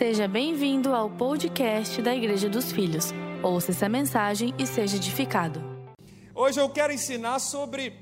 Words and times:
Seja 0.00 0.26
bem-vindo 0.26 0.94
ao 0.94 1.10
podcast 1.10 2.00
da 2.00 2.16
Igreja 2.16 2.48
dos 2.48 2.72
Filhos. 2.72 3.12
Ouça 3.42 3.70
essa 3.70 3.86
mensagem 3.86 4.54
e 4.58 4.66
seja 4.66 4.96
edificado. 4.96 5.60
Hoje 6.34 6.58
eu 6.58 6.70
quero 6.70 6.90
ensinar 6.90 7.38
sobre 7.38 7.92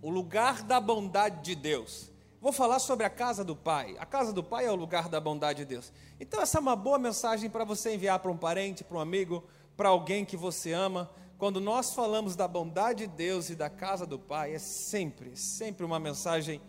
o 0.00 0.08
lugar 0.08 0.62
da 0.62 0.80
bondade 0.80 1.42
de 1.42 1.56
Deus. 1.56 2.12
Vou 2.40 2.52
falar 2.52 2.78
sobre 2.78 3.04
a 3.04 3.10
casa 3.10 3.42
do 3.42 3.56
Pai. 3.56 3.96
A 3.98 4.06
casa 4.06 4.32
do 4.32 4.40
Pai 4.40 4.66
é 4.66 4.70
o 4.70 4.76
lugar 4.76 5.08
da 5.08 5.20
bondade 5.20 5.58
de 5.58 5.64
Deus. 5.64 5.92
Então, 6.20 6.40
essa 6.40 6.58
é 6.58 6.60
uma 6.60 6.76
boa 6.76 6.96
mensagem 6.96 7.50
para 7.50 7.64
você 7.64 7.92
enviar 7.92 8.20
para 8.20 8.30
um 8.30 8.36
parente, 8.36 8.84
para 8.84 8.98
um 8.98 9.00
amigo, 9.00 9.42
para 9.76 9.88
alguém 9.88 10.24
que 10.24 10.36
você 10.36 10.72
ama. 10.72 11.10
Quando 11.38 11.60
nós 11.60 11.92
falamos 11.92 12.36
da 12.36 12.46
bondade 12.46 13.08
de 13.08 13.16
Deus 13.16 13.50
e 13.50 13.56
da 13.56 13.68
casa 13.68 14.06
do 14.06 14.16
Pai, 14.16 14.54
é 14.54 14.60
sempre, 14.60 15.36
sempre 15.36 15.84
uma 15.84 15.98
mensagem 15.98 16.60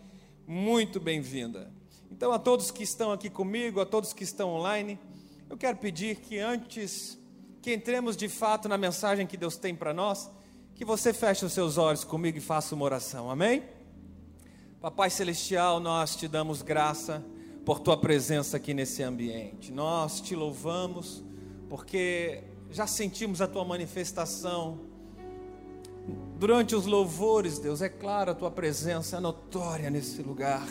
muito 0.48 0.98
bem-vinda. 0.98 1.72
Então, 2.10 2.32
a 2.32 2.38
todos 2.38 2.70
que 2.70 2.82
estão 2.82 3.12
aqui 3.12 3.28
comigo, 3.28 3.80
a 3.80 3.86
todos 3.86 4.12
que 4.12 4.24
estão 4.24 4.50
online, 4.50 4.98
eu 5.48 5.56
quero 5.56 5.76
pedir 5.76 6.16
que 6.16 6.38
antes 6.38 7.18
que 7.60 7.72
entremos 7.72 8.16
de 8.16 8.28
fato 8.28 8.68
na 8.68 8.76
mensagem 8.76 9.26
que 9.26 9.36
Deus 9.36 9.56
tem 9.56 9.74
para 9.74 9.92
nós, 9.92 10.30
que 10.74 10.84
você 10.84 11.12
feche 11.12 11.44
os 11.44 11.52
seus 11.52 11.78
olhos 11.78 12.04
comigo 12.04 12.38
e 12.38 12.40
faça 12.40 12.74
uma 12.74 12.84
oração, 12.84 13.30
amém? 13.30 13.62
Papai 14.80 15.08
Celestial, 15.08 15.80
nós 15.80 16.14
te 16.14 16.28
damos 16.28 16.60
graça 16.60 17.24
por 17.64 17.80
tua 17.80 17.96
presença 17.96 18.56
aqui 18.58 18.74
nesse 18.74 19.02
ambiente, 19.02 19.72
nós 19.72 20.20
te 20.20 20.34
louvamos 20.34 21.22
porque 21.68 22.44
já 22.70 22.86
sentimos 22.86 23.40
a 23.40 23.46
tua 23.46 23.64
manifestação. 23.64 24.80
Durante 26.38 26.74
os 26.74 26.84
louvores, 26.86 27.58
Deus, 27.58 27.80
é 27.80 27.88
claro, 27.88 28.32
a 28.32 28.34
tua 28.34 28.50
presença 28.50 29.16
é 29.16 29.20
notória 29.20 29.88
nesse 29.88 30.20
lugar. 30.22 30.66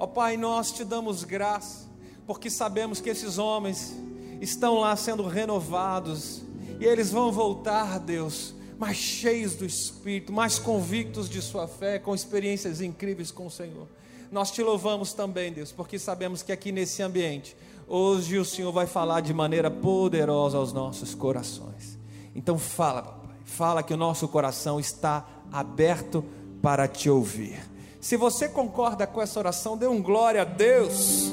Ó 0.00 0.06
Pai, 0.06 0.38
nós 0.38 0.72
te 0.72 0.82
damos 0.82 1.24
graça, 1.24 1.86
porque 2.26 2.48
sabemos 2.48 3.02
que 3.02 3.10
esses 3.10 3.36
homens 3.36 3.94
estão 4.40 4.80
lá 4.80 4.96
sendo 4.96 5.26
renovados, 5.28 6.40
e 6.80 6.86
eles 6.86 7.10
vão 7.10 7.30
voltar, 7.30 7.98
Deus, 7.98 8.54
mais 8.78 8.96
cheios 8.96 9.54
do 9.54 9.66
Espírito, 9.66 10.32
mais 10.32 10.58
convictos 10.58 11.28
de 11.28 11.42
sua 11.42 11.68
fé, 11.68 11.98
com 11.98 12.14
experiências 12.14 12.80
incríveis 12.80 13.30
com 13.30 13.44
o 13.44 13.50
Senhor. 13.50 13.86
Nós 14.32 14.50
te 14.50 14.62
louvamos 14.62 15.12
também, 15.12 15.52
Deus, 15.52 15.70
porque 15.70 15.98
sabemos 15.98 16.42
que 16.42 16.50
aqui 16.50 16.72
nesse 16.72 17.02
ambiente, 17.02 17.54
hoje 17.86 18.38
o 18.38 18.44
Senhor 18.44 18.72
vai 18.72 18.86
falar 18.86 19.20
de 19.20 19.34
maneira 19.34 19.70
poderosa 19.70 20.56
aos 20.56 20.72
nossos 20.72 21.14
corações. 21.14 21.98
Então 22.34 22.58
fala, 22.58 23.02
papai, 23.02 23.36
fala 23.44 23.82
que 23.82 23.92
o 23.92 23.98
nosso 23.98 24.26
coração 24.28 24.80
está 24.80 25.28
aberto 25.52 26.24
para 26.62 26.88
te 26.88 27.10
ouvir. 27.10 27.69
Se 28.00 28.16
você 28.16 28.48
concorda 28.48 29.06
com 29.06 29.20
essa 29.20 29.38
oração, 29.38 29.76
dê 29.76 29.86
um 29.86 30.02
glória 30.02 30.40
a 30.40 30.44
Deus. 30.44 31.30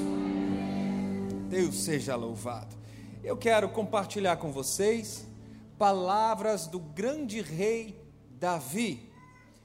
Deus 1.48 1.76
seja 1.76 2.14
louvado. 2.18 2.76
Eu 3.24 3.38
quero 3.38 3.70
compartilhar 3.70 4.36
com 4.36 4.52
vocês 4.52 5.26
palavras 5.78 6.68
do 6.68 6.78
grande 6.78 7.42
rei 7.42 7.98
Davi. 8.32 9.10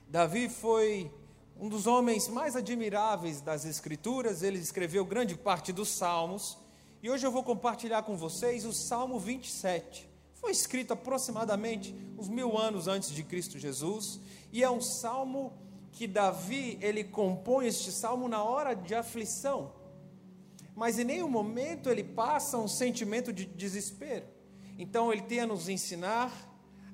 Davi 0.06 0.48
foi 0.48 1.11
um 1.59 1.69
dos 1.69 1.89
homens 1.89 2.28
mais 2.28 2.55
admiráveis 2.55 3.41
das 3.41 3.64
Escrituras, 3.64 4.44
ele 4.44 4.61
escreveu 4.61 5.05
grande 5.05 5.34
parte 5.34 5.72
dos 5.72 5.89
Salmos, 5.89 6.56
e 7.03 7.11
hoje 7.11 7.27
eu 7.27 7.33
vou 7.33 7.42
compartilhar 7.42 8.05
com 8.05 8.16
vocês 8.16 8.64
o 8.64 8.72
Salmo 8.72 9.19
27. 9.19 10.09
Foi 10.34 10.53
escrito 10.53 10.92
aproximadamente 10.92 11.92
uns 12.16 12.28
mil 12.28 12.56
anos 12.56 12.87
antes 12.87 13.11
de 13.11 13.25
Cristo 13.25 13.59
Jesus, 13.59 14.20
e 14.53 14.62
é 14.62 14.70
um 14.70 14.81
salmo 14.81 15.53
que 15.92 16.06
Davi 16.06 16.78
ele 16.80 17.04
compõe 17.04 17.66
este 17.66 17.92
salmo 17.92 18.26
na 18.28 18.42
hora 18.42 18.74
de 18.74 18.94
aflição, 18.94 19.72
mas 20.74 20.98
em 20.98 21.04
nenhum 21.04 21.28
momento 21.28 21.90
ele 21.90 22.02
passa 22.02 22.56
um 22.56 22.66
sentimento 22.66 23.32
de 23.32 23.44
desespero. 23.44 24.26
Então 24.78 25.12
ele 25.12 25.22
tem 25.22 25.40
a 25.40 25.46
nos 25.46 25.68
ensinar 25.68 26.32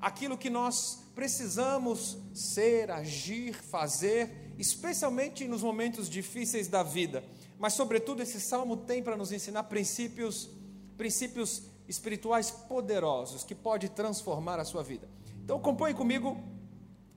aquilo 0.01 0.37
que 0.37 0.51
nós 0.51 1.05
precisamos 1.15 2.19
ser, 2.35 2.91
agir, 2.91 3.55
fazer, 3.55 4.53
especialmente 4.59 5.47
nos 5.47 5.63
momentos 5.63 6.11
difíceis 6.11 6.67
da 6.67 6.83
vida. 6.83 7.25
Mas 7.59 7.75
sobretudo 7.75 8.23
esse 8.23 8.41
salmo 8.41 8.77
tem 8.77 9.03
para 9.03 9.17
nos 9.17 9.33
ensinar 9.33 9.65
princípios, 9.65 10.51
princípios 10.97 11.63
espirituais 11.89 12.51
poderosos 12.51 13.45
que 13.45 13.55
pode 13.55 13.89
transformar 13.89 14.59
a 14.59 14.65
sua 14.65 14.83
vida. 14.83 15.09
Então 15.43 15.57
acompanhe 15.57 15.95
comigo 15.95 16.37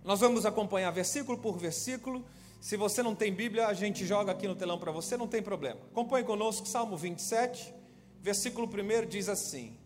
nós 0.04 0.20
vamos 0.20 0.46
acompanhar 0.46 0.92
versículo 0.92 1.38
por 1.38 1.58
versículo. 1.58 2.26
Se 2.60 2.76
você 2.76 3.04
não 3.04 3.16
tem 3.16 3.34
Bíblia, 3.34 3.68
a 3.68 3.74
gente 3.74 4.06
joga 4.06 4.32
aqui 4.32 4.48
no 4.48 4.56
telão 4.56 4.80
para 4.80 4.92
você, 4.92 5.16
não 5.16 5.28
tem 5.28 5.42
problema. 5.42 5.80
Acompanhe 5.92 6.26
conosco 6.26 6.68
Salmo 6.68 6.98
27, 6.98 7.74
versículo 8.20 8.68
1 8.68 9.08
diz 9.08 9.30
assim: 9.30 9.78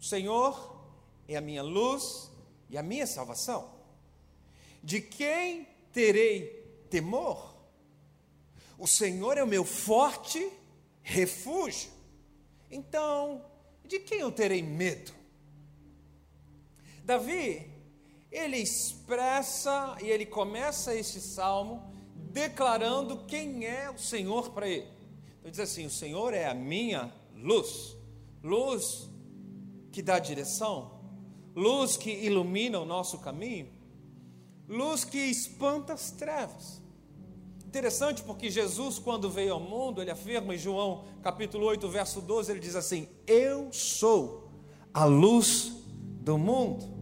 O 0.00 0.04
Senhor 0.04 0.78
é 1.26 1.36
a 1.36 1.40
minha 1.40 1.62
luz 1.62 2.30
e 2.68 2.76
a 2.76 2.82
minha 2.82 3.06
salvação. 3.06 3.70
De 4.82 5.00
quem 5.00 5.66
terei 5.92 6.84
temor? 6.90 7.56
O 8.78 8.86
Senhor 8.86 9.36
é 9.36 9.42
o 9.42 9.46
meu 9.46 9.64
forte 9.64 10.50
refúgio. 11.02 11.90
Então, 12.70 13.44
de 13.84 13.98
quem 13.98 14.20
eu 14.20 14.30
terei 14.30 14.62
medo? 14.62 15.12
Davi 17.04 17.77
ele 18.30 18.58
expressa 18.58 19.96
e 20.02 20.06
ele 20.06 20.26
começa 20.26 20.94
este 20.94 21.20
salmo 21.20 21.82
declarando 22.14 23.24
quem 23.26 23.64
é 23.64 23.90
o 23.90 23.98
Senhor 23.98 24.50
para 24.50 24.68
ele. 24.68 24.86
Então 25.38 25.50
diz 25.50 25.60
assim: 25.60 25.86
O 25.86 25.90
Senhor 25.90 26.34
é 26.34 26.46
a 26.46 26.54
minha 26.54 27.12
luz, 27.34 27.96
luz 28.42 29.08
que 29.90 30.02
dá 30.02 30.18
direção, 30.18 31.00
luz 31.56 31.96
que 31.96 32.10
ilumina 32.10 32.78
o 32.78 32.84
nosso 32.84 33.18
caminho, 33.18 33.68
luz 34.68 35.04
que 35.04 35.18
espanta 35.18 35.94
as 35.94 36.10
trevas. 36.10 36.82
Interessante 37.66 38.22
porque 38.22 38.50
Jesus, 38.50 38.98
quando 38.98 39.30
veio 39.30 39.54
ao 39.54 39.60
mundo, 39.60 40.00
ele 40.00 40.10
afirma 40.10 40.54
em 40.54 40.58
João 40.58 41.04
capítulo 41.22 41.66
8, 41.66 41.88
verso 41.88 42.20
12, 42.20 42.50
ele 42.50 42.60
diz 42.60 42.74
assim: 42.74 43.08
Eu 43.26 43.72
sou 43.72 44.50
a 44.92 45.04
luz 45.04 45.72
do 46.20 46.36
mundo. 46.38 46.97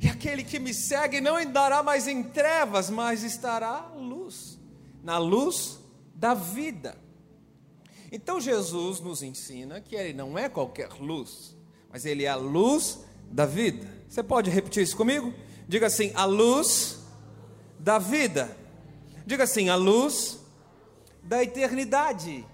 E 0.00 0.08
aquele 0.08 0.42
que 0.42 0.58
me 0.58 0.72
segue 0.72 1.20
não 1.20 1.36
andará 1.36 1.82
mais 1.82 2.08
em 2.08 2.22
trevas, 2.22 2.88
mas 2.88 3.22
estará 3.22 3.92
luz, 3.94 4.58
na 5.04 5.18
luz 5.18 5.78
da 6.14 6.32
vida. 6.32 6.96
Então 8.10 8.40
Jesus 8.40 8.98
nos 9.00 9.22
ensina 9.22 9.78
que 9.78 9.94
ele 9.94 10.14
não 10.14 10.38
é 10.38 10.48
qualquer 10.48 10.88
luz, 10.98 11.54
mas 11.90 12.06
ele 12.06 12.24
é 12.24 12.28
a 12.28 12.36
luz 12.36 13.00
da 13.30 13.44
vida. 13.44 13.86
Você 14.08 14.22
pode 14.22 14.50
repetir 14.50 14.82
isso 14.82 14.96
comigo? 14.96 15.34
Diga 15.68 15.86
assim: 15.86 16.12
a 16.14 16.24
luz 16.24 16.98
da 17.78 17.98
vida. 17.98 18.56
Diga 19.26 19.44
assim: 19.44 19.68
a 19.68 19.76
luz 19.76 20.38
da 21.22 21.42
eternidade. 21.42 22.46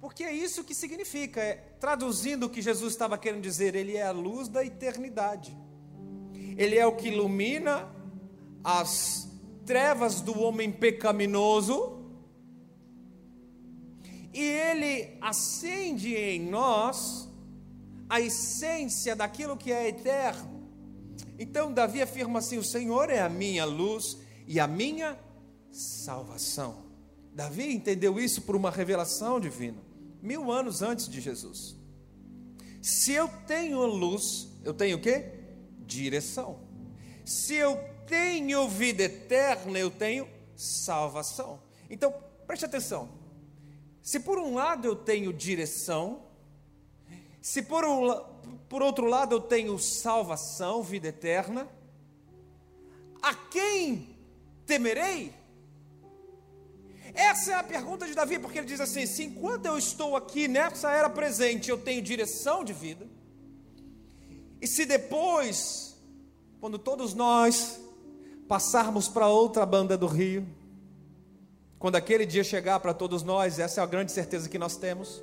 Porque 0.00 0.24
é 0.24 0.32
isso 0.32 0.64
que 0.64 0.74
significa, 0.74 1.40
é, 1.42 1.54
traduzindo 1.78 2.46
o 2.46 2.50
que 2.50 2.62
Jesus 2.62 2.94
estava 2.94 3.18
querendo 3.18 3.42
dizer, 3.42 3.74
ele 3.74 3.96
é 3.96 4.02
a 4.02 4.12
luz 4.12 4.48
da 4.48 4.64
eternidade. 4.64 5.56
Ele 6.56 6.76
é 6.76 6.86
o 6.86 6.96
que 6.96 7.08
ilumina 7.08 7.88
as 8.64 9.28
trevas 9.64 10.20
do 10.20 10.40
homem 10.40 10.72
pecaminoso, 10.72 12.04
e 14.32 14.42
ele 14.42 15.16
acende 15.20 16.14
em 16.14 16.40
nós 16.40 17.28
a 18.08 18.20
essência 18.20 19.16
daquilo 19.16 19.56
que 19.56 19.72
é 19.72 19.88
eterno. 19.88 20.68
Então, 21.38 21.72
Davi 21.72 22.02
afirma 22.02 22.38
assim: 22.38 22.58
O 22.58 22.64
Senhor 22.64 23.10
é 23.10 23.20
a 23.20 23.28
minha 23.28 23.64
luz 23.64 24.18
e 24.46 24.60
a 24.60 24.66
minha 24.66 25.18
salvação. 25.70 26.84
Davi 27.34 27.74
entendeu 27.74 28.18
isso 28.18 28.42
por 28.42 28.56
uma 28.56 28.70
revelação 28.70 29.38
divina, 29.38 29.82
mil 30.22 30.50
anos 30.50 30.80
antes 30.80 31.08
de 31.08 31.20
Jesus. 31.20 31.76
Se 32.80 33.12
eu 33.12 33.28
tenho 33.46 33.84
luz, 33.84 34.48
eu 34.64 34.72
tenho 34.72 34.96
o 34.96 35.00
quê? 35.00 35.35
Direção. 35.86 36.60
Se 37.24 37.54
eu 37.54 37.78
tenho 38.06 38.68
vida 38.68 39.04
eterna, 39.04 39.78
eu 39.78 39.90
tenho 39.90 40.28
salvação. 40.54 41.60
Então, 41.88 42.14
preste 42.46 42.64
atenção. 42.64 43.08
Se 44.02 44.20
por 44.20 44.38
um 44.38 44.54
lado 44.54 44.86
eu 44.86 44.94
tenho 44.94 45.32
direção, 45.32 46.22
se 47.40 47.62
por, 47.62 47.84
um, 47.84 48.12
por 48.68 48.82
outro 48.82 49.06
lado 49.06 49.34
eu 49.34 49.40
tenho 49.40 49.78
salvação, 49.78 50.82
vida 50.82 51.08
eterna, 51.08 51.68
a 53.22 53.34
quem 53.34 54.16
temerei? 54.64 55.32
Essa 57.14 57.52
é 57.52 57.54
a 57.54 57.64
pergunta 57.64 58.06
de 58.06 58.14
Davi, 58.14 58.38
porque 58.38 58.58
ele 58.58 58.66
diz 58.66 58.80
assim: 58.80 59.06
se 59.06 59.24
enquanto 59.24 59.66
eu 59.66 59.78
estou 59.78 60.14
aqui 60.14 60.46
nessa 60.46 60.92
era 60.92 61.08
presente, 61.08 61.70
eu 61.70 61.78
tenho 61.78 62.02
direção 62.02 62.62
de 62.62 62.72
vida, 62.72 63.06
e 64.60 64.66
se 64.66 64.86
depois, 64.86 65.96
quando 66.60 66.78
todos 66.78 67.14
nós 67.14 67.80
passarmos 68.48 69.08
para 69.08 69.28
outra 69.28 69.66
banda 69.66 69.96
do 69.96 70.06
rio, 70.06 70.46
quando 71.78 71.96
aquele 71.96 72.24
dia 72.24 72.42
chegar 72.42 72.80
para 72.80 72.94
todos 72.94 73.22
nós, 73.22 73.58
essa 73.58 73.80
é 73.80 73.84
a 73.84 73.86
grande 73.86 74.12
certeza 74.12 74.48
que 74.48 74.58
nós 74.58 74.76
temos, 74.76 75.22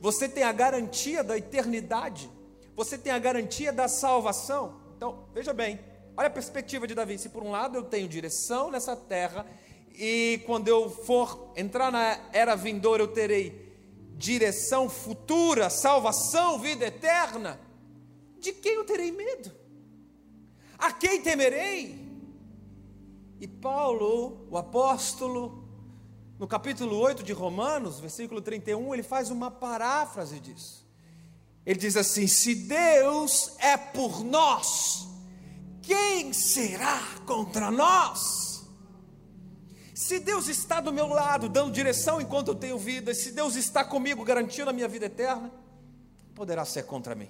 você 0.00 0.28
tem 0.28 0.42
a 0.42 0.52
garantia 0.52 1.22
da 1.22 1.36
eternidade, 1.36 2.30
você 2.74 2.96
tem 2.96 3.12
a 3.12 3.18
garantia 3.18 3.72
da 3.72 3.88
salvação. 3.88 4.80
Então, 4.96 5.24
veja 5.32 5.52
bem, 5.52 5.78
olha 6.16 6.28
a 6.28 6.30
perspectiva 6.30 6.86
de 6.86 6.94
Davi. 6.94 7.18
Se 7.18 7.28
por 7.28 7.42
um 7.42 7.50
lado 7.50 7.76
eu 7.76 7.84
tenho 7.84 8.08
direção 8.08 8.70
nessa 8.70 8.96
terra, 8.96 9.46
e 9.92 10.40
quando 10.46 10.68
eu 10.68 10.88
for 10.88 11.52
entrar 11.56 11.90
na 11.90 12.18
era 12.32 12.54
vindoura, 12.54 13.02
eu 13.02 13.08
terei 13.08 13.68
direção 14.16 14.88
futura, 14.88 15.70
salvação, 15.70 16.58
vida 16.58 16.86
eterna, 16.86 17.58
de 18.38 18.52
quem 18.52 18.74
eu 18.74 18.84
terei 18.84 19.12
medo? 19.12 19.50
A 20.78 20.92
quem 20.92 21.20
temerei? 21.20 22.06
E 23.40 23.46
Paulo, 23.46 24.46
o 24.50 24.56
apóstolo, 24.56 25.68
no 26.38 26.46
capítulo 26.46 26.96
8 26.96 27.22
de 27.22 27.32
Romanos, 27.32 28.00
versículo 28.00 28.40
31, 28.40 28.94
ele 28.94 29.02
faz 29.02 29.30
uma 29.30 29.50
paráfrase 29.50 30.38
disso. 30.40 30.86
Ele 31.66 31.78
diz 31.78 31.96
assim: 31.96 32.26
Se 32.26 32.54
Deus 32.54 33.54
é 33.58 33.76
por 33.76 34.24
nós, 34.24 35.06
quem 35.82 36.32
será 36.32 37.00
contra 37.26 37.70
nós? 37.70 38.66
Se 39.94 40.20
Deus 40.20 40.48
está 40.48 40.80
do 40.80 40.92
meu 40.92 41.08
lado, 41.08 41.48
dando 41.48 41.72
direção 41.72 42.20
enquanto 42.20 42.48
eu 42.48 42.54
tenho 42.54 42.78
vida, 42.78 43.12
se 43.12 43.32
Deus 43.32 43.56
está 43.56 43.84
comigo, 43.84 44.24
garantindo 44.24 44.70
a 44.70 44.72
minha 44.72 44.86
vida 44.86 45.06
eterna, 45.06 45.52
poderá 46.34 46.64
ser 46.64 46.84
contra 46.84 47.16
mim. 47.16 47.28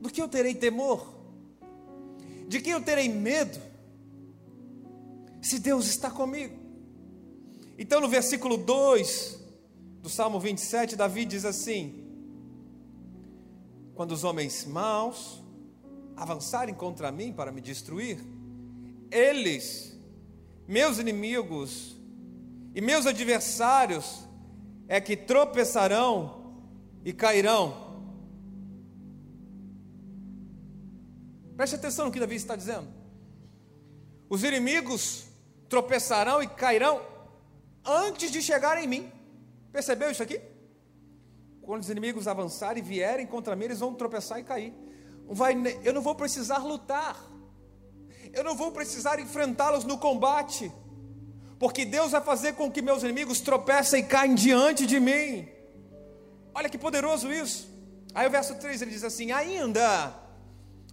Do 0.00 0.10
que 0.10 0.20
eu 0.20 0.28
terei 0.28 0.54
temor? 0.54 1.14
De 2.48 2.60
quem 2.60 2.72
eu 2.72 2.82
terei 2.82 3.08
medo? 3.08 3.60
Se 5.42 5.58
Deus 5.58 5.86
está 5.86 6.10
comigo. 6.10 6.58
Então, 7.78 8.00
no 8.00 8.08
versículo 8.08 8.56
2 8.56 9.38
do 10.02 10.08
Salmo 10.08 10.40
27, 10.40 10.96
Davi 10.96 11.24
diz 11.24 11.44
assim: 11.44 12.04
Quando 13.94 14.12
os 14.12 14.24
homens 14.24 14.64
maus 14.64 15.42
avançarem 16.16 16.74
contra 16.74 17.12
mim 17.12 17.32
para 17.32 17.52
me 17.52 17.60
destruir, 17.60 18.18
eles, 19.10 19.96
meus 20.66 20.98
inimigos 20.98 21.96
e 22.74 22.80
meus 22.80 23.06
adversários, 23.06 24.26
é 24.88 25.00
que 25.00 25.16
tropeçarão 25.16 26.54
e 27.04 27.12
cairão. 27.12 27.89
Preste 31.60 31.76
atenção 31.76 32.06
no 32.06 32.10
que 32.10 32.18
Davi 32.18 32.36
está 32.36 32.56
dizendo. 32.56 32.88
Os 34.30 34.42
inimigos 34.42 35.26
tropeçarão 35.68 36.42
e 36.42 36.46
cairão 36.48 37.02
antes 37.84 38.30
de 38.30 38.40
chegar 38.40 38.82
em 38.82 38.86
mim. 38.86 39.12
Percebeu 39.70 40.10
isso 40.10 40.22
aqui? 40.22 40.40
Quando 41.60 41.82
os 41.82 41.90
inimigos 41.90 42.26
avançarem 42.26 42.82
e 42.82 42.86
vierem 42.86 43.26
contra 43.26 43.54
mim, 43.54 43.66
eles 43.66 43.78
vão 43.78 43.92
tropeçar 43.92 44.38
e 44.38 44.42
cair. 44.42 44.72
Vai, 45.26 45.54
eu 45.84 45.92
não 45.92 46.00
vou 46.00 46.14
precisar 46.14 46.64
lutar. 46.64 47.14
Eu 48.32 48.42
não 48.42 48.56
vou 48.56 48.72
precisar 48.72 49.20
enfrentá-los 49.20 49.84
no 49.84 49.98
combate. 49.98 50.72
Porque 51.58 51.84
Deus 51.84 52.12
vai 52.12 52.22
fazer 52.22 52.54
com 52.54 52.72
que 52.72 52.80
meus 52.80 53.02
inimigos 53.02 53.38
tropecem 53.38 54.00
e 54.00 54.06
caem 54.06 54.34
diante 54.34 54.86
de 54.86 54.98
mim. 54.98 55.46
Olha 56.54 56.70
que 56.70 56.78
poderoso 56.78 57.30
isso. 57.30 57.68
Aí 58.14 58.26
o 58.26 58.30
verso 58.30 58.54
3 58.54 58.80
ele 58.80 58.92
diz 58.92 59.04
assim: 59.04 59.30
Ainda 59.30 60.19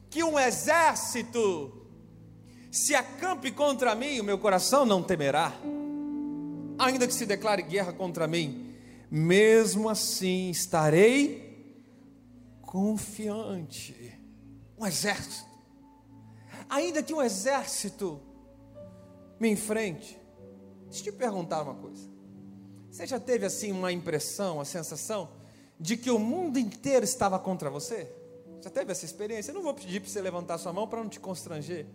que 0.09 0.23
um 0.23 0.37
exército 0.39 1.85
se 2.71 2.95
acampe 2.95 3.51
contra 3.51 3.95
mim, 3.95 4.19
o 4.19 4.23
meu 4.23 4.37
coração 4.37 4.85
não 4.85 5.03
temerá 5.03 5.53
ainda 6.77 7.07
que 7.07 7.13
se 7.13 7.25
declare 7.25 7.63
guerra 7.63 7.91
contra 7.91 8.27
mim, 8.27 8.75
mesmo 9.09 9.89
assim 9.89 10.49
estarei 10.49 11.75
confiante. 12.61 14.13
Um 14.77 14.85
exército, 14.85 15.49
ainda 16.69 17.01
que 17.01 17.13
um 17.13 17.21
exército 17.21 18.21
me 19.39 19.49
enfrente, 19.49 20.19
deixa 20.85 21.09
eu 21.09 21.13
te 21.13 21.17
perguntar 21.17 21.63
uma 21.63 21.73
coisa. 21.73 22.07
Você 22.91 23.07
já 23.07 23.19
teve 23.19 23.45
assim 23.45 23.71
uma 23.71 23.91
impressão, 23.91 24.59
a 24.59 24.65
sensação 24.65 25.29
de 25.79 25.97
que 25.97 26.11
o 26.11 26.19
mundo 26.19 26.59
inteiro 26.59 27.03
estava 27.03 27.39
contra 27.39 27.69
você? 27.69 28.11
Já 28.67 28.71
teve 28.71 28.91
essa 28.91 29.05
experiência? 29.05 29.51
Eu 29.51 29.55
não 29.55 29.61
vou 29.61 29.73
pedir 29.73 30.01
para 30.01 30.09
você 30.09 30.19
levantar 30.19 30.57
sua 30.57 30.73
mão 30.73 30.85
para 30.85 31.01
não 31.01 31.07
te 31.07 31.21
constranger, 31.21 31.85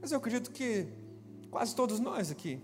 mas 0.00 0.10
eu 0.10 0.16
acredito 0.16 0.50
que 0.50 0.88
quase 1.50 1.74
todos 1.74 2.00
nós 2.00 2.30
aqui 2.30 2.62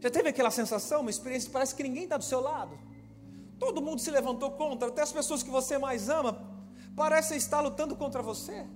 já 0.00 0.10
teve 0.10 0.30
aquela 0.30 0.50
sensação, 0.50 1.02
uma 1.02 1.10
experiência, 1.10 1.50
parece 1.52 1.74
que 1.74 1.82
ninguém 1.82 2.04
está 2.04 2.16
do 2.16 2.24
seu 2.24 2.40
lado. 2.40 2.78
Todo 3.58 3.82
mundo 3.82 4.00
se 4.00 4.10
levantou 4.10 4.50
contra, 4.52 4.88
até 4.88 5.02
as 5.02 5.12
pessoas 5.12 5.42
que 5.42 5.50
você 5.50 5.76
mais 5.76 6.08
ama 6.08 6.42
parecem 6.96 7.36
estar 7.36 7.60
lutando 7.60 7.94
contra 7.94 8.22
você. 8.22 8.66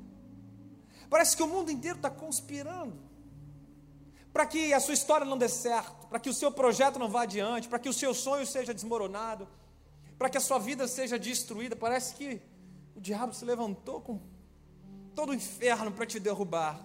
Parece 1.09 1.35
que 1.35 1.43
o 1.43 1.47
mundo 1.47 1.71
inteiro 1.71 1.97
está 1.97 2.11
conspirando 2.11 2.99
para 4.35 4.45
que 4.45 4.75
a 4.75 4.81
sua 4.81 4.93
história 4.93 5.25
não 5.25 5.39
dê 5.39 5.49
certo, 5.49 6.09
para 6.09 6.21
que 6.21 6.29
o 6.29 6.35
seu 6.35 6.53
projeto 6.53 6.99
não 6.99 7.09
vá 7.09 7.23
adiante, 7.23 7.69
para 7.69 7.79
que 7.79 7.89
o 7.89 7.93
seu 7.95 8.13
sonho 8.13 8.47
seja 8.47 8.75
desmoronado, 8.75 9.49
para 10.19 10.29
que 10.29 10.37
a 10.37 10.43
sua 10.43 10.59
vida 10.59 10.87
seja 10.87 11.19
destruída. 11.19 11.75
Parece 11.75 12.15
que 12.17 12.43
o 12.97 13.01
diabo 13.01 13.35
se 13.35 13.45
levantou 13.45 14.01
com 14.01 14.19
todo 15.15 15.31
o 15.31 15.35
inferno 15.35 15.93
para 15.93 16.07
te 16.07 16.19
derrubar. 16.19 16.83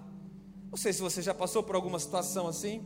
Não 0.70 0.78
sei 0.78 0.92
se 0.94 1.02
você 1.02 1.22
já 1.22 1.34
passou 1.34 1.64
por 1.64 1.76
alguma 1.76 1.98
situação 2.00 2.48
assim. 2.48 2.86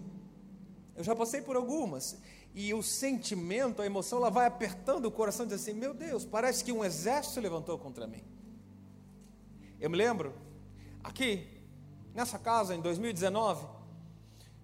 Eu 0.96 1.04
já 1.04 1.16
passei 1.16 1.42
por 1.42 1.56
algumas. 1.56 2.18
E 2.54 2.74
o 2.74 2.82
sentimento, 2.82 3.82
a 3.82 3.86
emoção, 3.86 4.20
ela 4.20 4.30
vai 4.30 4.46
apertando 4.46 5.06
o 5.06 5.12
coração 5.12 5.46
e 5.46 5.50
diz 5.50 5.62
assim: 5.62 5.74
Meu 5.74 5.94
Deus, 5.94 6.24
parece 6.24 6.64
que 6.64 6.72
um 6.72 6.86
exército 6.86 7.34
se 7.34 7.40
levantou 7.42 7.78
contra 7.78 8.08
mim. 8.08 8.24
Eu 9.80 9.90
me 9.90 9.98
lembro, 9.98 10.34
aqui, 11.04 11.48
nessa 12.14 12.40
casa, 12.40 12.74
em 12.74 12.82
2019, 12.82 13.68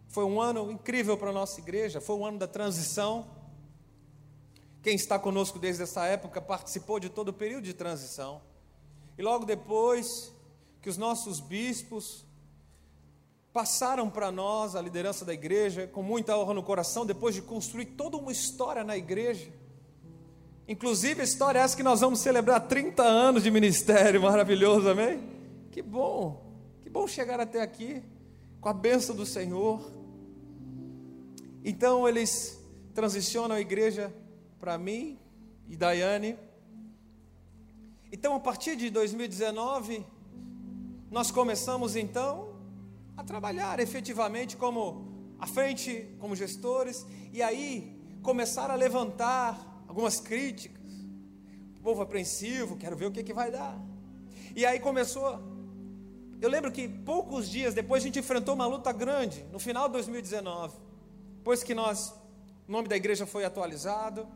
foi 0.08 0.24
um 0.24 0.40
ano 0.40 0.72
incrível 0.72 1.18
para 1.18 1.32
a 1.32 1.34
nossa 1.34 1.60
igreja, 1.60 2.00
foi 2.00 2.16
um 2.16 2.26
ano 2.26 2.38
da 2.38 2.48
transição. 2.48 3.28
Quem 4.82 4.96
está 4.96 5.20
conosco 5.20 5.60
desde 5.60 5.84
essa 5.84 6.06
época 6.06 6.42
participou 6.42 7.00
de 7.00 7.10
todo 7.10 7.30
o 7.30 7.34
período 7.34 7.66
de 7.66 7.74
transição. 7.74 8.42
E 9.22 9.24
logo 9.24 9.46
depois 9.46 10.34
que 10.82 10.90
os 10.90 10.98
nossos 10.98 11.40
bispos, 11.40 12.26
passaram 13.54 14.10
para 14.10 14.32
nós, 14.32 14.76
a 14.76 14.82
liderança 14.82 15.24
da 15.24 15.32
igreja, 15.32 15.86
com 15.86 16.02
muita 16.02 16.36
honra 16.36 16.56
no 16.56 16.64
coração, 16.64 17.06
depois 17.06 17.36
de 17.36 17.44
construir 17.44 17.86
toda 17.86 18.18
uma 18.18 18.32
história 18.32 18.84
na 18.84 18.98
igreja. 18.98 19.54
Inclusive 20.68 21.22
a 21.22 21.24
história 21.24 21.60
é 21.60 21.62
essa 21.62 21.78
que 21.78 21.84
nós 21.84 22.02
vamos 22.02 22.18
celebrar 22.18 22.68
30 22.68 23.04
anos 23.04 23.44
de 23.44 23.52
ministério, 23.52 24.20
maravilhoso, 24.26 24.90
amém? 24.90 25.22
Que 25.70 25.84
bom, 25.84 26.44
que 26.82 26.90
bom 26.90 27.08
chegar 27.08 27.40
até 27.40 27.62
aqui, 27.62 28.02
com 28.60 28.70
a 28.70 28.74
bênção 28.74 29.16
do 29.16 29.28
Senhor. 29.28 29.88
Então 31.64 32.10
eles 32.10 32.60
transicionam 32.96 33.56
a 33.56 33.62
igreja 33.62 34.12
para 34.60 34.80
mim 34.80 35.20
e 35.70 35.78
Daiane. 35.78 36.40
Então 38.12 38.36
a 38.36 38.40
partir 38.40 38.76
de 38.76 38.90
2019, 38.90 40.06
nós 41.10 41.32
começamos 41.32 41.96
então 41.96 42.56
a 43.16 43.24
trabalhar 43.24 43.80
efetivamente 43.80 44.58
como 44.58 45.36
à 45.40 45.48
frente, 45.48 46.14
como 46.20 46.36
gestores, 46.36 47.06
e 47.32 47.42
aí 47.42 47.98
começaram 48.22 48.74
a 48.74 48.78
levantar 48.78 49.84
algumas 49.88 50.20
críticas. 50.20 50.92
O 51.78 51.82
povo 51.82 52.02
apreensivo, 52.02 52.76
quero 52.76 52.98
ver 52.98 53.06
o 53.06 53.12
que, 53.12 53.24
que 53.24 53.34
vai 53.34 53.50
dar. 53.50 53.80
E 54.56 54.66
aí 54.66 54.80
começou. 54.80 55.40
Eu 56.42 56.50
lembro 56.50 56.72
que 56.72 56.88
poucos 56.88 57.50
dias 57.50 57.74
depois 57.74 58.04
a 58.04 58.06
gente 58.06 58.20
enfrentou 58.20 58.56
uma 58.56 58.66
luta 58.66 58.92
grande, 58.92 59.46
no 59.54 59.60
final 59.60 59.88
de 59.88 59.94
2019, 59.94 60.76
depois 61.38 61.64
que 61.64 61.74
nós, 61.74 62.14
o 62.68 62.72
nome 62.72 62.90
da 62.90 62.98
igreja 62.98 63.26
foi 63.26 63.46
atualizado, 63.46 64.28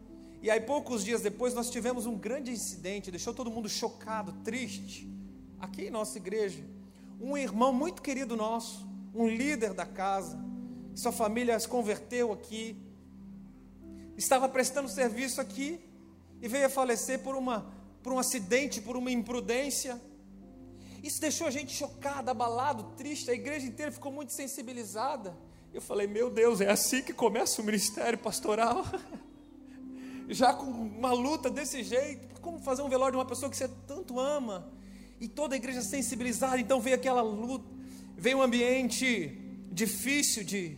e 0.46 0.52
aí 0.52 0.62
poucos 0.62 1.04
dias 1.04 1.22
depois 1.22 1.56
nós 1.56 1.72
tivemos 1.72 2.06
um 2.06 2.16
grande 2.16 2.52
incidente, 2.52 3.10
deixou 3.10 3.34
todo 3.34 3.50
mundo 3.50 3.68
chocado, 3.68 4.32
triste, 4.44 5.10
aqui 5.60 5.86
em 5.86 5.90
nossa 5.90 6.20
igreja 6.20 6.64
um 7.20 7.36
irmão 7.36 7.74
muito 7.74 8.00
querido 8.00 8.36
nosso, 8.36 8.88
um 9.12 9.28
líder 9.28 9.74
da 9.74 9.88
casa, 9.88 10.40
sua 10.94 11.12
família 11.12 11.60
se 11.60 11.68
converteu 11.68 12.32
aqui, 12.32 12.78
estava 14.16 14.48
prestando 14.48 14.88
serviço 14.88 15.42
aqui 15.42 15.80
e 16.40 16.48
veio 16.48 16.68
a 16.68 16.70
falecer 16.70 17.24
por, 17.24 17.36
uma, 17.36 17.66
por 18.04 18.14
um 18.14 18.20
acidente, 18.20 18.80
por 18.80 18.96
uma 18.96 19.10
imprudência. 19.10 20.00
Isso 21.02 21.20
deixou 21.20 21.48
a 21.48 21.52
gente 21.52 21.74
chocado, 21.74 22.30
abalado, 22.30 22.96
triste, 22.96 23.32
a 23.32 23.34
igreja 23.34 23.66
inteira 23.66 23.92
ficou 23.92 24.12
muito 24.12 24.32
sensibilizada. 24.32 25.36
Eu 25.74 25.82
falei, 25.82 26.06
meu 26.06 26.30
Deus, 26.30 26.62
é 26.62 26.70
assim 26.70 27.02
que 27.02 27.14
começa 27.14 27.64
o 27.64 27.66
ministério 27.66 28.20
pastoral? 28.20 28.86
Já 30.28 30.54
com 30.54 30.66
uma 30.66 31.14
luta 31.14 31.50
desse 31.50 31.84
jeito, 31.84 32.42
como 32.42 32.60
fazer 32.60 32.82
um 32.82 32.90
velório 32.90 33.14
de 33.14 33.18
uma 33.18 33.26
pessoa 33.26 33.50
que 33.50 33.58
você 33.58 33.68
tanto 33.88 34.20
ama? 34.20 34.72
E 35.20 35.28
toda 35.28 35.56
a 35.56 35.58
igreja 35.58 35.82
sensibilizada, 35.82 36.60
então 36.60 36.80
veio 36.82 36.96
aquela 36.96 37.22
luta, 37.22 37.66
veio 38.18 38.40
um 38.40 38.42
ambiente 38.42 39.40
difícil 39.72 40.44
de 40.44 40.78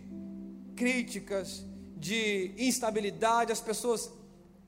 críticas, 0.76 1.66
de 1.96 2.54
instabilidade, 2.58 3.52
as 3.52 3.62
pessoas 3.62 4.12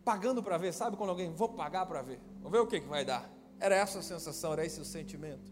pagando 0.04 0.42
para 0.42 0.58
ver, 0.58 0.74
sabe 0.74 0.98
quando 0.98 1.12
alguém, 1.12 1.32
vou 1.32 1.50
pagar 1.50 1.86
para 1.86 2.02
ver, 2.02 2.20
vou 2.42 2.52
ver 2.52 2.60
o 2.60 2.68
que, 2.68 2.80
que 2.80 2.88
vai 2.88 3.06
dar. 3.06 3.30
Era 3.60 3.76
essa 3.76 4.00
a 4.00 4.02
sensação, 4.02 4.54
era 4.54 4.66
esse 4.66 4.80
o 4.80 4.86
sentimento. 4.86 5.52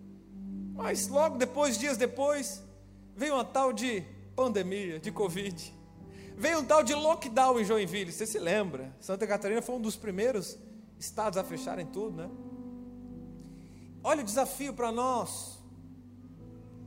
Mas 0.74 1.08
logo 1.08 1.38
depois, 1.38 1.78
dias 1.78 1.98
depois, 1.98 2.64
veio 3.16 3.36
uma 3.36 3.46
tal 3.46 3.74
de 3.74 4.04
pandemia, 4.36 5.00
de 5.00 5.12
Covid. 5.12 5.74
Veio 6.38 6.60
um 6.60 6.64
tal 6.64 6.84
de 6.84 6.94
lockdown 6.94 7.60
em 7.60 7.66
Joinville, 7.66 8.12
você 8.12 8.28
se 8.28 8.38
lembra? 8.38 8.96
Santa 9.00 9.26
Catarina 9.26 9.60
foi 9.60 9.76
um 9.76 9.82
dos 9.82 9.96
primeiros 9.96 10.56
estados 11.00 11.36
a 11.36 11.44
fecharem 11.44 11.88
tudo, 11.88 12.16
né? 12.16 12.30
Olha 14.04 14.22
o 14.22 14.24
desafio 14.24 14.72
para 14.72 14.92
nós. 14.92 15.58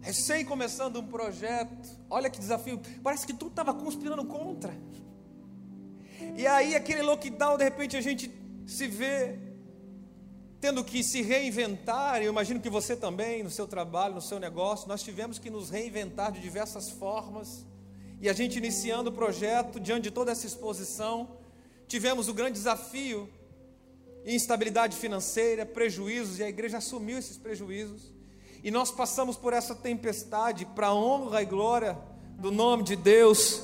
Recém 0.00 0.44
começando 0.44 1.00
um 1.00 1.06
projeto, 1.06 1.98
olha 2.08 2.30
que 2.30 2.38
desafio. 2.38 2.80
Parece 3.02 3.26
que 3.26 3.34
tudo 3.34 3.50
estava 3.50 3.74
conspirando 3.74 4.24
contra. 4.24 4.72
E 6.36 6.46
aí, 6.46 6.76
aquele 6.76 7.02
lockdown, 7.02 7.58
de 7.58 7.64
repente 7.64 7.96
a 7.96 8.00
gente 8.00 8.30
se 8.64 8.86
vê 8.86 9.36
tendo 10.60 10.84
que 10.84 11.02
se 11.02 11.22
reinventar. 11.22 12.22
Eu 12.22 12.30
imagino 12.30 12.60
que 12.60 12.70
você 12.70 12.94
também, 12.94 13.42
no 13.42 13.50
seu 13.50 13.66
trabalho, 13.66 14.14
no 14.14 14.20
seu 14.20 14.38
negócio, 14.38 14.86
nós 14.86 15.02
tivemos 15.02 15.40
que 15.40 15.50
nos 15.50 15.70
reinventar 15.70 16.30
de 16.30 16.40
diversas 16.40 16.88
formas. 16.88 17.66
E 18.20 18.28
a 18.28 18.32
gente 18.32 18.58
iniciando 18.58 19.10
o 19.10 19.12
projeto, 19.12 19.80
diante 19.80 20.04
de 20.04 20.10
toda 20.10 20.30
essa 20.30 20.46
exposição, 20.46 21.36
tivemos 21.88 22.28
o 22.28 22.34
grande 22.34 22.52
desafio 22.52 23.28
instabilidade 24.24 24.96
financeira, 24.96 25.64
prejuízos, 25.64 26.38
e 26.38 26.42
a 26.42 26.48
igreja 26.48 26.78
assumiu 26.78 27.18
esses 27.18 27.36
prejuízos. 27.36 28.12
E 28.62 28.70
nós 28.70 28.90
passamos 28.90 29.36
por 29.36 29.52
essa 29.52 29.74
tempestade 29.74 30.66
para 30.66 30.88
a 30.88 30.94
honra 30.94 31.42
e 31.42 31.46
glória 31.46 31.96
do 32.38 32.50
nome 32.50 32.82
de 32.82 32.96
Deus. 32.96 33.62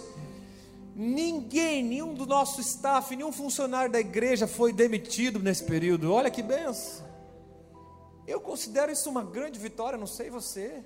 Ninguém, 0.94 1.82
nenhum 1.82 2.14
do 2.14 2.24
nosso 2.24 2.60
staff, 2.62 3.14
nenhum 3.14 3.32
funcionário 3.32 3.92
da 3.92 4.00
igreja 4.00 4.46
foi 4.46 4.72
demitido 4.72 5.38
nesse 5.38 5.64
período. 5.64 6.12
Olha 6.12 6.30
que 6.30 6.42
benção. 6.42 7.04
Eu 8.26 8.40
considero 8.40 8.90
isso 8.90 9.10
uma 9.10 9.22
grande 9.22 9.58
vitória, 9.58 9.98
não 9.98 10.06
sei 10.06 10.30
você. 10.30 10.82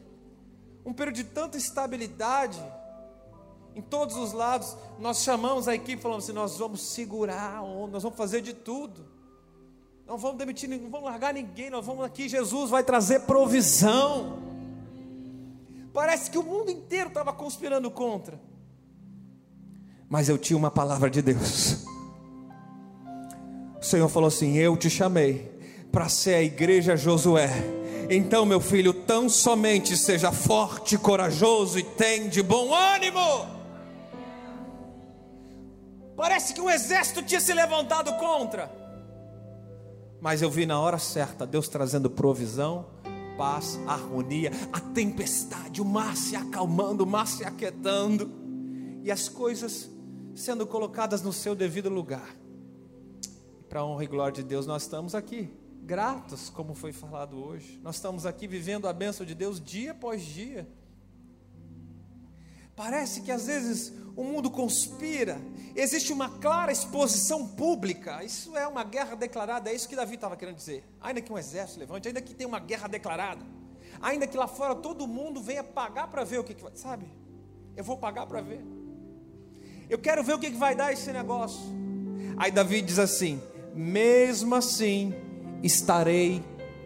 Um 0.85 0.93
período 0.93 1.17
de 1.17 1.25
tanta 1.25 1.57
estabilidade 1.57 2.61
em 3.75 3.83
todos 3.83 4.17
os 4.17 4.33
lados. 4.33 4.77
Nós 4.99 5.23
chamamos 5.23 5.69
a 5.69 5.75
equipe 5.75 6.03
falando 6.03 6.19
assim: 6.19 6.33
nós 6.33 6.59
vamos 6.59 6.81
segurar 6.81 7.57
a 7.57 7.63
onda, 7.63 7.93
nós 7.93 8.03
vamos 8.03 8.19
fazer 8.19 8.41
de 8.41 8.53
tudo. 8.53 9.05
Não 10.07 10.19
vamos 10.19 10.39
demitir, 10.39 10.69
não 10.69 10.91
vamos 10.91 11.09
largar 11.09 11.33
ninguém, 11.33 11.71
nós 11.71 11.87
vamos 11.87 12.05
aqui, 12.05 12.29
Jesus 12.29 12.69
vai 12.69 12.83
trazer 12.83 13.21
provisão. 13.21 14.39
Parece 15.93 16.31
que 16.31 16.39
o 16.39 16.43
mundo 16.43 16.71
inteiro 16.71 17.09
estava 17.09 17.33
conspirando 17.33 17.91
contra. 17.91 18.41
Mas 20.09 20.29
eu 20.29 20.37
tinha 20.37 20.57
uma 20.57 20.71
palavra 20.71 21.09
de 21.09 21.23
Deus. 21.23 21.85
O 23.81 23.85
Senhor 23.85 24.09
falou 24.09 24.29
assim: 24.29 24.57
Eu 24.57 24.77
te 24.77 24.91
chamei 24.91 25.51
para 25.93 26.09
ser 26.09 26.35
a 26.35 26.43
igreja 26.43 26.97
Josué. 26.97 27.51
Então, 28.11 28.45
meu 28.45 28.61
filho, 28.61 28.93
tão 28.93 29.29
somente 29.29 29.97
seja 29.97 30.33
forte, 30.33 30.99
corajoso 30.99 31.79
e 31.79 31.83
tem 31.85 32.29
de 32.29 32.43
bom 32.43 32.75
ânimo. 32.75 33.60
Parece 36.21 36.53
que 36.53 36.61
um 36.61 36.69
exército 36.69 37.23
tinha 37.23 37.41
se 37.41 37.55
levantado 37.55 38.13
contra. 38.19 38.71
Mas 40.21 40.43
eu 40.43 40.51
vi 40.51 40.67
na 40.67 40.79
hora 40.79 40.99
certa 40.99 41.47
Deus 41.47 41.67
trazendo 41.67 42.11
provisão, 42.11 42.91
paz, 43.39 43.81
harmonia, 43.87 44.53
a 44.71 44.79
tempestade, 44.79 45.81
o 45.81 45.85
mar 45.85 46.15
se 46.15 46.37
acalmando, 46.37 47.05
o 47.05 47.07
mar 47.07 47.27
se 47.27 47.43
aquietando, 47.43 48.31
e 49.03 49.11
as 49.11 49.31
coisas 49.31 49.89
sendo 50.35 50.67
colocadas 50.67 51.23
no 51.23 51.33
seu 51.33 51.55
devido 51.55 51.89
lugar. 51.89 52.37
Para 53.67 53.81
a 53.81 53.87
honra 53.87 54.05
e 54.05 54.07
glória 54.07 54.35
de 54.35 54.43
Deus, 54.43 54.67
nós 54.67 54.83
estamos 54.83 55.15
aqui, 55.15 55.49
gratos, 55.85 56.51
como 56.51 56.75
foi 56.75 56.93
falado 56.93 57.43
hoje. 57.43 57.81
Nós 57.83 57.95
estamos 57.95 58.27
aqui 58.27 58.47
vivendo 58.47 58.87
a 58.87 58.93
bênção 58.93 59.25
de 59.25 59.35
Deus 59.35 59.59
dia 59.59 59.93
após 59.93 60.21
dia. 60.21 60.69
Parece 62.81 63.21
que 63.21 63.31
às 63.31 63.47
vezes 63.47 63.93
o 64.17 64.25
mundo 64.25 64.51
conspira, 64.51 65.39
existe 65.77 66.15
uma 66.15 66.31
clara 66.31 66.73
exposição 66.73 67.47
pública. 67.47 68.25
Isso 68.25 68.57
é 68.57 68.67
uma 68.67 68.83
guerra 68.83 69.15
declarada, 69.15 69.69
é 69.69 69.75
isso 69.75 69.87
que 69.87 69.95
Davi 69.95 70.15
estava 70.15 70.35
querendo 70.35 70.57
dizer. 70.57 70.83
Ainda 70.99 71.21
que 71.21 71.31
um 71.31 71.37
exército 71.37 71.79
levante, 71.79 72.09
ainda 72.09 72.23
que 72.23 72.33
tenha 72.33 72.49
uma 72.49 72.59
guerra 72.59 72.89
declarada, 72.89 73.45
ainda 74.01 74.27
que 74.27 74.35
lá 74.35 74.49
fora 74.49 74.75
todo 74.75 75.07
mundo 75.07 75.43
venha 75.43 75.63
pagar 75.63 76.09
para 76.09 76.25
ver 76.25 76.41
o 76.41 76.43
que, 76.43 76.55
que 76.55 76.63
vai, 76.63 76.73
sabe? 76.75 77.05
Eu 77.77 77.85
vou 77.85 77.99
pagar 77.99 78.25
para 78.25 78.41
ver. 78.41 78.65
Eu 79.91 79.99
quero 79.99 80.25
ver 80.25 80.33
o 80.33 80.39
que, 80.39 80.51
que 80.51 80.57
vai 80.57 80.75
dar 80.75 80.91
esse 80.91 81.13
negócio. 81.13 81.61
Aí 82.39 82.51
Davi 82.51 82.81
diz 82.81 82.99
assim: 82.99 83.43
mesmo 83.75 84.55
assim 84.55 85.13
estarei 85.63 86.43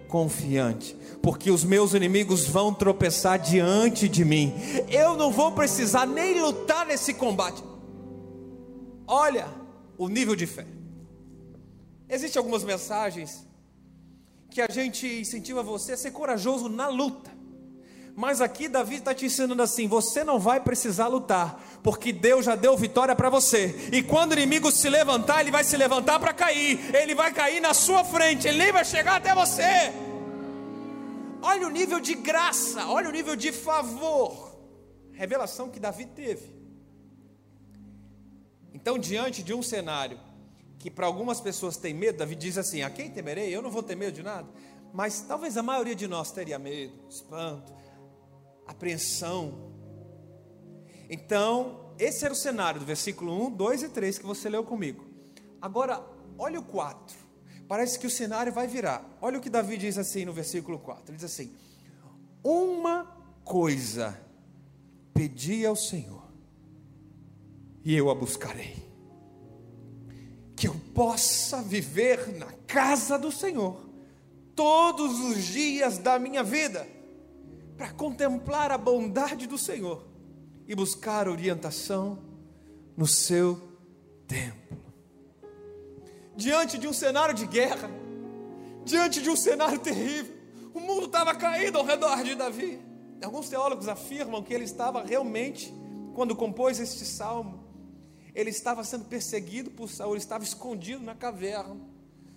confiante, 0.08 0.96
porque 1.22 1.50
os 1.50 1.64
meus 1.64 1.94
inimigos 1.94 2.46
vão 2.46 2.72
tropeçar 2.72 3.38
diante 3.38 4.08
de 4.08 4.24
mim. 4.24 4.54
Eu 4.88 5.16
não 5.16 5.30
vou 5.30 5.52
precisar 5.52 6.06
nem 6.06 6.40
lutar 6.40 6.86
nesse 6.86 7.14
combate. 7.14 7.62
Olha 9.06 9.48
o 9.98 10.08
nível 10.08 10.36
de 10.36 10.46
fé. 10.46 10.66
Existem 12.08 12.38
algumas 12.38 12.62
mensagens 12.62 13.46
que 14.50 14.60
a 14.60 14.68
gente 14.70 15.06
incentiva 15.06 15.62
você 15.62 15.92
a 15.92 15.96
ser 15.96 16.12
corajoso 16.12 16.68
na 16.68 16.88
luta. 16.88 17.33
Mas 18.16 18.40
aqui 18.40 18.68
Davi 18.68 18.96
está 18.96 19.12
te 19.12 19.26
ensinando 19.26 19.60
assim: 19.62 19.88
você 19.88 20.22
não 20.22 20.38
vai 20.38 20.60
precisar 20.60 21.08
lutar, 21.08 21.60
porque 21.82 22.12
Deus 22.12 22.44
já 22.44 22.54
deu 22.54 22.76
vitória 22.76 23.14
para 23.14 23.28
você. 23.28 23.88
E 23.92 24.02
quando 24.02 24.32
o 24.32 24.34
inimigo 24.34 24.70
se 24.70 24.88
levantar, 24.88 25.40
ele 25.40 25.50
vai 25.50 25.64
se 25.64 25.76
levantar 25.76 26.20
para 26.20 26.32
cair, 26.32 26.94
ele 26.94 27.14
vai 27.14 27.32
cair 27.32 27.60
na 27.60 27.74
sua 27.74 28.04
frente, 28.04 28.46
ele 28.46 28.58
nem 28.58 28.72
vai 28.72 28.84
chegar 28.84 29.16
até 29.16 29.34
você. 29.34 29.92
Olha 31.42 31.66
o 31.66 31.70
nível 31.70 31.98
de 31.98 32.14
graça, 32.14 32.86
olha 32.86 33.08
o 33.08 33.12
nível 33.12 33.34
de 33.34 33.50
favor, 33.50 34.56
revelação 35.12 35.68
que 35.68 35.80
Davi 35.80 36.06
teve. 36.06 36.54
Então, 38.72 38.96
diante 38.96 39.42
de 39.42 39.52
um 39.52 39.62
cenário 39.62 40.20
que 40.78 40.90
para 40.90 41.06
algumas 41.06 41.40
pessoas 41.40 41.76
tem 41.76 41.92
medo, 41.92 42.18
Davi 42.18 42.36
diz 42.36 42.56
assim: 42.56 42.82
A 42.82 42.90
quem 42.90 43.10
temerei? 43.10 43.54
Eu 43.54 43.60
não 43.60 43.70
vou 43.70 43.82
ter 43.82 43.96
medo 43.96 44.12
de 44.12 44.22
nada. 44.22 44.48
Mas 44.92 45.22
talvez 45.22 45.56
a 45.56 45.62
maioria 45.64 45.96
de 45.96 46.06
nós 46.06 46.30
teria 46.30 46.56
medo, 46.56 46.94
espanto, 47.08 47.72
apreensão. 48.66 49.72
Então, 51.08 51.92
esse 51.98 52.24
era 52.24 52.32
o 52.32 52.36
cenário 52.36 52.80
do 52.80 52.86
versículo 52.86 53.46
1, 53.46 53.50
2 53.52 53.82
e 53.84 53.88
3 53.88 54.18
que 54.18 54.26
você 54.26 54.48
leu 54.48 54.64
comigo. 54.64 55.04
Agora, 55.60 56.04
olha 56.38 56.58
o 56.58 56.64
4. 56.64 57.16
Parece 57.68 57.98
que 57.98 58.06
o 58.06 58.10
cenário 58.10 58.52
vai 58.52 58.66
virar. 58.66 59.04
Olha 59.20 59.38
o 59.38 59.40
que 59.40 59.48
Davi 59.48 59.76
diz 59.76 59.96
assim 59.96 60.24
no 60.24 60.32
versículo 60.32 60.78
4. 60.78 61.04
Ele 61.08 61.16
diz 61.16 61.24
assim: 61.24 61.52
Uma 62.42 63.04
coisa 63.44 64.18
pedi 65.14 65.64
ao 65.64 65.76
Senhor, 65.76 66.22
e 67.84 67.94
eu 67.94 68.10
a 68.10 68.14
buscarei. 68.14 68.82
Que 70.56 70.68
eu 70.68 70.74
possa 70.94 71.62
viver 71.62 72.36
na 72.36 72.52
casa 72.66 73.18
do 73.18 73.30
Senhor 73.32 73.84
todos 74.54 75.20
os 75.20 75.44
dias 75.44 75.98
da 75.98 76.18
minha 76.18 76.42
vida 76.42 76.86
para 77.76 77.92
contemplar 77.92 78.70
a 78.70 78.78
bondade 78.78 79.46
do 79.46 79.58
Senhor 79.58 80.04
e 80.66 80.74
buscar 80.74 81.28
orientação 81.28 82.18
no 82.96 83.06
seu 83.06 83.60
templo. 84.26 84.78
Diante 86.36 86.78
de 86.78 86.88
um 86.88 86.92
cenário 86.92 87.34
de 87.34 87.46
guerra, 87.46 87.90
diante 88.84 89.22
de 89.22 89.30
um 89.30 89.36
cenário 89.36 89.78
terrível, 89.78 90.34
o 90.72 90.80
mundo 90.80 91.06
estava 91.06 91.34
caído 91.34 91.78
ao 91.78 91.84
redor 91.84 92.22
de 92.22 92.34
Davi. 92.34 92.80
Alguns 93.22 93.48
teólogos 93.48 93.88
afirmam 93.88 94.42
que 94.42 94.52
ele 94.52 94.64
estava 94.64 95.02
realmente, 95.02 95.72
quando 96.14 96.34
compôs 96.34 96.78
este 96.78 97.04
salmo, 97.04 97.64
ele 98.34 98.50
estava 98.50 98.82
sendo 98.82 99.04
perseguido 99.04 99.70
por 99.70 99.88
Saul, 99.88 100.12
ele 100.12 100.18
estava 100.18 100.42
escondido 100.42 101.02
na 101.02 101.14
caverna. 101.14 101.76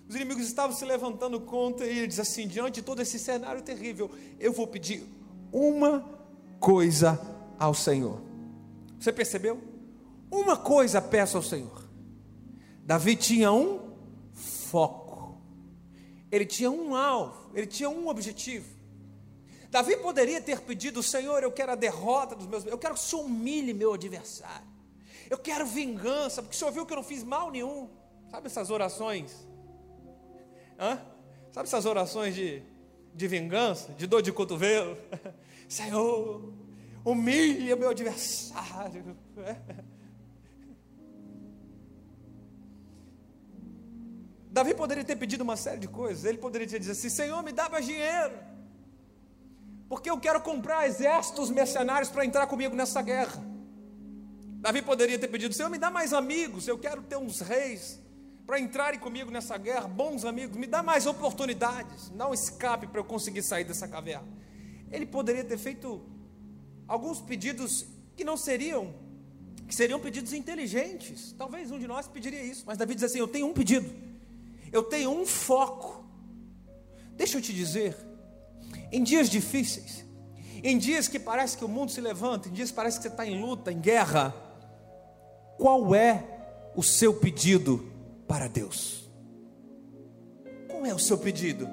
Os 0.08 0.14
inimigos 0.14 0.44
estavam 0.46 0.74
se 0.74 0.84
levantando 0.84 1.40
contra 1.40 1.86
ele 1.86 2.06
diz 2.06 2.20
assim: 2.20 2.46
diante 2.46 2.76
de 2.76 2.82
todo 2.82 3.02
esse 3.02 3.18
cenário 3.18 3.60
terrível, 3.60 4.10
eu 4.38 4.52
vou 4.52 4.66
pedir 4.66 5.02
uma 5.52 6.04
coisa 6.60 7.20
ao 7.58 7.74
Senhor. 7.74 8.20
Você 8.98 9.12
percebeu? 9.12 9.62
Uma 10.30 10.56
coisa 10.56 11.00
peço 11.00 11.36
ao 11.36 11.42
Senhor. 11.42 11.88
Davi 12.84 13.16
tinha 13.16 13.52
um 13.52 13.92
foco, 14.32 15.40
ele 16.30 16.46
tinha 16.46 16.70
um 16.70 16.94
alvo, 16.94 17.50
ele 17.54 17.66
tinha 17.66 17.88
um 17.88 18.08
objetivo. 18.08 18.66
Davi 19.70 19.96
poderia 19.98 20.40
ter 20.40 20.60
pedido, 20.60 21.02
Senhor, 21.02 21.42
eu 21.42 21.52
quero 21.52 21.72
a 21.72 21.74
derrota 21.74 22.34
dos 22.34 22.46
meus, 22.46 22.64
eu 22.64 22.78
quero 22.78 22.94
que 22.94 23.00
o 23.00 23.02
Senhor 23.02 23.24
humilhe 23.24 23.74
meu 23.74 23.92
adversário, 23.92 24.66
eu 25.28 25.36
quero 25.36 25.66
vingança, 25.66 26.42
porque 26.42 26.56
o 26.56 26.58
Senhor 26.58 26.70
viu 26.70 26.86
que 26.86 26.92
eu 26.92 26.96
não 26.96 27.04
fiz 27.04 27.22
mal 27.22 27.50
nenhum. 27.50 27.90
Sabe 28.30 28.46
essas 28.46 28.70
orações? 28.70 29.46
Hã? 30.78 31.00
Sabe 31.52 31.68
essas 31.68 31.84
orações 31.84 32.34
de 32.34 32.62
de 33.14 33.26
vingança, 33.26 33.92
de 33.94 34.06
dor 34.06 34.22
de 34.22 34.32
cotovelo. 34.32 34.96
Senhor, 35.68 36.52
humilha 37.04 37.76
meu 37.76 37.90
adversário. 37.90 39.16
Davi 44.50 44.74
poderia 44.74 45.04
ter 45.04 45.16
pedido 45.16 45.42
uma 45.42 45.56
série 45.56 45.78
de 45.78 45.86
coisas. 45.88 46.24
Ele 46.24 46.38
poderia 46.38 46.66
ter 46.66 46.80
dito 46.80 46.90
assim: 46.90 47.08
Senhor, 47.08 47.42
me 47.42 47.52
dá 47.52 47.68
mais 47.68 47.86
dinheiro, 47.86 48.34
porque 49.88 50.10
eu 50.10 50.18
quero 50.18 50.40
comprar 50.40 50.86
exércitos 50.86 51.50
mercenários 51.50 52.10
para 52.10 52.24
entrar 52.24 52.46
comigo 52.46 52.74
nessa 52.74 53.02
guerra. 53.02 53.42
Davi 54.60 54.82
poderia 54.82 55.18
ter 55.18 55.28
pedido: 55.28 55.54
Senhor, 55.54 55.68
me 55.68 55.78
dá 55.78 55.90
mais 55.90 56.12
amigos, 56.12 56.66
eu 56.66 56.78
quero 56.78 57.02
ter 57.02 57.16
uns 57.16 57.40
reis 57.40 58.00
para 58.48 58.58
entrarem 58.58 58.98
comigo 58.98 59.30
nessa 59.30 59.58
guerra, 59.58 59.86
bons 59.86 60.24
amigos, 60.24 60.56
me 60.56 60.66
dá 60.66 60.82
mais 60.82 61.06
oportunidades, 61.06 62.08
dá 62.08 62.26
um 62.26 62.32
escape 62.32 62.86
para 62.86 62.98
eu 62.98 63.04
conseguir 63.04 63.42
sair 63.42 63.62
dessa 63.62 63.86
caverna. 63.86 64.26
Ele 64.90 65.04
poderia 65.04 65.44
ter 65.44 65.58
feito 65.58 66.00
alguns 66.86 67.20
pedidos 67.20 67.84
que 68.16 68.24
não 68.24 68.38
seriam, 68.38 68.94
que 69.66 69.74
seriam 69.74 70.00
pedidos 70.00 70.32
inteligentes. 70.32 71.34
Talvez 71.36 71.70
um 71.70 71.78
de 71.78 71.86
nós 71.86 72.08
pediria 72.08 72.42
isso, 72.42 72.64
mas 72.66 72.78
Davi 72.78 72.94
diz 72.94 73.04
assim: 73.04 73.18
Eu 73.18 73.28
tenho 73.28 73.46
um 73.46 73.52
pedido, 73.52 73.94
eu 74.72 74.82
tenho 74.82 75.10
um 75.10 75.26
foco. 75.26 76.02
Deixa 77.16 77.36
eu 77.36 77.42
te 77.42 77.52
dizer, 77.52 77.98
em 78.90 79.02
dias 79.02 79.28
difíceis, 79.28 80.06
em 80.64 80.78
dias 80.78 81.06
que 81.06 81.18
parece 81.18 81.58
que 81.58 81.66
o 81.66 81.68
mundo 81.68 81.92
se 81.92 82.00
levanta, 82.00 82.48
em 82.48 82.52
dias 82.52 82.70
que 82.70 82.76
parece 82.76 82.96
que 82.96 83.02
você 83.02 83.08
está 83.08 83.26
em 83.26 83.42
luta, 83.42 83.70
em 83.70 83.78
guerra, 83.78 84.34
qual 85.58 85.94
é 85.94 86.70
o 86.74 86.82
seu 86.82 87.12
pedido 87.12 87.97
para 88.28 88.46
Deus? 88.46 89.10
Qual 90.68 90.84
é 90.84 90.94
o 90.94 90.98
seu 90.98 91.18
pedido? 91.18 91.66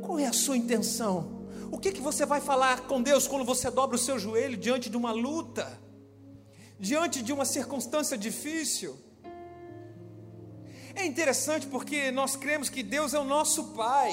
Qual 0.00 0.18
é 0.18 0.26
a 0.26 0.32
sua 0.32 0.56
intenção? 0.56 1.46
O 1.70 1.78
que, 1.78 1.92
que 1.92 2.00
você 2.00 2.24
vai 2.24 2.40
falar 2.40 2.86
com 2.86 3.02
Deus 3.02 3.28
quando 3.28 3.44
você 3.44 3.70
dobra 3.70 3.96
o 3.96 3.98
seu 3.98 4.18
joelho 4.18 4.56
diante 4.56 4.88
de 4.88 4.96
uma 4.96 5.12
luta, 5.12 5.78
diante 6.80 7.22
de 7.22 7.32
uma 7.32 7.44
circunstância 7.44 8.16
difícil? 8.16 8.96
É 10.94 11.04
interessante 11.04 11.66
porque 11.66 12.10
nós 12.10 12.34
cremos 12.36 12.68
que 12.68 12.82
Deus 12.82 13.14
é 13.14 13.18
o 13.18 13.24
nosso 13.24 13.74
Pai. 13.74 14.12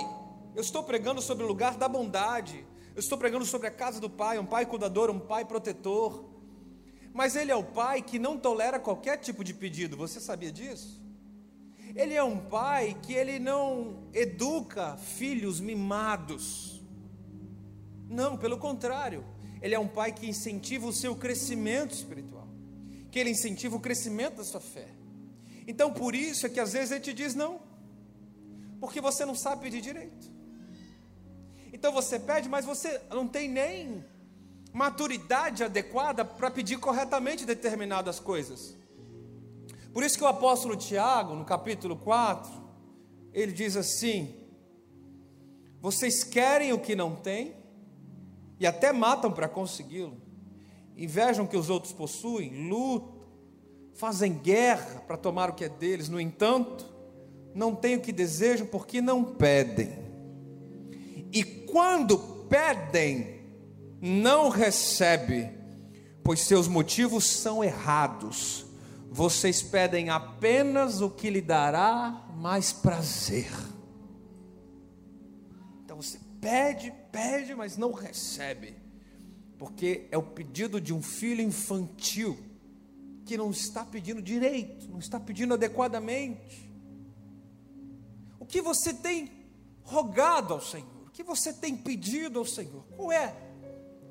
Eu 0.55 0.61
estou 0.61 0.83
pregando 0.83 1.21
sobre 1.21 1.43
o 1.43 1.47
lugar 1.47 1.77
da 1.77 1.87
bondade. 1.87 2.65
Eu 2.93 2.99
estou 2.99 3.17
pregando 3.17 3.45
sobre 3.45 3.67
a 3.67 3.71
casa 3.71 3.99
do 3.99 4.09
Pai, 4.09 4.37
um 4.37 4.45
Pai 4.45 4.65
cuidador, 4.65 5.09
um 5.09 5.19
Pai 5.19 5.45
protetor. 5.45 6.29
Mas 7.13 7.35
Ele 7.35 7.51
é 7.51 7.55
o 7.55 7.63
Pai 7.63 8.01
que 8.01 8.19
não 8.19 8.37
tolera 8.37 8.79
qualquer 8.79 9.17
tipo 9.17 9.43
de 9.43 9.53
pedido. 9.53 9.95
Você 9.97 10.19
sabia 10.19 10.51
disso? 10.51 11.00
Ele 11.95 12.13
é 12.13 12.23
um 12.23 12.37
Pai 12.37 12.97
que 13.01 13.13
Ele 13.13 13.39
não 13.39 14.07
educa 14.13 14.97
filhos 14.97 15.59
mimados. 15.59 16.81
Não, 18.09 18.37
pelo 18.37 18.57
contrário. 18.57 19.25
Ele 19.61 19.75
é 19.75 19.79
um 19.79 19.87
Pai 19.87 20.11
que 20.11 20.27
incentiva 20.27 20.87
o 20.87 20.93
seu 20.93 21.15
crescimento 21.15 21.93
espiritual. 21.93 22.47
Que 23.11 23.19
Ele 23.19 23.29
incentiva 23.29 23.75
o 23.75 23.79
crescimento 23.79 24.37
da 24.37 24.43
sua 24.43 24.61
fé. 24.61 24.87
Então 25.67 25.93
por 25.93 26.15
isso 26.15 26.45
é 26.45 26.49
que 26.49 26.59
às 26.59 26.73
vezes 26.73 26.91
Ele 26.91 27.01
te 27.01 27.13
diz 27.13 27.35
não. 27.35 27.61
Porque 28.79 28.99
você 28.99 29.25
não 29.25 29.35
sabe 29.35 29.61
pedir 29.61 29.81
direito. 29.81 30.31
Então 31.73 31.91
você 31.91 32.19
pede, 32.19 32.49
mas 32.49 32.65
você 32.65 32.99
não 33.09 33.27
tem 33.27 33.47
nem 33.47 34.03
maturidade 34.73 35.63
adequada 35.63 36.23
para 36.23 36.49
pedir 36.49 36.77
corretamente 36.77 37.45
determinadas 37.45 38.19
coisas. 38.19 38.75
Por 39.93 40.03
isso 40.03 40.17
que 40.17 40.23
o 40.23 40.27
apóstolo 40.27 40.75
Tiago, 40.75 41.35
no 41.35 41.43
capítulo 41.43 41.95
4, 41.97 42.49
ele 43.33 43.51
diz 43.51 43.75
assim: 43.75 44.33
Vocês 45.79 46.23
querem 46.23 46.71
o 46.71 46.79
que 46.79 46.95
não 46.95 47.15
têm 47.15 47.55
e 48.59 48.65
até 48.65 48.93
matam 48.93 49.31
para 49.31 49.49
consegui-lo, 49.49 50.17
invejam 50.95 51.45
o 51.45 51.47
que 51.47 51.57
os 51.57 51.69
outros 51.69 51.91
possuem, 51.91 52.69
lutam, 52.69 53.21
fazem 53.93 54.33
guerra 54.33 55.01
para 55.01 55.17
tomar 55.17 55.49
o 55.49 55.53
que 55.53 55.65
é 55.65 55.69
deles, 55.69 56.07
no 56.07 56.19
entanto, 56.19 56.85
não 57.53 57.75
têm 57.75 57.97
o 57.97 58.01
que 58.01 58.11
desejam 58.11 58.65
porque 58.67 59.01
não 59.01 59.23
pedem. 59.23 59.99
E 61.33 61.43
quando 61.43 62.17
pedem, 62.49 63.41
não 64.01 64.49
recebe, 64.49 65.49
pois 66.23 66.41
seus 66.41 66.67
motivos 66.67 67.25
são 67.25 67.63
errados. 67.63 68.65
Vocês 69.13 69.61
pedem 69.61 70.09
apenas 70.09 71.01
o 71.01 71.09
que 71.09 71.29
lhe 71.29 71.41
dará 71.41 72.25
mais 72.37 72.71
prazer. 72.71 73.51
Então 75.83 76.01
você 76.01 76.17
pede, 76.39 76.93
pede, 77.11 77.53
mas 77.53 77.75
não 77.75 77.91
recebe, 77.91 78.73
porque 79.57 80.07
é 80.11 80.17
o 80.17 80.23
pedido 80.23 80.79
de 80.79 80.93
um 80.93 81.01
filho 81.01 81.41
infantil 81.41 82.37
que 83.25 83.35
não 83.35 83.51
está 83.51 83.83
pedindo 83.83 84.21
direito, 84.21 84.89
não 84.89 84.99
está 84.99 85.19
pedindo 85.19 85.55
adequadamente. 85.55 86.71
O 88.39 88.45
que 88.45 88.61
você 88.61 88.93
tem 88.93 89.29
rogado 89.83 90.53
ao 90.53 90.61
Senhor? 90.61 90.87
O 91.05 91.09
que 91.11 91.21
você 91.21 91.51
tem 91.51 91.75
pedido 91.75 92.39
ao 92.39 92.45
Senhor? 92.45 92.85
Qual 92.95 93.11
é 93.11 93.35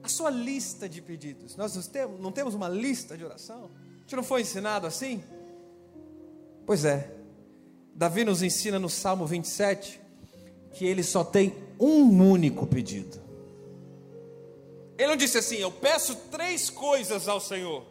a 0.02 0.08
sua 0.08 0.30
lista 0.30 0.88
de 0.88 1.02
pedidos. 1.02 1.56
Nós 1.56 1.74
não 2.18 2.32
temos, 2.32 2.54
uma 2.54 2.68
lista 2.68 3.16
de 3.16 3.24
oração? 3.24 3.70
Gente 4.10 4.16
não 4.16 4.24
foi 4.24 4.40
ensinado 4.40 4.88
assim? 4.88 5.22
Pois 6.66 6.84
é. 6.84 7.12
Davi 7.94 8.24
nos 8.24 8.42
ensina 8.42 8.76
no 8.76 8.88
Salmo 8.88 9.24
27 9.24 10.00
que 10.72 10.84
ele 10.84 11.04
só 11.04 11.22
tem 11.22 11.54
um 11.78 12.08
único 12.28 12.66
pedido. 12.66 13.20
Ele 14.98 15.06
não 15.06 15.16
disse 15.16 15.38
assim: 15.38 15.58
Eu 15.58 15.70
peço 15.70 16.16
três 16.28 16.68
coisas 16.68 17.28
ao 17.28 17.38
Senhor, 17.38 17.86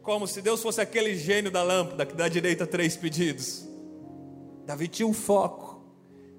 como 0.00 0.26
se 0.26 0.40
Deus 0.40 0.62
fosse 0.62 0.80
aquele 0.80 1.14
gênio 1.14 1.50
da 1.50 1.62
lâmpada 1.62 2.06
que 2.06 2.14
dá 2.14 2.26
direito 2.26 2.64
a 2.64 2.66
três 2.66 2.96
pedidos. 2.96 3.66
Davi 4.64 4.88
tinha 4.88 5.06
um 5.06 5.12
foco, 5.12 5.84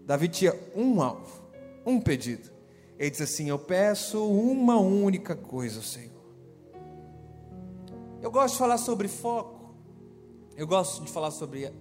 Davi 0.03 0.27
tinha 0.27 0.59
um 0.75 0.99
alvo, 0.99 1.43
um 1.85 2.01
pedido. 2.01 2.49
Ele 2.97 3.11
diz 3.11 3.21
assim: 3.21 3.49
Eu 3.49 3.59
peço 3.59 4.27
uma 4.27 4.79
única 4.79 5.35
coisa, 5.35 5.79
Senhor. 5.83 6.14
Eu 8.25 8.31
gosto 8.31 8.53
de 8.53 8.57
falar 8.57 8.79
sobre 8.79 9.07
foco, 9.07 9.75
eu 10.57 10.65
gosto 10.65 11.05
de 11.05 11.11
falar 11.11 11.29
sobre 11.29 11.71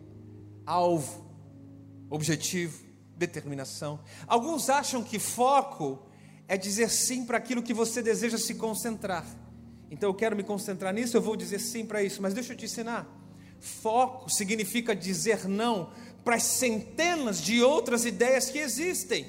alvo, 0.66 1.24
objetivo, 2.10 2.84
determinação. 3.16 3.98
Alguns 4.26 4.68
acham 4.68 5.02
que 5.02 5.18
foco 5.18 6.06
é 6.46 6.58
dizer 6.58 6.90
sim 6.90 7.24
para 7.24 7.38
aquilo 7.38 7.62
que 7.62 7.72
você 7.72 8.02
deseja 8.02 8.36
se 8.36 8.56
concentrar. 8.56 9.24
Então 9.90 10.10
eu 10.10 10.12
quero 10.12 10.36
me 10.36 10.42
concentrar 10.42 10.92
nisso, 10.92 11.16
eu 11.16 11.22
vou 11.22 11.34
dizer 11.34 11.60
sim 11.60 11.86
para 11.86 12.02
isso, 12.02 12.20
mas 12.20 12.34
deixa 12.34 12.52
eu 12.52 12.56
te 12.58 12.66
ensinar. 12.66 13.08
Foco 13.58 14.30
significa 14.30 14.94
dizer 14.94 15.48
não 15.48 15.92
para 16.22 16.34
as 16.34 16.42
centenas 16.42 17.40
de 17.40 17.62
outras 17.62 18.04
ideias 18.04 18.50
que 18.50 18.58
existem. 18.58 19.24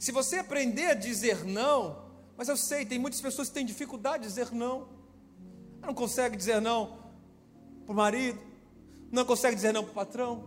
Se 0.00 0.10
você 0.10 0.38
aprender 0.38 0.86
a 0.86 0.94
dizer 0.94 1.44
não, 1.44 2.05
mas 2.36 2.48
eu 2.48 2.56
sei, 2.56 2.84
tem 2.84 2.98
muitas 2.98 3.20
pessoas 3.20 3.48
que 3.48 3.54
têm 3.54 3.64
dificuldade 3.64 4.24
de 4.24 4.28
dizer 4.28 4.52
não. 4.52 4.88
Não 5.80 5.94
consegue 5.94 6.36
dizer 6.36 6.60
não 6.60 6.98
para 7.84 7.92
o 7.92 7.96
marido, 7.96 8.40
não 9.10 9.24
consegue 9.24 9.54
dizer 9.54 9.72
não 9.72 9.84
para 9.84 9.92
o 9.92 9.94
patrão, 9.94 10.44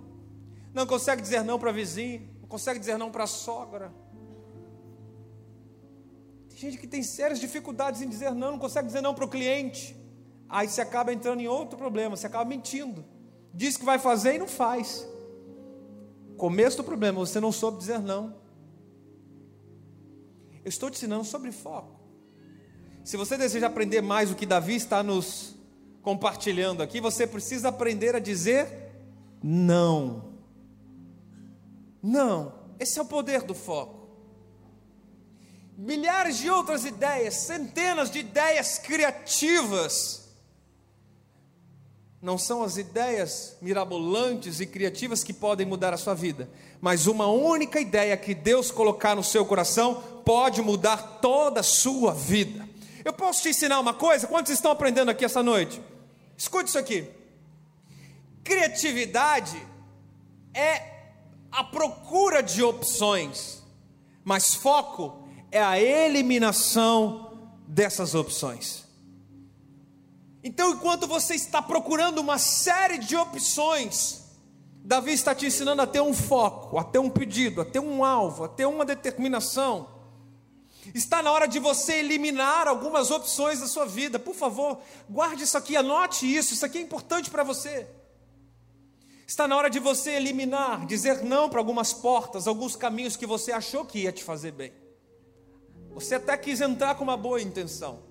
não 0.73 0.86
consegue 0.86 1.21
dizer 1.21 1.43
não 1.43 1.58
para 1.58 1.69
a 1.69 1.73
vizinha, 1.73 2.21
não 2.41 2.47
consegue 2.47 2.80
dizer 2.80 2.97
não 2.97 3.10
para 3.10 3.23
a 3.23 3.28
sogra. 3.28 3.91
Tem 6.49 6.58
gente 6.58 6.78
que 6.78 6.88
tem 6.88 7.02
sérias 7.02 7.39
dificuldades 7.39 8.02
em 8.02 8.10
dizer 8.10 8.32
não, 8.32 8.52
não 8.52 8.60
consegue 8.60 8.88
dizer 8.88 9.02
não 9.02 9.13
para 9.13 9.25
o 9.25 9.30
cliente. 9.30 9.95
Aí 10.47 10.67
você 10.67 10.82
acaba 10.82 11.13
entrando 11.13 11.39
em 11.39 11.47
outro 11.47 11.78
problema, 11.78 12.17
você 12.17 12.28
acaba 12.28 12.43
mentindo. 12.43 13.06
Diz 13.54 13.78
que 13.78 13.86
vai 13.86 13.97
fazer 13.97 14.36
e 14.36 14.39
não 14.39 14.47
faz. 14.47 15.08
Começo 16.38 16.78
do 16.78 16.84
problema, 16.84 17.19
você 17.19 17.39
não 17.39 17.52
soube 17.52 17.78
dizer 17.78 17.99
não. 17.99 18.36
Eu 20.63 20.69
estou 20.69 20.89
te 20.89 20.98
ensinando 20.98 21.24
sobre 21.24 21.52
foco. 21.52 22.00
Se 23.04 23.17
você 23.17 23.38
deseja 23.38 23.67
aprender 23.67 24.02
mais 24.02 24.32
o 24.32 24.36
que 24.36 24.45
Davi 24.45 24.76
está 24.76 25.02
nos 25.02 25.56
compartilhando 26.02 26.84
aqui, 26.84 27.02
você 27.02 27.26
precisa 27.26 27.69
aprender 27.69 28.15
a 28.15 28.19
dizer 28.19 28.67
não. 29.41 30.34
Não. 32.02 32.54
Esse 32.80 33.00
é 33.00 33.02
o 33.02 33.06
poder 33.06 33.41
do 33.41 33.54
foco. 33.56 34.10
Milhares 35.78 36.38
de 36.38 36.50
outras 36.50 36.86
ideias, 36.86 37.36
centenas 37.36 38.12
de 38.12 38.19
ideias 38.19 38.78
criativas 38.78 40.29
não 42.22 42.38
são 42.38 42.64
as 42.64 42.78
ideias 42.78 43.56
mirabolantes 43.62 44.60
e 44.60 44.66
criativas 44.66 45.24
que 45.24 45.34
podem 45.34 45.66
mudar 45.66 45.94
a 45.94 45.98
sua 45.98 46.14
vida, 46.14 46.50
mas 46.82 47.08
uma 47.08 47.28
única 47.28 47.80
ideia 47.80 48.18
que 48.18 48.34
Deus 48.34 48.72
colocar 48.72 49.16
no 49.16 49.24
seu 49.24 49.46
coração 49.46 49.96
pode 50.26 50.62
mudar 50.62 51.20
toda 51.22 51.62
a 51.62 51.64
sua 51.64 52.14
vida. 52.14 52.68
Eu 53.06 53.14
posso 53.14 53.42
te 53.42 53.50
ensinar 53.50 53.80
uma 53.80 53.94
coisa? 53.94 54.28
Quantos 54.28 54.52
estão 54.52 54.72
aprendendo 54.72 55.10
aqui 55.10 55.24
essa 55.24 55.42
noite? 55.42 55.82
Escute 56.38 56.70
isso 56.70 56.78
aqui. 56.78 57.10
Criatividade 58.44 59.62
é 60.54 61.00
a 61.52 61.64
procura 61.64 62.44
de 62.44 62.62
opções, 62.62 63.64
mas 64.24 64.54
foco 64.54 65.28
é 65.52 65.62
a 65.62 65.80
eliminação 65.80 67.50
dessas 67.68 68.14
opções. 68.14 68.88
Então, 70.43 70.71
enquanto 70.71 71.06
você 71.06 71.36
está 71.36 71.62
procurando 71.62 72.19
uma 72.19 72.38
série 72.38 72.97
de 72.97 73.15
opções, 73.15 74.23
Davi 74.84 75.12
está 75.12 75.36
te 75.36 75.45
ensinando 75.45 75.82
a 75.82 75.88
ter 75.88 76.02
um 76.02 76.13
foco, 76.13 76.78
a 76.78 76.84
ter 76.84 76.99
um 76.99 77.10
pedido, 77.10 77.62
a 77.62 77.65
ter 77.65 77.80
um 77.80 78.04
alvo, 78.04 78.45
a 78.45 78.47
ter 78.47 78.65
uma 78.65 78.86
determinação. 78.86 79.88
Está 80.93 81.21
na 81.21 81.32
hora 81.32 81.47
de 81.47 81.60
você 81.60 81.99
eliminar 81.99 82.67
algumas 82.67 83.12
opções 83.12 83.60
da 83.60 83.67
sua 83.67 83.86
vida. 83.86 84.17
Por 84.17 84.34
favor, 84.34 84.80
guarde 85.10 85.43
isso 85.43 85.58
aqui, 85.58 85.75
anote 85.75 86.25
isso, 86.25 86.54
isso 86.54 86.65
aqui 86.65 86.78
é 86.78 86.82
importante 86.82 87.30
para 87.30 87.43
você. 87.43 87.88
Está 89.28 89.47
na 89.47 89.56
hora 89.56 89.69
de 89.69 89.78
você 89.78 90.12
eliminar, 90.12 90.88
dizer 90.88 91.23
não 91.23 91.49
para 91.49 91.60
algumas 91.60 91.93
portas, 91.93 92.47
alguns 92.47 92.75
caminhos 92.75 93.15
que 93.15 93.28
você 93.28 93.52
achou 93.52 93.86
que 93.86 93.99
ia 93.99 94.12
te 94.12 94.23
fazer 94.23 94.52
bem. 94.52 94.73
Você 95.91 96.15
até 96.15 96.36
quis 96.36 96.62
entrar 96.62 96.95
com 96.95 97.04
uma 97.04 97.17
boa 97.17 97.39
intenção, 97.39 98.02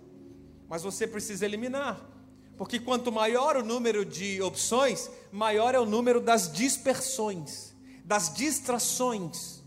mas 0.68 0.82
você 0.82 1.06
precisa 1.06 1.44
eliminar. 1.44 2.17
Porque 2.58 2.80
quanto 2.80 3.12
maior 3.12 3.56
o 3.56 3.64
número 3.64 4.04
de 4.04 4.42
opções, 4.42 5.08
maior 5.30 5.76
é 5.76 5.78
o 5.78 5.86
número 5.86 6.20
das 6.20 6.52
dispersões, 6.52 7.72
das 8.04 8.34
distrações. 8.34 9.62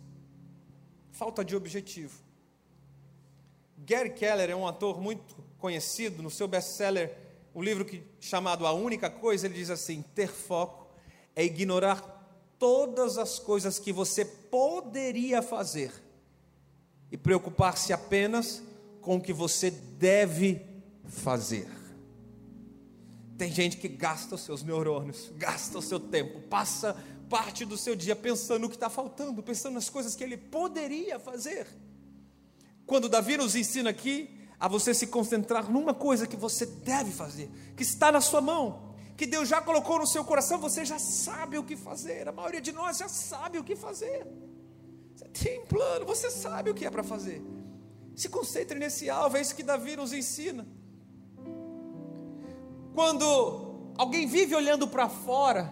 Falta 1.09 1.43
de 1.45 1.55
objetivo. 1.55 2.19
Gary 3.77 4.09
Keller 4.09 4.49
é 4.49 4.55
um 4.55 4.67
ator 4.67 4.99
muito 4.99 5.35
conhecido, 5.57 6.21
no 6.21 6.29
seu 6.29 6.49
best-seller, 6.49 7.17
o 7.53 7.61
livro 7.61 7.85
que, 7.85 8.03
chamado 8.19 8.67
A 8.67 8.73
Única 8.73 9.09
Coisa, 9.09 9.47
ele 9.47 9.55
diz 9.55 9.69
assim: 9.69 10.03
ter 10.13 10.27
foco 10.27 10.87
é 11.33 11.45
ignorar 11.45 12.19
todas 12.59 13.17
as 13.17 13.39
coisas 13.39 13.79
que 13.79 13.93
você 13.93 14.25
poderia 14.25 15.41
fazer 15.41 15.93
e 17.09 17.15
preocupar-se 17.15 17.93
apenas 17.93 18.61
com 18.99 19.15
o 19.15 19.21
que 19.21 19.31
você 19.31 19.71
deve 19.71 20.61
fazer. 21.07 21.80
Tem 23.41 23.51
gente 23.51 23.77
que 23.77 23.87
gasta 23.87 24.35
os 24.35 24.41
seus 24.41 24.61
neurônios, 24.61 25.31
gasta 25.35 25.75
o 25.75 25.81
seu 25.81 25.99
tempo, 25.99 26.41
passa 26.41 26.95
parte 27.27 27.65
do 27.65 27.75
seu 27.75 27.95
dia 27.95 28.15
pensando 28.15 28.61
no 28.61 28.69
que 28.69 28.75
está 28.75 28.87
faltando, 28.87 29.41
pensando 29.41 29.73
nas 29.73 29.89
coisas 29.89 30.15
que 30.15 30.23
ele 30.23 30.37
poderia 30.37 31.17
fazer. 31.17 31.65
Quando 32.85 33.09
Davi 33.09 33.37
nos 33.37 33.55
ensina 33.55 33.89
aqui 33.89 34.29
a 34.59 34.67
você 34.67 34.93
se 34.93 35.07
concentrar 35.07 35.71
numa 35.71 35.91
coisa 35.91 36.27
que 36.27 36.35
você 36.35 36.67
deve 36.67 37.09
fazer, 37.09 37.49
que 37.75 37.81
está 37.81 38.11
na 38.11 38.21
sua 38.21 38.41
mão, 38.41 38.93
que 39.17 39.25
Deus 39.25 39.49
já 39.49 39.59
colocou 39.59 39.97
no 39.97 40.05
seu 40.05 40.23
coração, 40.23 40.59
você 40.59 40.85
já 40.85 40.99
sabe 40.99 41.57
o 41.57 41.63
que 41.63 41.75
fazer. 41.75 42.27
A 42.27 42.31
maioria 42.31 42.61
de 42.61 42.71
nós 42.71 42.99
já 42.99 43.09
sabe 43.09 43.57
o 43.57 43.63
que 43.63 43.75
fazer. 43.75 44.27
Você 45.15 45.25
tem 45.29 45.65
plano, 45.65 46.05
você 46.05 46.29
sabe 46.29 46.69
o 46.69 46.75
que 46.75 46.85
é 46.85 46.91
para 46.91 47.03
fazer. 47.03 47.41
Se 48.15 48.29
concentre 48.29 48.77
nesse 48.77 49.09
alvo, 49.09 49.35
é 49.35 49.41
isso 49.41 49.55
que 49.55 49.63
Davi 49.63 49.95
nos 49.95 50.13
ensina. 50.13 50.63
Quando 52.93 53.93
alguém 53.97 54.27
vive 54.27 54.55
olhando 54.55 54.87
para 54.87 55.07
fora, 55.07 55.71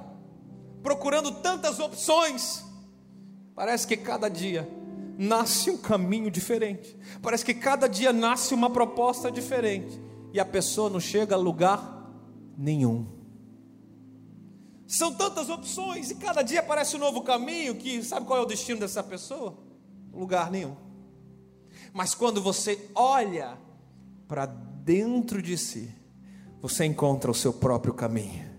procurando 0.81 1.31
tantas 1.31 1.79
opções, 1.79 2.63
parece 3.53 3.85
que 3.85 3.97
cada 3.97 4.29
dia 4.29 4.69
nasce 5.17 5.69
um 5.69 5.77
caminho 5.77 6.31
diferente. 6.31 6.97
Parece 7.21 7.43
que 7.43 7.53
cada 7.53 7.87
dia 7.87 8.13
nasce 8.13 8.53
uma 8.53 8.69
proposta 8.69 9.29
diferente. 9.29 9.99
E 10.31 10.39
a 10.39 10.45
pessoa 10.45 10.89
não 10.89 10.99
chega 10.99 11.35
a 11.35 11.37
lugar 11.37 12.09
nenhum. 12.57 13.05
São 14.87 15.13
tantas 15.13 15.49
opções 15.49 16.09
e 16.09 16.15
cada 16.15 16.41
dia 16.41 16.61
aparece 16.61 16.95
um 16.95 16.99
novo 16.99 17.21
caminho 17.21 17.75
que 17.75 18.01
sabe 18.01 18.25
qual 18.25 18.39
é 18.39 18.41
o 18.41 18.45
destino 18.45 18.79
dessa 18.79 19.03
pessoa? 19.03 19.57
Lugar 20.13 20.49
nenhum. 20.49 20.75
Mas 21.93 22.15
quando 22.15 22.41
você 22.41 22.89
olha 22.95 23.57
para 24.27 24.45
dentro 24.45 25.41
de 25.41 25.57
si, 25.57 25.93
você 26.61 26.85
encontra 26.85 27.31
o 27.31 27.35
seu 27.35 27.53
próprio 27.53 27.93
caminho, 27.93 28.49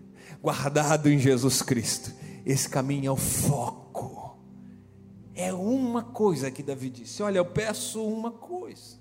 guardado 0.43 1.09
em 1.11 1.19
Jesus 1.19 1.63
Cristo. 1.63 2.13
Esse 2.45 2.69
caminho 2.69 3.09
é 3.09 3.13
o 3.13 3.17
foco. 3.17 4.39
É 5.35 5.53
uma 5.53 6.03
coisa 6.03 6.51
que 6.51 6.63
Davi 6.63 6.91
disse: 6.91 7.23
Olha, 7.23 7.39
eu 7.39 7.45
peço 7.45 8.03
uma 8.05 8.31
coisa. 8.31 8.99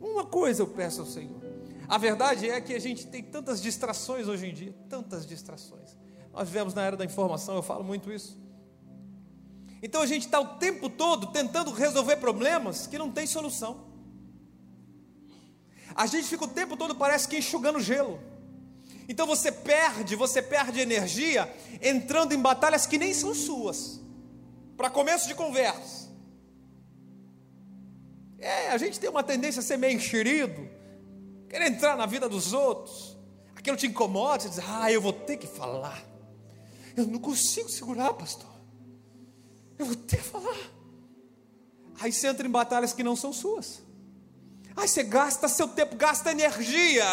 Uma 0.00 0.24
coisa 0.24 0.62
eu 0.62 0.66
peço 0.66 1.00
ao 1.00 1.06
Senhor. 1.06 1.40
A 1.88 1.98
verdade 1.98 2.48
é 2.48 2.60
que 2.60 2.74
a 2.74 2.78
gente 2.78 3.06
tem 3.06 3.22
tantas 3.22 3.60
distrações 3.60 4.28
hoje 4.28 4.46
em 4.46 4.54
dia, 4.54 4.74
tantas 4.88 5.26
distrações. 5.26 5.96
Nós 6.32 6.48
vivemos 6.48 6.74
na 6.74 6.82
era 6.82 6.96
da 6.96 7.04
informação, 7.04 7.56
eu 7.56 7.62
falo 7.62 7.82
muito 7.82 8.12
isso. 8.12 8.38
Então 9.82 10.02
a 10.02 10.06
gente 10.06 10.26
está 10.26 10.38
o 10.40 10.58
tempo 10.58 10.90
todo 10.90 11.28
tentando 11.28 11.72
resolver 11.72 12.16
problemas 12.16 12.86
que 12.86 12.98
não 12.98 13.10
tem 13.10 13.26
solução. 13.26 13.87
A 15.98 16.06
gente 16.06 16.28
fica 16.28 16.44
o 16.44 16.48
tempo 16.48 16.76
todo, 16.76 16.94
parece 16.94 17.26
que 17.26 17.36
enxugando 17.36 17.80
gelo. 17.80 18.20
Então 19.08 19.26
você 19.26 19.50
perde, 19.50 20.14
você 20.14 20.40
perde 20.40 20.78
energia 20.78 21.52
entrando 21.82 22.32
em 22.32 22.40
batalhas 22.40 22.86
que 22.86 22.96
nem 22.96 23.12
são 23.12 23.34
suas. 23.34 24.00
Para 24.76 24.90
começo 24.90 25.26
de 25.26 25.34
conversa. 25.34 26.08
É, 28.38 28.68
a 28.68 28.78
gente 28.78 29.00
tem 29.00 29.10
uma 29.10 29.24
tendência 29.24 29.58
a 29.58 29.62
ser 29.62 29.76
meio 29.76 29.96
enxerido, 29.96 30.70
querer 31.48 31.66
entrar 31.66 31.96
na 31.96 32.06
vida 32.06 32.28
dos 32.28 32.52
outros. 32.52 33.18
Aquilo 33.56 33.76
te 33.76 33.88
incomoda, 33.88 34.44
você 34.44 34.50
diz, 34.50 34.60
ah, 34.68 34.92
eu 34.92 35.02
vou 35.02 35.12
ter 35.12 35.36
que 35.36 35.48
falar. 35.48 36.00
Eu 36.96 37.08
não 37.08 37.18
consigo 37.18 37.68
segurar, 37.68 38.14
pastor. 38.14 38.54
Eu 39.76 39.84
vou 39.84 39.96
ter 39.96 40.18
que 40.18 40.22
falar. 40.22 40.70
Aí 41.98 42.12
você 42.12 42.28
entra 42.28 42.46
em 42.46 42.50
batalhas 42.50 42.92
que 42.92 43.02
não 43.02 43.16
são 43.16 43.32
suas. 43.32 43.87
Aí 44.78 44.86
você 44.86 45.02
gasta 45.02 45.48
seu 45.48 45.66
tempo, 45.66 45.96
gasta 45.96 46.30
energia 46.30 47.04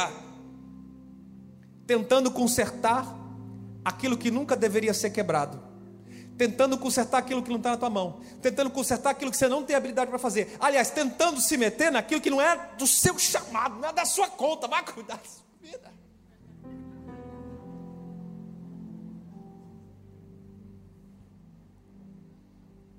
tentando 1.88 2.30
consertar 2.30 3.06
aquilo 3.84 4.16
que 4.16 4.30
nunca 4.30 4.56
deveria 4.56 4.94
ser 4.94 5.10
quebrado. 5.10 5.60
Tentando 6.38 6.78
consertar 6.78 7.18
aquilo 7.18 7.42
que 7.42 7.50
não 7.50 7.58
está 7.58 7.72
na 7.72 7.78
tua 7.78 7.90
mão, 7.90 8.20
tentando 8.40 8.70
consertar 8.70 9.10
aquilo 9.12 9.32
que 9.32 9.38
você 9.38 9.48
não 9.48 9.64
tem 9.64 9.76
habilidade 9.76 10.10
para 10.10 10.20
fazer. 10.20 10.56
Aliás, 10.60 10.92
tentando 10.92 11.42
se 11.42 11.58
meter 11.58 11.92
naquilo 11.92 12.22
que 12.22 12.30
não 12.30 12.40
é 12.40 12.56
do 12.78 12.86
seu 12.86 13.18
chamado, 13.18 13.80
não 13.80 13.90
é 13.90 13.94
da 13.94 14.06
sua 14.06 14.28
conta. 14.28 14.68
Vai 14.68 14.84
cuidar 14.86 15.16
da 15.16 15.24
sua 15.24 15.46
vida. 15.60 15.92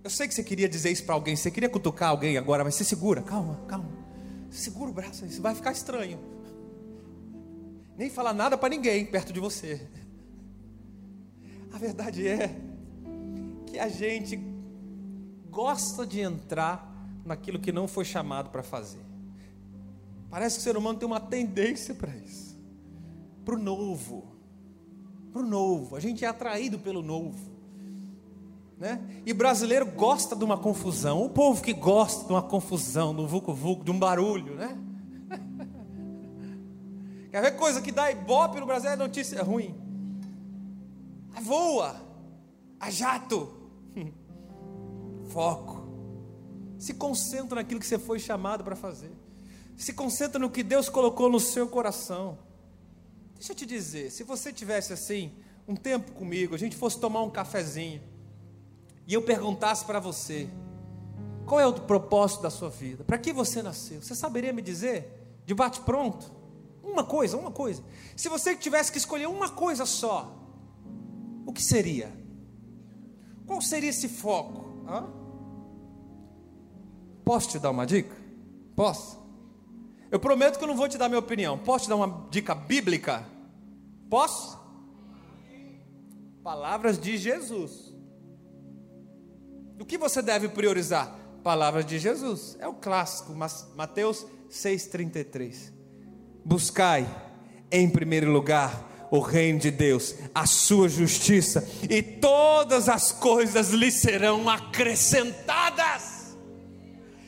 Eu 0.02 0.11
sei 0.11 0.26
que 0.26 0.35
você 0.35 0.42
queria 0.42 0.68
dizer 0.68 0.90
isso 0.90 1.05
para 1.05 1.14
alguém, 1.14 1.37
você 1.37 1.52
queria 1.52 1.68
cutucar 1.68 2.09
alguém 2.09 2.37
agora, 2.37 2.64
mas 2.64 2.74
se 2.74 2.85
segura, 2.85 3.22
calma, 3.22 3.61
calma. 3.68 4.06
Segura 4.57 4.90
o 4.90 4.95
braço 4.95 5.23
aí, 5.25 5.31
vai 5.38 5.55
ficar 5.55 5.71
estranho. 5.71 6.19
Nem 7.95 8.09
falar 8.09 8.33
nada 8.33 8.57
para 8.57 8.71
ninguém 8.71 9.05
perto 9.05 9.31
de 9.33 9.38
você. 9.38 9.87
A 11.73 11.79
verdade 11.79 12.27
é 12.27 12.57
que 13.66 13.79
a 13.79 13.88
gente 13.88 14.40
gosta 15.51 16.07
de 16.07 16.21
entrar 16.21 16.90
naquilo 17.23 17.59
que 17.59 17.71
não 17.71 17.87
foi 17.87 18.07
chamado 18.07 18.49
para 18.49 18.62
fazer. 18.62 19.05
Parece 20.31 20.57
que 20.57 20.61
o 20.61 20.64
ser 20.64 20.77
humano 20.77 20.99
tem 20.99 21.07
uma 21.07 21.21
tendência 21.21 21.95
para 21.95 22.16
isso, 22.16 22.59
para 23.45 23.55
o 23.55 23.59
novo, 23.59 24.37
para 25.33 25.42
o 25.42 25.47
novo. 25.47 25.97
A 25.97 26.01
gente 26.01 26.25
é 26.25 26.29
atraído 26.29 26.79
pelo 26.79 27.03
novo. 27.03 27.56
Né? 28.78 29.00
E 29.24 29.32
brasileiro 29.32 29.86
gosta 29.86 30.36
de 30.36 30.44
uma 30.44 30.58
confusão. 30.58 31.22
O 31.22 31.30
povo 31.30 31.62
que 31.62 31.72
gosta 31.72 32.26
de 32.26 32.32
uma 32.32 32.42
confusão, 32.42 33.14
de 33.14 33.22
um 33.22 33.26
vulco-vulco, 33.26 33.82
de 33.82 33.90
um 33.90 33.98
barulho, 33.98 34.54
né? 34.54 34.76
Quer 37.32 37.40
ver 37.40 37.56
coisa 37.56 37.80
que 37.80 37.90
dá 37.90 38.10
ibope 38.10 38.60
no 38.60 38.66
Brasil 38.66 38.90
é 38.90 38.96
notícia 38.96 39.42
ruim. 39.42 39.74
A 41.34 41.40
voa, 41.40 41.96
a 42.78 42.90
jato. 42.90 43.50
Foco. 45.30 45.86
Se 46.78 46.92
concentra 46.92 47.56
naquilo 47.56 47.80
que 47.80 47.86
você 47.86 47.98
foi 47.98 48.18
chamado 48.18 48.62
para 48.62 48.76
fazer. 48.76 49.10
Se 49.74 49.94
concentra 49.94 50.38
no 50.38 50.50
que 50.50 50.62
Deus 50.62 50.90
colocou 50.90 51.30
no 51.30 51.40
seu 51.40 51.66
coração. 51.66 52.38
Deixa 53.34 53.52
eu 53.52 53.56
te 53.56 53.64
dizer, 53.64 54.10
se 54.10 54.22
você 54.22 54.52
tivesse 54.52 54.92
assim, 54.92 55.32
um 55.66 55.74
tempo 55.74 56.12
comigo, 56.12 56.54
a 56.54 56.58
gente 56.58 56.76
fosse 56.76 57.00
tomar 57.00 57.22
um 57.22 57.30
cafezinho 57.30 58.02
e 59.07 59.14
eu 59.14 59.23
perguntasse 59.23 59.85
para 59.85 60.01
você, 60.01 60.49
qual 61.47 61.61
é 61.61 61.66
o 61.66 61.73
propósito 61.73 62.42
da 62.42 62.51
sua 62.51 62.69
vida? 62.69 63.05
Para 63.05 63.19
que 63.19 63.33
você 63.33 63.62
nasceu? 63.62 64.03
Você 64.03 64.14
saberia 64.14 64.53
me 64.53 64.61
dizer? 64.61 65.40
De 65.47 65.55
bate 65.55 65.81
pronto? 65.81 66.33
Uma 66.83 67.05
coisa, 67.05 67.37
uma 67.37 67.51
coisa. 67.51 67.83
Se 68.16 68.29
você 68.29 68.57
tivesse 68.57 68.90
que 68.90 68.99
escolher 68.99 69.29
uma 69.29 69.49
coisa 69.49 69.87
só, 69.87 70.35
o 71.47 71.53
que 71.53 71.62
seria? 71.62 72.12
Qual 73.47 73.62
seria 73.62 73.90
esse 73.90 74.09
foco? 74.09 74.83
Hã? 74.88 75.07
Posso 77.25 77.49
te 77.51 77.59
dar 77.61 77.71
uma 77.71 77.87
dica? 77.87 78.16
Posso? 78.75 79.25
Eu 80.11 80.19
prometo 80.19 80.59
que 80.59 80.64
eu 80.64 80.69
não 80.69 80.77
vou 80.77 80.88
te 80.88 80.99
dar 80.99 81.09
minha 81.09 81.19
opinião. 81.19 81.59
Posso 81.59 81.85
te 81.85 81.88
dar 81.88 81.97
uma 81.97 82.27
dica 82.31 82.55
bíblica? 82.55 83.25
Posso? 84.11 84.59
Palavras 86.42 86.99
de 86.99 87.16
Jesus. 87.16 87.86
Do 89.76 89.84
que 89.84 89.98
você 89.98 90.22
deve 90.22 90.48
priorizar? 90.48 91.14
Palavras 91.42 91.84
de 91.86 91.98
Jesus. 91.98 92.56
É 92.58 92.66
o 92.66 92.74
clássico, 92.74 93.34
Mateus 93.76 94.26
6,33. 94.50 95.72
Buscai 96.44 97.06
em 97.70 97.88
primeiro 97.88 98.30
lugar 98.30 99.08
o 99.10 99.20
reino 99.20 99.60
de 99.60 99.70
Deus, 99.70 100.16
a 100.34 100.46
sua 100.46 100.88
justiça, 100.88 101.68
e 101.88 102.02
todas 102.02 102.88
as 102.88 103.12
coisas 103.12 103.70
lhe 103.70 103.90
serão 103.90 104.48
acrescentadas. 104.48 106.36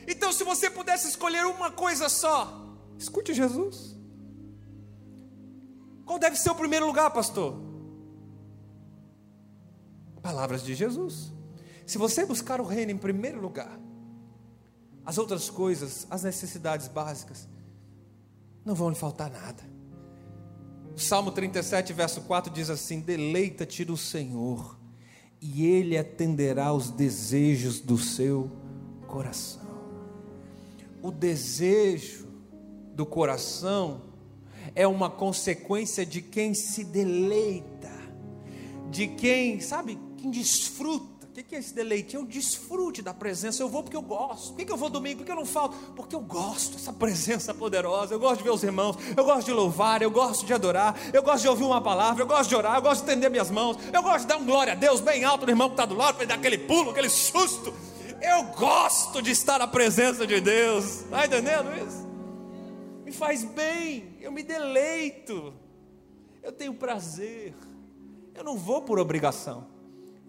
Então, 0.07 0.33
se 0.33 0.43
você 0.43 0.69
pudesse 0.69 1.07
escolher 1.07 1.45
uma 1.45 1.71
coisa 1.71 2.09
só, 2.09 2.75
escute 2.97 3.33
Jesus. 3.33 3.95
Qual 6.05 6.17
deve 6.17 6.35
ser 6.35 6.49
o 6.49 6.55
primeiro 6.55 6.87
lugar, 6.87 7.11
pastor? 7.11 7.61
Palavras 10.21 10.63
de 10.63 10.73
Jesus. 10.73 11.31
Se 11.89 11.97
você 11.97 12.23
buscar 12.23 12.61
o 12.61 12.63
reino 12.63 12.91
em 12.91 12.97
primeiro 12.97 13.41
lugar, 13.41 13.79
as 15.03 15.17
outras 15.17 15.49
coisas, 15.49 16.05
as 16.07 16.21
necessidades 16.21 16.87
básicas, 16.87 17.49
não 18.63 18.75
vão 18.75 18.89
lhe 18.89 18.95
faltar 18.95 19.31
nada. 19.31 19.63
Salmo 20.95 21.31
37, 21.31 21.91
verso 21.91 22.21
4 22.21 22.53
diz 22.53 22.69
assim: 22.69 22.99
Deleita-te 22.99 23.83
do 23.83 23.97
Senhor, 23.97 24.77
e 25.41 25.65
Ele 25.65 25.97
atenderá 25.97 26.71
os 26.71 26.91
desejos 26.91 27.79
do 27.79 27.97
seu 27.97 28.51
coração. 29.07 29.67
O 31.01 31.09
desejo 31.09 32.27
do 32.93 33.03
coração 33.03 34.03
é 34.75 34.85
uma 34.85 35.09
consequência 35.09 36.05
de 36.05 36.21
quem 36.21 36.53
se 36.53 36.83
deleita, 36.83 37.89
de 38.91 39.07
quem, 39.07 39.59
sabe, 39.59 39.97
quem 40.19 40.29
desfruta 40.29 41.18
o 41.41 41.45
que 41.45 41.55
é 41.55 41.59
esse 41.59 41.73
deleite? 41.73 42.15
É 42.15 42.19
o 42.19 42.25
desfrute 42.25 43.01
da 43.01 43.13
presença. 43.13 43.61
Eu 43.61 43.69
vou 43.69 43.83
porque 43.83 43.95
eu 43.95 44.01
gosto. 44.01 44.53
Por 44.53 44.65
que 44.65 44.71
eu 44.71 44.77
vou 44.77 44.89
domingo? 44.89 45.17
Porque 45.17 45.31
eu 45.31 45.35
não 45.35 45.45
falo? 45.45 45.73
Porque 45.95 46.15
eu 46.15 46.19
gosto 46.19 46.73
dessa 46.73 46.91
presença 46.91 47.53
poderosa. 47.53 48.13
Eu 48.13 48.19
gosto 48.19 48.37
de 48.37 48.43
ver 48.43 48.51
os 48.51 48.63
irmãos. 48.63 48.97
Eu 49.15 49.23
gosto 49.23 49.45
de 49.45 49.51
louvar. 49.51 50.01
Eu 50.01 50.11
gosto 50.11 50.45
de 50.45 50.53
adorar. 50.53 50.95
Eu 51.13 51.21
gosto 51.21 51.41
de 51.41 51.47
ouvir 51.47 51.63
uma 51.63 51.81
palavra. 51.81 52.23
Eu 52.23 52.27
gosto 52.27 52.49
de 52.49 52.55
orar. 52.55 52.75
Eu 52.75 52.81
gosto 52.81 53.03
de 53.03 53.09
estender 53.09 53.29
minhas 53.29 53.51
mãos. 53.51 53.77
Eu 53.93 54.01
gosto 54.01 54.21
de 54.21 54.27
dar 54.27 54.37
um 54.37 54.45
glória 54.45 54.73
a 54.73 54.75
Deus 54.75 55.01
bem 55.01 55.23
alto 55.23 55.45
no 55.45 55.51
irmão 55.51 55.69
que 55.69 55.73
está 55.73 55.85
do 55.85 55.95
lado 55.95 56.15
para 56.15 56.23
ele 56.23 56.29
dar 56.29 56.35
aquele 56.35 56.57
pulo, 56.57 56.91
aquele 56.91 57.09
susto. 57.09 57.73
Eu 58.21 58.43
gosto 58.57 59.21
de 59.21 59.31
estar 59.31 59.59
na 59.59 59.67
presença 59.67 60.27
de 60.27 60.41
Deus. 60.41 61.01
Está 61.01 61.25
entendendo 61.25 61.69
isso? 61.77 62.07
Me 63.05 63.11
faz 63.11 63.43
bem. 63.43 64.17
Eu 64.19 64.31
me 64.31 64.43
deleito. 64.43 65.53
Eu 66.43 66.51
tenho 66.51 66.73
prazer. 66.73 67.53
Eu 68.35 68.43
não 68.43 68.57
vou 68.57 68.81
por 68.81 68.99
obrigação. 68.99 69.78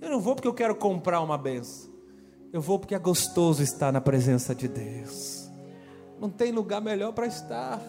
Eu 0.01 0.09
não 0.09 0.21
vou 0.21 0.35
porque 0.35 0.49
eu 0.49 0.55
quero 0.55 0.75
comprar 0.75 1.21
uma 1.21 1.37
benção. 1.37 1.91
Eu 2.53 2.61
vou 2.61 2.79
porque 2.79 2.95
é 2.95 2.99
gostoso 2.99 3.63
estar 3.63 3.93
na 3.93 4.01
presença 4.01 4.55
de 4.55 4.67
Deus. 4.67 5.49
Não 6.19 6.29
tem 6.29 6.51
lugar 6.51 6.81
melhor 6.81 7.13
para 7.13 7.27
estar. 7.27 7.81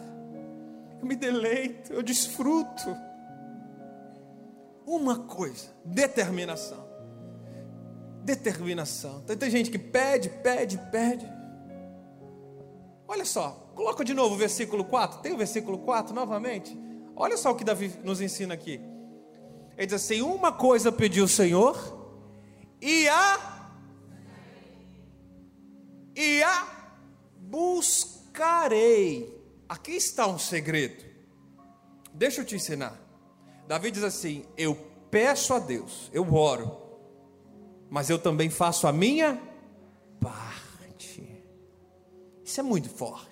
Eu 1.00 1.06
me 1.06 1.15
deleito, 1.15 1.91
eu 1.91 2.04
desfruto. 2.04 2.95
Uma 4.86 5.19
coisa, 5.19 5.69
determinação. 5.84 6.86
Determinação. 8.24 9.21
Então, 9.24 9.36
tem 9.36 9.50
gente 9.50 9.71
que 9.71 9.80
pede, 9.80 10.30
pede, 10.30 10.78
pede. 10.91 11.28
Olha 13.08 13.26
só, 13.26 13.71
coloca 13.74 14.06
de 14.06 14.13
novo 14.13 14.36
o 14.36 14.38
versículo 14.38 14.86
4. 14.86 15.21
Tem 15.21 15.34
o 15.34 15.38
versículo 15.38 15.80
4 15.80 16.13
novamente? 16.13 16.78
Olha 17.15 17.36
só 17.36 17.52
o 17.52 17.56
que 17.56 17.63
Davi 17.63 17.91
nos 18.04 18.21
ensina 18.21 18.54
aqui. 18.54 18.80
Ele 19.76 19.88
diz 19.88 19.95
assim: 19.95 20.21
Uma 20.21 20.52
coisa 20.52 20.91
pediu 20.91 21.26
o 21.26 21.28
Senhor 21.28 22.00
e 22.81 23.07
a 23.07 23.51
e 26.15 26.43
a 26.43 26.67
buscarei. 27.37 29.39
Aqui 29.69 29.91
está 29.91 30.27
um 30.27 30.39
segredo. 30.39 31.03
Deixa 32.13 32.41
eu 32.41 32.45
te 32.45 32.55
ensinar. 32.55 32.99
Davi 33.67 33.91
diz 33.91 34.03
assim: 34.03 34.43
Eu 34.57 34.75
peço 35.09 35.53
a 35.53 35.59
Deus, 35.59 36.09
eu 36.11 36.33
oro, 36.33 36.77
mas 37.89 38.09
eu 38.09 38.19
também 38.19 38.49
faço 38.49 38.87
a 38.87 38.91
minha 38.91 39.41
parte. 40.19 41.45
Isso 42.43 42.59
é 42.59 42.63
muito 42.63 42.89
forte. 42.89 43.29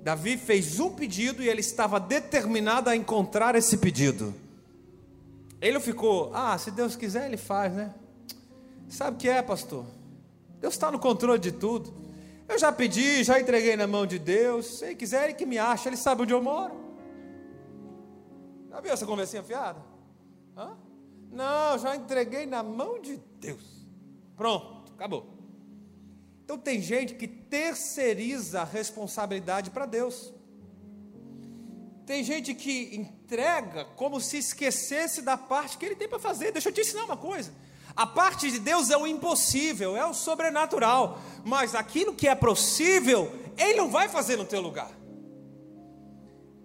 Davi 0.00 0.36
fez 0.36 0.78
um 0.78 0.90
pedido 0.90 1.42
e 1.42 1.48
ele 1.48 1.60
estava 1.60 1.98
determinado 1.98 2.88
a 2.88 2.96
encontrar 2.96 3.56
esse 3.56 3.78
pedido. 3.78 4.32
Ele 5.60 5.80
ficou, 5.80 6.30
ah, 6.34 6.56
se 6.56 6.70
Deus 6.70 6.94
quiser, 6.96 7.26
Ele 7.26 7.36
faz, 7.36 7.74
né? 7.74 7.94
Sabe 8.88 9.16
o 9.16 9.18
que 9.18 9.28
é, 9.28 9.42
pastor? 9.42 9.84
Deus 10.60 10.74
está 10.74 10.90
no 10.90 10.98
controle 10.98 11.38
de 11.38 11.52
tudo. 11.52 11.92
Eu 12.48 12.58
já 12.58 12.72
pedi, 12.72 13.22
já 13.22 13.38
entreguei 13.38 13.76
na 13.76 13.86
mão 13.86 14.06
de 14.06 14.18
Deus. 14.18 14.78
Se 14.78 14.86
Ele 14.86 14.94
quiser, 14.94 15.24
Ele 15.24 15.34
que 15.34 15.44
me 15.44 15.58
acha, 15.58 15.88
Ele 15.88 15.96
sabe 15.96 16.22
onde 16.22 16.32
eu 16.32 16.42
moro. 16.42 16.74
Já 18.70 18.80
viu 18.80 18.92
essa 18.92 19.04
conversinha 19.04 19.42
fiada? 19.42 19.80
Hã? 20.56 20.76
Não, 21.30 21.78
já 21.78 21.94
entreguei 21.94 22.46
na 22.46 22.62
mão 22.62 23.00
de 23.00 23.20
Deus. 23.38 23.86
Pronto, 24.36 24.92
acabou. 24.94 25.26
Então 26.44 26.56
tem 26.56 26.80
gente 26.80 27.14
que 27.14 27.28
terceiriza 27.28 28.62
a 28.62 28.64
responsabilidade 28.64 29.70
para 29.70 29.84
Deus. 29.84 30.32
Tem 32.08 32.24
gente 32.24 32.54
que 32.54 32.96
entrega 32.96 33.84
como 33.94 34.18
se 34.18 34.38
esquecesse 34.38 35.20
da 35.20 35.36
parte 35.36 35.76
que 35.76 35.84
ele 35.84 35.94
tem 35.94 36.08
para 36.08 36.18
fazer. 36.18 36.50
Deixa 36.50 36.70
eu 36.70 36.72
te 36.72 36.80
ensinar 36.80 37.04
uma 37.04 37.18
coisa. 37.18 37.52
A 37.94 38.06
parte 38.06 38.50
de 38.50 38.58
Deus 38.58 38.88
é 38.88 38.96
o 38.96 39.06
impossível, 39.06 39.94
é 39.94 40.06
o 40.06 40.14
sobrenatural. 40.14 41.20
Mas 41.44 41.74
aquilo 41.74 42.14
que 42.14 42.26
é 42.26 42.34
possível, 42.34 43.30
Ele 43.58 43.74
não 43.74 43.90
vai 43.90 44.08
fazer 44.08 44.36
no 44.36 44.46
teu 44.46 44.62
lugar. 44.62 44.90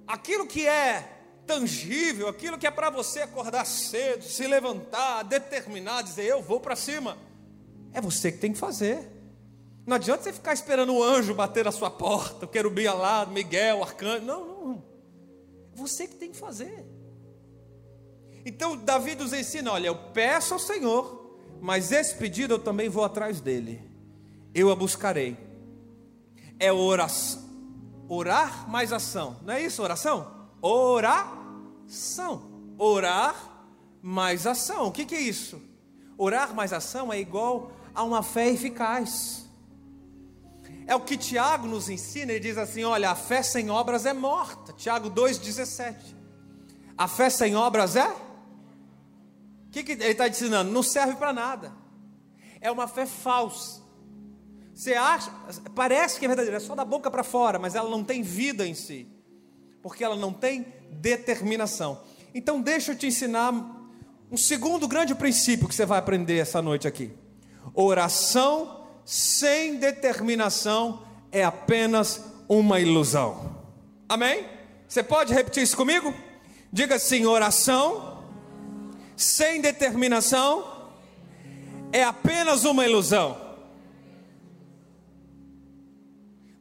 Aquilo 0.07 0.47
que 0.47 0.65
é 0.65 1.09
tangível, 1.45 2.29
aquilo 2.29 2.57
que 2.57 2.65
é 2.65 2.71
para 2.71 2.89
você 2.89 3.23
acordar 3.23 3.65
cedo, 3.65 4.23
se 4.23 4.47
levantar, 4.47 5.23
determinar, 5.23 6.03
dizer 6.03 6.23
eu 6.23 6.41
vou 6.41 6.61
para 6.61 6.77
cima, 6.77 7.17
é 7.91 7.99
você 7.99 8.31
que 8.31 8.37
tem 8.37 8.53
que 8.53 8.59
fazer. 8.59 9.11
Não 9.85 9.97
adianta 9.97 10.23
você 10.23 10.31
ficar 10.31 10.53
esperando 10.53 10.93
o 10.95 11.03
anjo 11.03 11.33
bater 11.33 11.65
na 11.65 11.71
sua 11.73 11.89
porta, 11.89 12.45
o 12.45 12.47
querubim 12.47 12.85
alado, 12.85 13.33
Miguel, 13.33 13.79
o 13.79 13.83
arcanjo. 13.83 14.23
Não, 14.23 14.45
não. 14.45 14.52
Você 15.75 16.07
que 16.07 16.15
tem 16.15 16.31
que 16.31 16.37
fazer. 16.37 16.85
Então 18.45 18.77
Davi 18.77 19.15
nos 19.15 19.33
ensina: 19.33 19.71
olha, 19.71 19.87
eu 19.87 19.95
peço 19.95 20.53
ao 20.53 20.59
Senhor, 20.59 21.39
mas 21.61 21.91
esse 21.91 22.15
pedido 22.15 22.55
eu 22.55 22.59
também 22.59 22.89
vou 22.89 23.03
atrás 23.03 23.39
dele. 23.39 23.81
Eu 24.53 24.71
a 24.71 24.75
buscarei. 24.75 25.37
É 26.59 26.71
oração. 26.71 27.43
Orar 28.07 28.69
mais 28.69 28.93
ação. 28.93 29.37
Não 29.43 29.53
é 29.53 29.61
isso, 29.61 29.81
oração? 29.81 30.49
Oração. 30.61 32.51
Orar 32.77 33.67
mais 34.01 34.45
ação. 34.45 34.87
O 34.87 34.91
que, 34.91 35.05
que 35.05 35.15
é 35.15 35.21
isso? 35.21 35.61
Orar 36.17 36.53
mais 36.53 36.73
ação 36.73 37.11
é 37.11 37.19
igual 37.19 37.71
a 37.95 38.03
uma 38.03 38.21
fé 38.21 38.49
eficaz. 38.49 39.42
É 40.85 40.95
o 40.95 40.99
que 40.99 41.17
Tiago 41.17 41.67
nos 41.67 41.89
ensina, 41.89 42.31
ele 42.31 42.39
diz 42.39 42.57
assim: 42.57 42.83
olha, 42.83 43.09
a 43.09 43.15
fé 43.15 43.41
sem 43.41 43.69
obras 43.69 44.05
é 44.05 44.13
morta. 44.13 44.73
Tiago 44.73 45.09
2,17. 45.09 45.95
A 46.97 47.07
fé 47.07 47.29
sem 47.29 47.55
obras 47.55 47.95
é? 47.95 48.07
O 48.07 49.71
que, 49.71 49.83
que 49.83 49.93
ele 49.93 50.05
está 50.05 50.27
ensinando? 50.27 50.71
Não 50.71 50.83
serve 50.83 51.15
para 51.15 51.33
nada. 51.33 51.73
É 52.61 52.69
uma 52.69 52.87
fé 52.87 53.05
falsa. 53.05 53.81
Você 54.73 54.93
acha, 54.93 55.31
parece 55.75 56.19
que 56.19 56.25
é 56.25 56.27
verdadeira, 56.27 56.57
é 56.57 56.59
só 56.59 56.73
da 56.75 56.83
boca 56.83 57.09
para 57.11 57.23
fora, 57.23 57.59
mas 57.59 57.75
ela 57.75 57.89
não 57.89 58.03
tem 58.03 58.23
vida 58.23 58.67
em 58.67 58.73
si, 58.73 59.07
porque 59.83 60.03
ela 60.03 60.15
não 60.15 60.33
tem 60.33 60.65
determinação. 60.91 62.01
Então, 62.33 62.59
deixa 62.59 62.91
eu 62.91 62.97
te 62.97 63.05
ensinar 63.05 63.53
um 64.31 64.37
segundo 64.37 64.87
grande 64.87 65.13
princípio 65.13 65.67
que 65.67 65.75
você 65.75 65.85
vai 65.85 65.99
aprender 65.99 66.37
essa 66.37 66.61
noite 66.61 66.87
aqui: 66.87 67.13
oração 67.73 68.82
sem 69.05 69.77
determinação 69.77 71.05
é 71.31 71.43
apenas 71.43 72.23
uma 72.47 72.79
ilusão. 72.79 73.61
Amém? 74.07 74.47
Você 74.87 75.01
pode 75.01 75.33
repetir 75.33 75.63
isso 75.63 75.75
comigo? 75.75 76.13
Diga 76.71 76.95
assim: 76.95 77.25
oração 77.25 78.23
sem 79.15 79.61
determinação 79.61 80.91
é 81.91 82.03
apenas 82.03 82.63
uma 82.63 82.85
ilusão. 82.85 83.41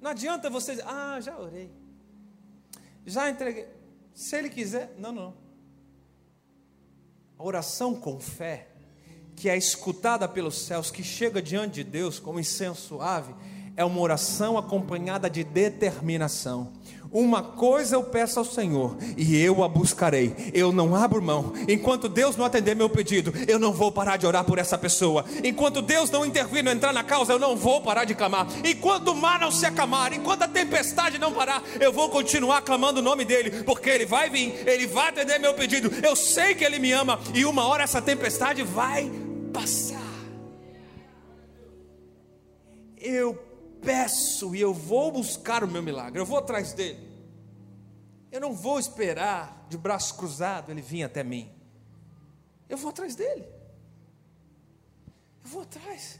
Não 0.00 0.10
adianta 0.10 0.50
você 0.50 0.72
dizer, 0.72 0.86
ah, 0.86 1.20
já 1.20 1.38
orei, 1.38 1.70
já 3.06 3.30
entreguei. 3.30 3.68
Se 4.12 4.36
ele 4.36 4.50
quiser, 4.50 4.94
não, 4.98 5.12
não. 5.12 5.34
A 7.38 7.44
oração 7.44 7.94
com 7.94 8.18
fé 8.20 8.71
que 9.36 9.48
é 9.48 9.56
escutada 9.56 10.28
pelos 10.28 10.66
céus, 10.66 10.90
que 10.90 11.02
chega 11.02 11.42
diante 11.42 11.74
de 11.74 11.84
Deus 11.84 12.18
como 12.18 12.40
incenso 12.40 12.88
suave, 12.88 13.34
é 13.76 13.84
uma 13.84 14.00
oração 14.00 14.58
acompanhada 14.58 15.28
de 15.30 15.42
determinação. 15.42 16.70
Uma 17.12 17.42
coisa 17.42 17.94
eu 17.96 18.04
peço 18.04 18.38
ao 18.38 18.44
Senhor, 18.44 18.96
e 19.18 19.36
eu 19.36 19.62
a 19.62 19.68
buscarei. 19.68 20.34
Eu 20.54 20.72
não 20.72 20.96
abro 20.96 21.20
mão. 21.20 21.52
Enquanto 21.68 22.08
Deus 22.08 22.36
não 22.36 22.46
atender 22.46 22.74
meu 22.74 22.88
pedido, 22.88 23.34
eu 23.46 23.58
não 23.58 23.70
vou 23.70 23.92
parar 23.92 24.16
de 24.16 24.26
orar 24.26 24.44
por 24.44 24.58
essa 24.58 24.78
pessoa. 24.78 25.22
Enquanto 25.44 25.82
Deus 25.82 26.10
não 26.10 26.24
intervir, 26.24 26.64
não 26.64 26.72
entrar 26.72 26.90
na 26.90 27.04
causa, 27.04 27.34
eu 27.34 27.38
não 27.38 27.54
vou 27.54 27.82
parar 27.82 28.04
de 28.04 28.14
clamar. 28.14 28.46
Enquanto 28.64 29.08
o 29.08 29.14
mar 29.14 29.38
não 29.38 29.50
se 29.50 29.66
acalmar, 29.66 30.14
enquanto 30.14 30.44
a 30.44 30.48
tempestade 30.48 31.18
não 31.18 31.34
parar, 31.34 31.62
eu 31.78 31.92
vou 31.92 32.08
continuar 32.08 32.62
clamando 32.62 33.00
o 33.00 33.02
nome 33.02 33.26
dele, 33.26 33.62
porque 33.64 33.90
ele 33.90 34.06
vai 34.06 34.30
vir, 34.30 34.66
ele 34.66 34.86
vai 34.86 35.10
atender 35.10 35.38
meu 35.38 35.52
pedido. 35.52 35.92
Eu 36.02 36.16
sei 36.16 36.54
que 36.54 36.64
ele 36.64 36.78
me 36.78 36.92
ama, 36.92 37.20
e 37.34 37.44
uma 37.44 37.66
hora 37.66 37.84
essa 37.84 38.00
tempestade 38.00 38.62
vai 38.62 39.10
passar. 39.52 40.00
Eu 42.96 43.34
peço 43.82 44.54
e 44.54 44.60
eu 44.60 44.72
vou 44.72 45.10
buscar 45.10 45.64
o 45.64 45.68
meu 45.68 45.82
milagre, 45.82 46.20
eu 46.20 46.26
vou 46.26 46.38
atrás 46.38 46.72
dele. 46.72 47.10
Eu 48.30 48.40
não 48.40 48.54
vou 48.54 48.78
esperar 48.78 49.66
de 49.68 49.76
braço 49.76 50.16
cruzado 50.16 50.70
ele 50.70 50.80
vir 50.80 51.02
até 51.02 51.22
mim. 51.22 51.50
Eu 52.68 52.78
vou 52.78 52.90
atrás 52.90 53.14
dele. 53.14 53.44
Eu 55.44 55.50
vou 55.50 55.62
atrás. 55.62 56.18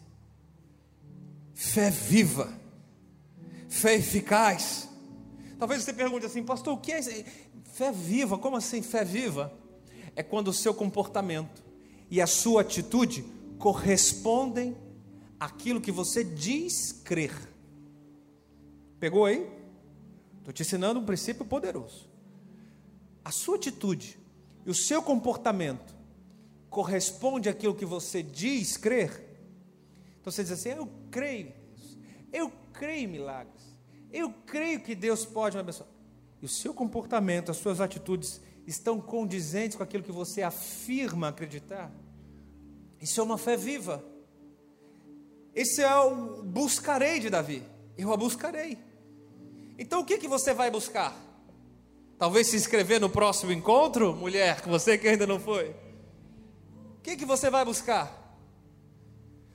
Fé 1.54 1.90
viva, 1.90 2.52
fé 3.68 3.94
eficaz. 3.94 4.88
Talvez 5.58 5.82
você 5.82 5.92
pergunte 5.92 6.26
assim, 6.26 6.42
pastor, 6.42 6.74
o 6.74 6.78
que 6.78 6.92
é 6.92 6.98
isso? 6.98 7.24
fé 7.72 7.90
viva? 7.90 8.36
Como 8.36 8.56
assim 8.56 8.82
fé 8.82 9.04
viva? 9.04 9.52
É 10.14 10.22
quando 10.22 10.48
o 10.48 10.52
seu 10.52 10.74
comportamento 10.74 11.61
e 12.12 12.20
a 12.20 12.26
sua 12.26 12.60
atitude 12.60 13.24
correspondem 13.58 14.76
àquilo 15.40 15.80
que 15.80 15.90
você 15.90 16.22
diz 16.22 16.92
crer. 16.92 17.32
Pegou 19.00 19.24
aí? 19.24 19.50
Estou 20.36 20.52
te 20.52 20.60
ensinando 20.60 21.00
um 21.00 21.06
princípio 21.06 21.42
poderoso. 21.42 22.06
A 23.24 23.30
sua 23.30 23.56
atitude 23.56 24.18
e 24.66 24.70
o 24.70 24.74
seu 24.74 25.02
comportamento 25.02 25.96
corresponde 26.68 27.48
àquilo 27.48 27.74
que 27.74 27.86
você 27.86 28.22
diz 28.22 28.76
crer. 28.76 29.10
Então 30.20 30.30
você 30.30 30.42
diz 30.42 30.52
assim: 30.52 30.68
Eu 30.68 30.86
creio, 31.10 31.54
eu 32.30 32.52
creio 32.74 33.04
em 33.04 33.06
milagres, 33.06 33.74
eu 34.12 34.30
creio 34.44 34.82
que 34.82 34.94
Deus 34.94 35.24
pode 35.24 35.56
me 35.56 35.62
abençoar. 35.62 35.88
E 36.42 36.44
o 36.44 36.48
seu 36.48 36.74
comportamento, 36.74 37.50
as 37.50 37.56
suas 37.56 37.80
atitudes 37.80 38.38
estão 38.66 39.00
condizentes 39.00 39.78
com 39.78 39.82
aquilo 39.82 40.04
que 40.04 40.12
você 40.12 40.42
afirma 40.42 41.28
acreditar. 41.28 41.90
Isso 43.02 43.20
é 43.20 43.24
uma 43.24 43.36
fé 43.36 43.56
viva. 43.56 44.02
Esse 45.52 45.82
é 45.82 45.94
o 45.96 46.44
buscarei 46.44 47.18
de 47.18 47.28
Davi. 47.28 47.62
Eu 47.98 48.12
a 48.12 48.16
buscarei. 48.16 48.78
Então 49.76 50.00
o 50.00 50.04
que, 50.04 50.18
que 50.18 50.28
você 50.28 50.54
vai 50.54 50.70
buscar? 50.70 51.12
Talvez 52.16 52.46
se 52.46 52.56
inscrever 52.56 53.00
no 53.00 53.10
próximo 53.10 53.50
encontro, 53.50 54.14
mulher, 54.14 54.62
você 54.62 54.96
que 54.96 55.08
ainda 55.08 55.26
não 55.26 55.40
foi. 55.40 55.70
O 55.70 57.00
que, 57.02 57.16
que 57.16 57.24
você 57.24 57.50
vai 57.50 57.64
buscar? 57.64 58.38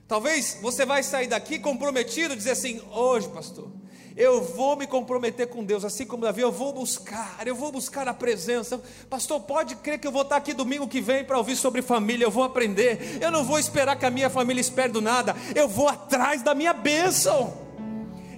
Talvez 0.06 0.58
você 0.60 0.84
vai 0.84 1.02
sair 1.02 1.28
daqui 1.28 1.58
comprometido, 1.58 2.36
dizer 2.36 2.50
assim: 2.50 2.82
hoje, 2.90 3.28
pastor, 3.30 3.72
eu 4.18 4.42
vou 4.42 4.76
me 4.76 4.84
comprometer 4.84 5.46
com 5.46 5.62
Deus, 5.62 5.84
assim 5.84 6.04
como 6.04 6.24
Davi, 6.24 6.40
eu 6.40 6.50
vou 6.50 6.72
buscar, 6.72 7.46
eu 7.46 7.54
vou 7.54 7.70
buscar 7.70 8.08
a 8.08 8.12
presença. 8.12 8.82
Pastor, 9.08 9.40
pode 9.42 9.76
crer 9.76 10.00
que 10.00 10.08
eu 10.08 10.10
vou 10.10 10.22
estar 10.22 10.34
aqui 10.34 10.52
domingo 10.52 10.88
que 10.88 11.00
vem 11.00 11.24
para 11.24 11.38
ouvir 11.38 11.54
sobre 11.54 11.82
família, 11.82 12.24
eu 12.24 12.30
vou 12.30 12.42
aprender. 12.42 13.22
Eu 13.22 13.30
não 13.30 13.44
vou 13.44 13.60
esperar 13.60 13.96
que 13.96 14.04
a 14.04 14.10
minha 14.10 14.28
família 14.28 14.60
espere 14.60 14.92
do 14.92 15.00
nada, 15.00 15.36
eu 15.54 15.68
vou 15.68 15.86
atrás 15.86 16.42
da 16.42 16.52
minha 16.52 16.72
bênção. 16.72 17.56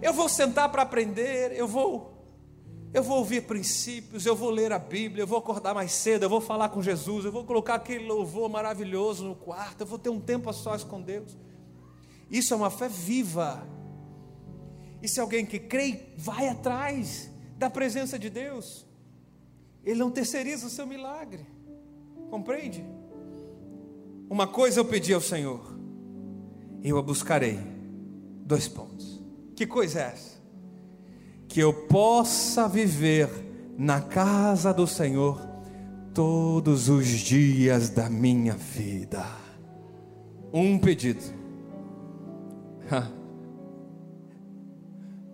Eu 0.03 0.13
vou 0.13 0.29
sentar 0.29 0.69
para 0.69 0.83
aprender, 0.83 1.53
eu 1.57 1.67
vou 1.67 2.11
eu 2.93 3.03
vou 3.03 3.19
ouvir 3.19 3.43
princípios, 3.43 4.27
eu 4.27 4.37
vou 4.37 4.51
ler 4.51 4.73
a 4.73 4.79
Bíblia, 4.79 5.23
eu 5.23 5.27
vou 5.27 5.39
acordar 5.39 5.73
mais 5.73 5.93
cedo, 5.93 6.25
eu 6.25 6.29
vou 6.29 6.43
falar 6.43 6.69
com 6.69 6.83
Jesus, 6.83 7.25
eu 7.25 7.33
vou 7.33 7.45
colocar 7.45 7.77
aquele 7.77 8.05
louvor 8.05 8.51
maravilhoso 8.51 9.25
no 9.25 9.35
quarto, 9.35 9.81
eu 9.81 9.87
vou 9.87 9.99
ter 9.99 10.11
um 10.11 10.21
tempo 10.21 10.51
a 10.51 10.53
sós 10.53 10.85
com 10.85 11.01
Deus. 11.01 11.39
Isso 12.31 12.53
é 12.53 12.57
uma 12.57 12.69
fé 12.69 12.89
viva. 12.89 13.80
Isso 15.03 15.21
é 15.21 15.23
alguém 15.23 15.47
que 15.47 15.59
crê 15.59 16.01
vai 16.17 16.49
atrás 16.49 17.31
da 17.59 17.71
presença 17.71 18.19
de 18.19 18.29
Deus. 18.29 18.87
Ele 19.85 19.99
não 19.99 20.11
terceiriza 20.11 20.67
o 20.67 20.71
seu 20.71 20.87
milagre. 20.87 21.47
Compreende? 22.31 22.85
Uma 24.29 24.47
coisa 24.47 24.79
eu 24.81 24.85
pedi 24.85 25.13
ao 25.13 25.21
Senhor, 25.21 25.61
eu 26.83 26.97
a 26.99 27.03
buscarei. 27.03 27.59
Dois 28.45 28.69
pontos. 28.69 29.21
Que 29.57 29.67
coisa 29.67 30.01
é 30.01 30.03
essa? 30.05 30.41
Que 31.49 31.61
eu 31.61 31.73
possa 31.73 32.69
viver 32.69 33.29
na 33.77 34.01
casa 34.01 34.73
do 34.73 34.87
Senhor 34.87 35.41
todos 36.15 36.89
os 36.89 37.07
dias 37.07 37.91
da 37.91 38.09
minha 38.09 38.55
vida. 38.55 39.25
Um 40.53 40.79
pedido. 40.79 41.23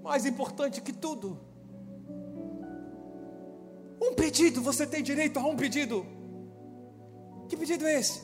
Mais 0.06 0.24
importante 0.24 0.80
que 0.80 0.92
tudo. 0.92 1.38
Um 4.00 4.14
pedido, 4.14 4.62
você 4.62 4.86
tem 4.86 5.02
direito 5.02 5.38
a 5.38 5.44
um 5.44 5.56
pedido. 5.56 6.06
Que 7.48 7.56
pedido 7.56 7.86
é 7.86 8.00
esse? 8.00 8.22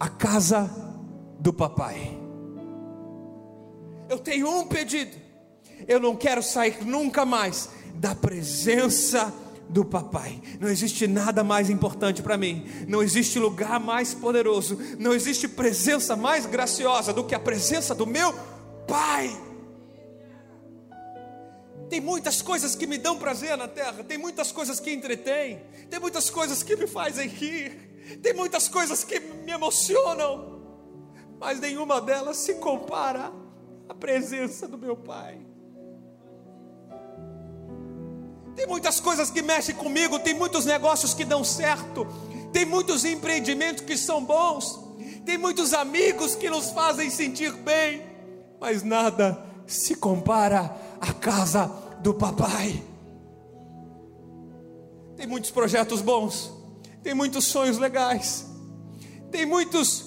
A 0.00 0.08
casa 0.08 0.70
do 1.38 1.52
papai 1.52 2.22
eu 4.12 4.18
tenho 4.18 4.46
um 4.46 4.66
pedido. 4.66 5.16
Eu 5.88 5.98
não 5.98 6.14
quero 6.14 6.42
sair 6.42 6.84
nunca 6.84 7.24
mais 7.24 7.70
da 7.94 8.14
presença 8.14 9.32
do 9.70 9.86
papai. 9.86 10.40
Não 10.60 10.68
existe 10.68 11.06
nada 11.06 11.42
mais 11.42 11.70
importante 11.70 12.22
para 12.22 12.36
mim. 12.36 12.66
Não 12.86 13.02
existe 13.02 13.38
lugar 13.38 13.80
mais 13.80 14.12
poderoso. 14.12 14.78
Não 14.98 15.14
existe 15.14 15.48
presença 15.48 16.14
mais 16.14 16.44
graciosa 16.44 17.10
do 17.10 17.24
que 17.24 17.34
a 17.34 17.40
presença 17.40 17.94
do 17.94 18.06
meu 18.06 18.34
pai. 18.86 19.34
Tem 21.92 22.00
muitas 22.00 22.40
coisas 22.40 22.74
que 22.74 22.86
me 22.86 22.96
dão 22.96 23.18
prazer 23.18 23.54
na 23.54 23.68
terra, 23.68 24.02
tem 24.02 24.16
muitas 24.16 24.50
coisas 24.50 24.80
que 24.80 24.90
entretêm, 24.90 25.60
tem 25.90 26.00
muitas 26.00 26.30
coisas 26.30 26.62
que 26.62 26.74
me 26.74 26.86
fazem 26.86 27.28
rir, 27.28 28.18
tem 28.22 28.32
muitas 28.32 28.66
coisas 28.66 29.04
que 29.04 29.20
me 29.20 29.52
emocionam, 29.52 30.62
mas 31.38 31.60
nenhuma 31.60 32.00
delas 32.00 32.38
se 32.38 32.54
compara 32.54 33.30
a 33.90 33.92
presença 33.92 34.66
do 34.66 34.78
meu 34.78 34.96
Pai. 34.96 35.38
Tem 38.56 38.66
muitas 38.66 38.98
coisas 38.98 39.30
que 39.30 39.42
mexem 39.42 39.74
comigo, 39.74 40.18
tem 40.18 40.32
muitos 40.32 40.64
negócios 40.64 41.12
que 41.12 41.26
dão 41.26 41.44
certo, 41.44 42.06
tem 42.54 42.64
muitos 42.64 43.04
empreendimentos 43.04 43.84
que 43.84 43.98
são 43.98 44.24
bons, 44.24 44.80
tem 45.26 45.36
muitos 45.36 45.74
amigos 45.74 46.34
que 46.34 46.48
nos 46.48 46.70
fazem 46.70 47.10
sentir 47.10 47.52
bem, 47.52 48.02
mas 48.58 48.82
nada 48.82 49.44
se 49.66 49.94
compara 49.94 50.74
à 51.02 51.12
casa 51.12 51.66
do 52.00 52.14
papai. 52.14 52.80
Tem 55.16 55.26
muitos 55.26 55.50
projetos 55.50 56.00
bons, 56.00 56.52
tem 57.02 57.12
muitos 57.12 57.44
sonhos 57.44 57.76
legais, 57.76 58.46
tem 59.30 59.44
muitos 59.44 60.04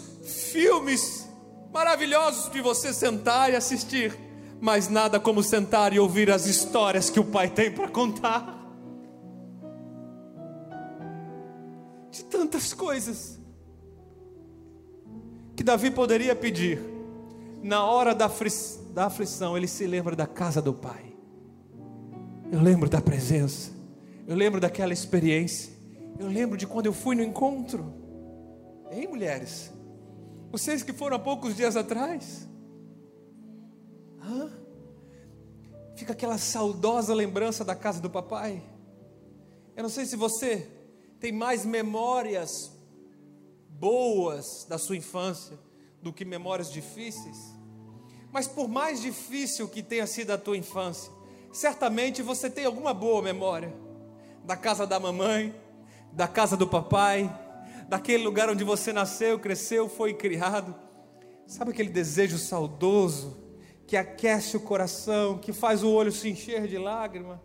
filmes 0.52 1.28
maravilhosos 1.74 2.50
de 2.50 2.62
você 2.62 2.94
sentar 2.94 3.52
e 3.52 3.56
assistir, 3.58 4.18
mas 4.62 4.88
nada 4.88 5.20
como 5.20 5.44
sentar 5.44 5.92
e 5.92 6.00
ouvir 6.00 6.32
as 6.32 6.46
histórias 6.46 7.10
que 7.10 7.20
o 7.20 7.26
Pai 7.26 7.50
tem 7.50 7.70
para 7.70 7.90
contar. 7.90 8.56
De 12.10 12.24
tantas 12.24 12.74
coisas 12.74 13.38
que 15.58 15.64
Davi 15.64 15.92
poderia 15.92 16.34
pedir, 16.34 16.80
na 17.62 17.84
hora 17.84 18.16
da, 18.16 18.30
da 18.96 19.08
aflição, 19.08 19.58
ele 19.58 19.68
se 19.68 19.86
lembra 19.86 20.16
da 20.16 20.26
casa 20.26 20.62
do 20.62 20.74
Pai. 20.74 21.14
Eu 22.50 22.62
lembro 22.62 22.90
da 22.90 23.02
presença, 23.02 23.72
eu 24.26 24.38
lembro 24.38 24.62
daquela 24.62 24.94
experiência, 24.94 25.74
eu 26.18 26.28
lembro 26.28 26.58
de 26.58 26.66
quando 26.66 26.86
eu 26.86 26.94
fui 26.94 27.14
no 27.14 27.22
encontro. 27.22 27.94
Hein, 28.90 29.10
mulheres? 29.10 29.70
Vocês 30.50 30.82
que 30.82 30.94
foram 30.94 31.18
há 31.18 31.20
poucos 31.20 31.58
dias 31.58 31.76
atrás. 31.76 32.48
Hã? 34.22 34.50
Fica 35.98 36.14
aquela 36.14 36.38
saudosa 36.38 37.14
lembrança 37.14 37.66
da 37.66 37.76
casa 37.76 38.00
do 38.00 38.10
papai. 38.10 38.64
Eu 39.76 39.84
não 39.84 39.90
sei 39.90 40.06
se 40.06 40.16
você 40.16 40.70
tem 41.20 41.34
mais 41.34 41.66
memórias 41.66 42.72
boas 43.68 44.66
da 44.70 44.78
sua 44.78 44.96
infância 44.96 45.60
do 46.02 46.14
que 46.14 46.24
memórias 46.24 46.72
difíceis. 46.72 47.55
Mas 48.36 48.50
por 48.50 48.68
mais 48.68 49.02
difícil 49.02 49.66
que 49.66 49.82
tenha 49.82 50.06
sido 50.06 50.32
a 50.32 50.38
tua 50.38 50.58
infância, 50.58 51.10
certamente 51.54 52.22
você 52.22 52.50
tem 52.50 52.66
alguma 52.66 52.94
boa 52.94 53.22
memória 53.22 53.74
da 54.44 54.58
casa 54.58 54.86
da 54.86 55.00
mamãe, 55.00 55.56
da 56.12 56.28
casa 56.28 56.58
do 56.58 56.68
papai, 56.68 57.34
daquele 57.88 58.26
lugar 58.26 58.50
onde 58.50 58.62
você 58.62 58.92
nasceu, 58.92 59.40
cresceu, 59.40 59.88
foi 59.88 60.14
criado. 60.14 60.76
Sabe 61.48 61.72
aquele 61.72 61.88
desejo 61.88 62.38
saudoso 62.38 63.38
que 63.88 63.96
aquece 63.96 64.58
o 64.58 64.60
coração, 64.60 65.38
que 65.38 65.54
faz 65.54 65.82
o 65.82 65.90
olho 65.90 66.12
se 66.12 66.28
encher 66.30 66.68
de 66.68 66.78
lágrima. 66.78 67.42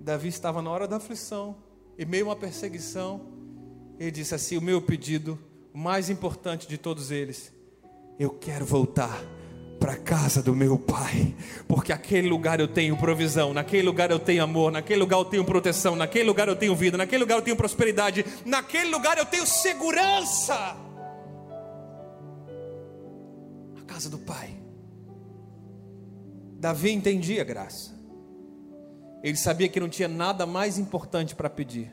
Davi 0.00 0.30
estava 0.30 0.60
na 0.60 0.70
hora 0.72 0.88
da 0.88 0.96
aflição, 0.96 1.58
em 1.96 2.04
meio 2.04 2.26
uma 2.26 2.34
perseguição, 2.34 3.20
ele 4.00 4.10
disse 4.10 4.34
assim: 4.34 4.56
O 4.56 4.60
meu 4.60 4.82
pedido, 4.82 5.38
o 5.72 5.78
mais 5.78 6.10
importante 6.10 6.66
de 6.66 6.76
todos 6.76 7.12
eles, 7.12 7.52
eu 8.18 8.30
quero 8.30 8.66
voltar 8.66 9.38
para 9.80 9.94
a 9.94 9.96
casa 9.96 10.42
do 10.42 10.54
meu 10.54 10.78
pai, 10.78 11.34
porque 11.66 11.90
aquele 11.90 12.28
lugar 12.28 12.60
eu 12.60 12.68
tenho 12.68 12.94
provisão, 12.98 13.54
naquele 13.54 13.82
lugar 13.82 14.10
eu 14.10 14.18
tenho 14.18 14.44
amor, 14.44 14.70
naquele 14.70 15.00
lugar 15.00 15.16
eu 15.16 15.24
tenho 15.24 15.42
proteção, 15.42 15.96
naquele 15.96 16.26
lugar 16.26 16.48
eu 16.48 16.54
tenho 16.54 16.76
vida, 16.76 16.98
naquele 16.98 17.22
lugar 17.22 17.36
eu 17.36 17.42
tenho 17.42 17.56
prosperidade, 17.56 18.24
naquele 18.44 18.90
lugar 18.90 19.16
eu 19.16 19.24
tenho 19.24 19.46
segurança. 19.46 20.76
A 23.80 23.84
casa 23.86 24.10
do 24.10 24.18
pai. 24.18 24.54
Davi 26.58 26.92
entendia 26.92 27.40
a 27.40 27.44
graça. 27.44 27.98
Ele 29.22 29.36
sabia 29.36 29.68
que 29.68 29.80
não 29.80 29.88
tinha 29.88 30.08
nada 30.08 30.44
mais 30.44 30.78
importante 30.78 31.34
para 31.34 31.48
pedir, 31.48 31.90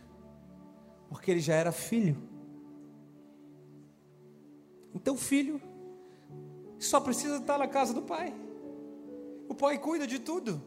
porque 1.07 1.31
ele 1.31 1.39
já 1.39 1.55
era 1.55 1.71
filho. 1.71 2.17
Então, 4.93 5.15
filho 5.15 5.61
só 6.79 6.99
precisa 6.99 7.37
estar 7.37 7.57
na 7.57 7.67
casa 7.67 7.93
do 7.93 8.01
pai. 8.01 8.33
O 9.47 9.55
pai 9.55 9.77
cuida 9.77 10.05
de 10.05 10.19
tudo. 10.19 10.61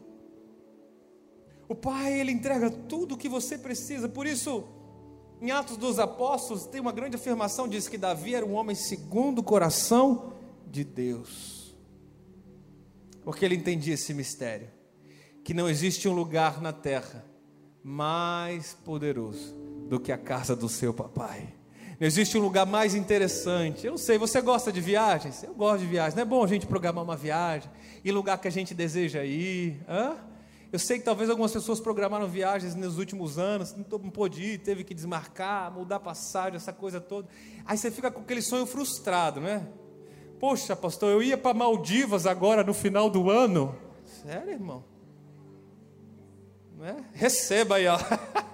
O 1.67 1.75
pai, 1.75 2.19
ele 2.19 2.31
entrega 2.31 2.69
tudo 2.69 3.15
o 3.15 3.17
que 3.17 3.29
você 3.29 3.57
precisa. 3.57 4.09
Por 4.09 4.25
isso, 4.25 4.65
em 5.39 5.51
Atos 5.51 5.77
dos 5.77 5.99
Apóstolos, 5.99 6.65
tem 6.65 6.81
uma 6.81 6.91
grande 6.91 7.15
afirmação: 7.15 7.67
diz 7.67 7.87
que 7.87 7.97
Davi 7.97 8.35
era 8.35 8.45
um 8.45 8.53
homem 8.53 8.75
segundo 8.75 9.39
o 9.39 9.43
coração 9.43 10.33
de 10.67 10.83
Deus. 10.83 11.75
Porque 13.23 13.45
ele 13.45 13.55
entendia 13.55 13.93
esse 13.93 14.13
mistério: 14.13 14.69
que 15.43 15.53
não 15.53 15.69
existe 15.69 16.09
um 16.09 16.13
lugar 16.13 16.61
na 16.61 16.73
terra 16.73 17.25
mais 17.83 18.73
poderoso 18.73 19.55
do 19.87 19.99
que 19.99 20.11
a 20.11 20.17
casa 20.17 20.55
do 20.55 20.67
seu 20.67 20.93
papai. 20.93 21.60
Não 22.01 22.07
existe 22.07 22.35
um 22.35 22.41
lugar 22.41 22.65
mais 22.65 22.95
interessante. 22.95 23.85
Eu 23.85 23.91
não 23.91 23.97
sei, 23.99 24.17
você 24.17 24.41
gosta 24.41 24.71
de 24.71 24.81
viagens? 24.81 25.43
Eu 25.43 25.53
gosto 25.53 25.81
de 25.81 25.85
viagens. 25.85 26.15
Não 26.15 26.23
é 26.23 26.25
bom 26.25 26.43
a 26.43 26.47
gente 26.47 26.65
programar 26.65 27.03
uma 27.03 27.15
viagem? 27.15 27.69
Ir 28.03 28.11
lugar 28.11 28.39
que 28.39 28.47
a 28.47 28.51
gente 28.51 28.73
deseja 28.73 29.23
ir? 29.23 29.79
Hã? 29.87 30.15
Eu 30.71 30.79
sei 30.79 30.97
que 30.97 31.05
talvez 31.05 31.29
algumas 31.29 31.51
pessoas 31.51 31.79
programaram 31.79 32.27
viagens 32.27 32.73
nos 32.73 32.97
últimos 32.97 33.37
anos, 33.37 33.75
não 33.75 34.09
pôde 34.09 34.41
ir, 34.41 34.57
teve 34.57 34.83
que 34.83 34.95
desmarcar, 34.95 35.71
mudar 35.71 35.99
passagem, 35.99 36.55
essa 36.55 36.73
coisa 36.73 36.99
toda. 36.99 37.27
Aí 37.67 37.77
você 37.77 37.91
fica 37.91 38.09
com 38.09 38.21
aquele 38.21 38.41
sonho 38.41 38.65
frustrado, 38.65 39.39
né? 39.39 39.67
Poxa, 40.39 40.75
pastor, 40.75 41.11
eu 41.11 41.21
ia 41.21 41.37
para 41.37 41.53
Maldivas 41.53 42.25
agora 42.25 42.63
no 42.63 42.73
final 42.73 43.11
do 43.11 43.29
ano. 43.29 43.75
Sério, 44.23 44.49
irmão? 44.49 44.83
Né? 46.79 46.95
Receba 47.13 47.75
aí, 47.75 47.85
ó. 47.85 47.99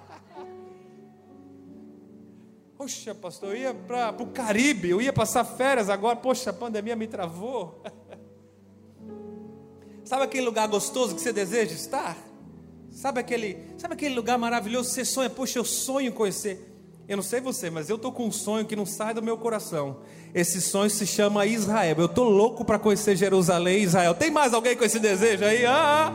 Poxa, 2.88 3.14
pastor, 3.14 3.50
eu 3.50 3.56
ia 3.60 3.74
para 3.74 4.14
o 4.18 4.28
Caribe, 4.28 4.88
eu 4.88 5.02
ia 5.02 5.12
passar 5.12 5.44
férias 5.44 5.90
agora, 5.90 6.16
poxa, 6.16 6.48
a 6.48 6.54
pandemia 6.54 6.96
me 6.96 7.06
travou. 7.06 7.82
Sabe 10.06 10.22
aquele 10.22 10.46
lugar 10.46 10.66
gostoso 10.68 11.14
que 11.14 11.20
você 11.20 11.30
deseja 11.30 11.74
estar? 11.74 12.16
Sabe 12.90 13.20
aquele, 13.20 13.58
sabe 13.76 13.92
aquele 13.92 14.14
lugar 14.14 14.38
maravilhoso 14.38 14.88
que 14.88 14.94
você 14.94 15.04
sonha? 15.04 15.28
Poxa, 15.28 15.58
eu 15.58 15.66
sonho 15.66 16.14
conhecer. 16.14 16.66
Eu 17.06 17.18
não 17.18 17.22
sei 17.22 17.42
você, 17.42 17.68
mas 17.68 17.90
eu 17.90 17.96
estou 17.96 18.10
com 18.10 18.24
um 18.24 18.32
sonho 18.32 18.64
que 18.64 18.74
não 18.74 18.86
sai 18.86 19.12
do 19.12 19.22
meu 19.22 19.36
coração. 19.36 19.98
Esse 20.34 20.58
sonho 20.62 20.88
se 20.88 21.06
chama 21.06 21.44
Israel. 21.44 21.96
Eu 21.98 22.06
estou 22.06 22.26
louco 22.26 22.64
para 22.64 22.78
conhecer 22.78 23.16
Jerusalém 23.16 23.80
e 23.80 23.82
Israel. 23.82 24.14
Tem 24.14 24.30
mais 24.30 24.54
alguém 24.54 24.74
com 24.74 24.84
esse 24.84 24.98
desejo 24.98 25.44
aí? 25.44 25.66
Ah, 25.66 26.10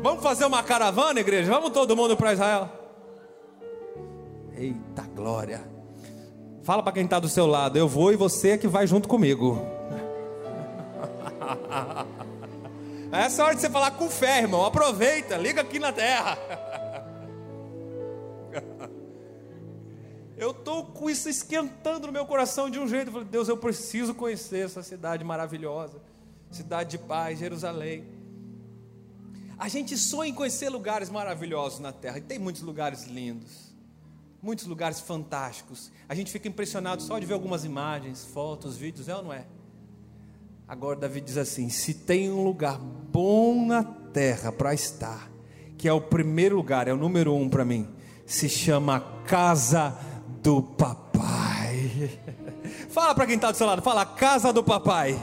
vamos 0.00 0.22
fazer 0.22 0.44
uma 0.44 0.62
caravana, 0.62 1.18
igreja? 1.18 1.50
Vamos 1.50 1.70
todo 1.70 1.96
mundo 1.96 2.16
para 2.16 2.32
Israel? 2.32 2.70
Eita 4.56 5.02
glória! 5.16 5.71
Fala 6.62 6.82
para 6.82 6.92
quem 6.92 7.04
está 7.04 7.18
do 7.18 7.28
seu 7.28 7.46
lado, 7.46 7.76
eu 7.76 7.88
vou 7.88 8.12
e 8.12 8.16
você 8.16 8.50
é 8.50 8.58
que 8.58 8.68
vai 8.68 8.86
junto 8.86 9.08
comigo. 9.08 9.60
Essa 13.10 13.40
é 13.42 13.44
hora 13.44 13.54
de 13.56 13.60
você 13.60 13.68
falar 13.68 13.90
com 13.92 14.08
fé, 14.08 14.42
irmão. 14.42 14.64
Aproveita, 14.64 15.36
liga 15.36 15.60
aqui 15.60 15.80
na 15.80 15.92
terra. 15.92 16.38
Eu 20.36 20.50
estou 20.50 20.86
com 20.86 21.08
isso 21.08 21.28
esquentando 21.28 22.08
no 22.08 22.12
meu 22.12 22.26
coração 22.26 22.68
de 22.68 22.76
um 22.76 22.88
jeito. 22.88 23.08
Eu 23.08 23.12
falei, 23.12 23.28
Deus, 23.28 23.48
eu 23.48 23.56
preciso 23.56 24.12
conhecer 24.12 24.64
essa 24.64 24.82
cidade 24.82 25.22
maravilhosa, 25.22 26.02
cidade 26.50 26.90
de 26.90 26.98
paz, 26.98 27.38
Jerusalém. 27.38 28.04
A 29.56 29.68
gente 29.68 29.96
sonha 29.96 30.30
em 30.30 30.34
conhecer 30.34 30.68
lugares 30.68 31.10
maravilhosos 31.10 31.78
na 31.78 31.92
terra, 31.92 32.18
e 32.18 32.22
tem 32.22 32.40
muitos 32.40 32.62
lugares 32.62 33.04
lindos 33.04 33.72
muitos 34.42 34.66
lugares 34.66 34.98
fantásticos. 35.00 35.92
A 36.08 36.14
gente 36.14 36.32
fica 36.32 36.48
impressionado 36.48 37.00
só 37.00 37.18
de 37.18 37.24
ver 37.24 37.34
algumas 37.34 37.64
imagens, 37.64 38.24
fotos, 38.24 38.76
vídeos, 38.76 39.08
é 39.08 39.14
ou 39.14 39.22
não 39.22 39.32
é? 39.32 39.46
Agora 40.66 40.98
Davi 40.98 41.20
diz 41.20 41.36
assim: 41.36 41.68
se 41.68 41.94
tem 41.94 42.30
um 42.30 42.42
lugar 42.42 42.78
bom 42.78 43.64
na 43.64 43.84
terra 43.84 44.50
para 44.50 44.74
estar, 44.74 45.30
que 45.78 45.86
é 45.86 45.92
o 45.92 46.00
primeiro 46.00 46.56
lugar, 46.56 46.88
é 46.88 46.92
o 46.92 46.96
número 46.96 47.34
um 47.34 47.48
para 47.48 47.64
mim, 47.64 47.88
se 48.26 48.48
chama 48.48 49.00
casa 49.26 49.96
do 50.42 50.62
papai. 50.62 52.18
fala 52.90 53.14
para 53.14 53.26
quem 53.26 53.36
está 53.36 53.52
do 53.52 53.56
seu 53.56 53.66
lado, 53.66 53.80
fala 53.80 54.04
casa 54.04 54.52
do 54.52 54.64
papai. 54.64 55.18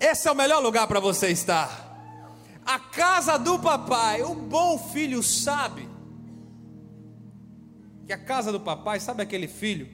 Esse 0.00 0.28
é 0.28 0.32
o 0.32 0.34
melhor 0.34 0.62
lugar 0.62 0.86
para 0.86 1.00
você 1.00 1.28
estar. 1.28 1.84
A 2.64 2.78
casa 2.78 3.38
do 3.38 3.58
papai, 3.58 4.22
o 4.22 4.34
bom 4.34 4.78
filho 4.78 5.22
sabe 5.22 5.85
que 8.06 8.12
a 8.12 8.18
casa 8.18 8.52
do 8.52 8.60
papai, 8.60 9.00
sabe 9.00 9.22
aquele 9.22 9.48
filho 9.48 9.88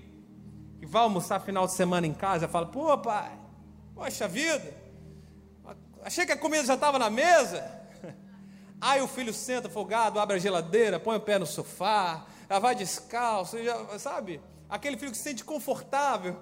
que 0.78 0.86
vai 0.86 1.02
almoçar 1.02 1.40
final 1.40 1.66
de 1.66 1.72
semana 1.72 2.06
em 2.06 2.12
casa 2.12 2.44
e 2.44 2.48
fala: 2.48 2.66
Pô, 2.66 2.96
pai, 2.98 3.32
poxa 3.94 4.28
vida, 4.28 4.74
achei 6.04 6.26
que 6.26 6.32
a 6.32 6.36
comida 6.36 6.64
já 6.64 6.74
estava 6.74 6.98
na 6.98 7.08
mesa. 7.08 7.64
Aí 8.80 9.00
o 9.00 9.08
filho 9.08 9.32
senta 9.32 9.68
folgado, 9.68 10.20
abre 10.20 10.36
a 10.36 10.38
geladeira, 10.38 11.00
põe 11.00 11.16
o 11.16 11.20
pé 11.20 11.38
no 11.38 11.46
sofá, 11.46 12.26
já 12.48 12.58
vai 12.58 12.74
descalço, 12.74 13.62
já, 13.62 13.98
sabe? 13.98 14.40
Aquele 14.68 14.96
filho 14.98 15.10
que 15.10 15.16
se 15.16 15.24
sente 15.24 15.44
confortável, 15.44 16.36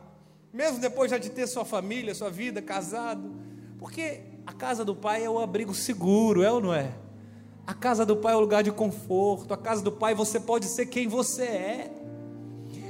mesmo 0.53 0.81
depois 0.81 1.11
já 1.11 1.19
de 1.19 1.31
ter 1.31 1.47
sua 1.47 1.65
família, 1.65 2.15
sua 2.15 2.31
vida, 2.31 2.61
casado. 2.61 3.33
Porque 3.79 4.23
a 4.47 4.53
casa 4.53 4.85
do 4.85 4.95
pai 4.95 5.25
é 5.25 5.31
o 5.31 5.39
abrigo 5.39 5.75
seguro, 5.75 6.43
é 6.43 6.51
ou 6.51 6.61
não 6.61 6.75
é? 6.75 6.93
A 7.71 7.75
casa 7.75 8.05
do 8.05 8.17
pai 8.17 8.33
é 8.33 8.37
um 8.37 8.41
lugar 8.41 8.65
de 8.65 8.73
conforto. 8.73 9.55
A 9.55 9.57
casa 9.57 9.81
do 9.81 9.93
pai 9.93 10.13
você 10.13 10.41
pode 10.41 10.67
ser 10.67 10.87
quem 10.87 11.07
você 11.07 11.45
é. 11.45 11.93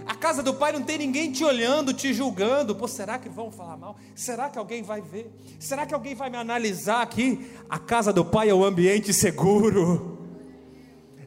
A 0.06 0.14
casa 0.14 0.42
do 0.42 0.54
pai 0.54 0.72
não 0.72 0.80
tem 0.80 0.96
ninguém 0.96 1.30
te 1.30 1.44
olhando, 1.44 1.92
te 1.92 2.14
julgando. 2.14 2.74
Pô, 2.74 2.88
será 2.88 3.18
que 3.18 3.28
vão 3.28 3.52
falar 3.52 3.76
mal? 3.76 3.98
Será 4.16 4.48
que 4.48 4.58
alguém 4.58 4.82
vai 4.82 5.02
ver? 5.02 5.30
Será 5.58 5.84
que 5.84 5.92
alguém 5.92 6.14
vai 6.14 6.30
me 6.30 6.38
analisar 6.38 7.02
aqui? 7.02 7.46
A 7.68 7.78
casa 7.78 8.10
do 8.10 8.24
pai 8.24 8.48
é 8.48 8.54
o 8.54 8.64
ambiente 8.64 9.12
seguro. 9.12 10.18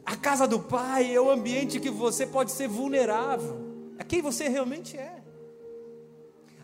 A 0.04 0.16
casa 0.16 0.48
do 0.48 0.58
pai 0.58 1.14
é 1.14 1.20
o 1.20 1.30
ambiente 1.30 1.78
que 1.78 1.90
você 1.90 2.26
pode 2.26 2.50
ser 2.50 2.66
vulnerável. 2.66 3.56
É 3.96 4.02
quem 4.02 4.20
você 4.20 4.48
realmente 4.48 4.96
é. 4.96 5.22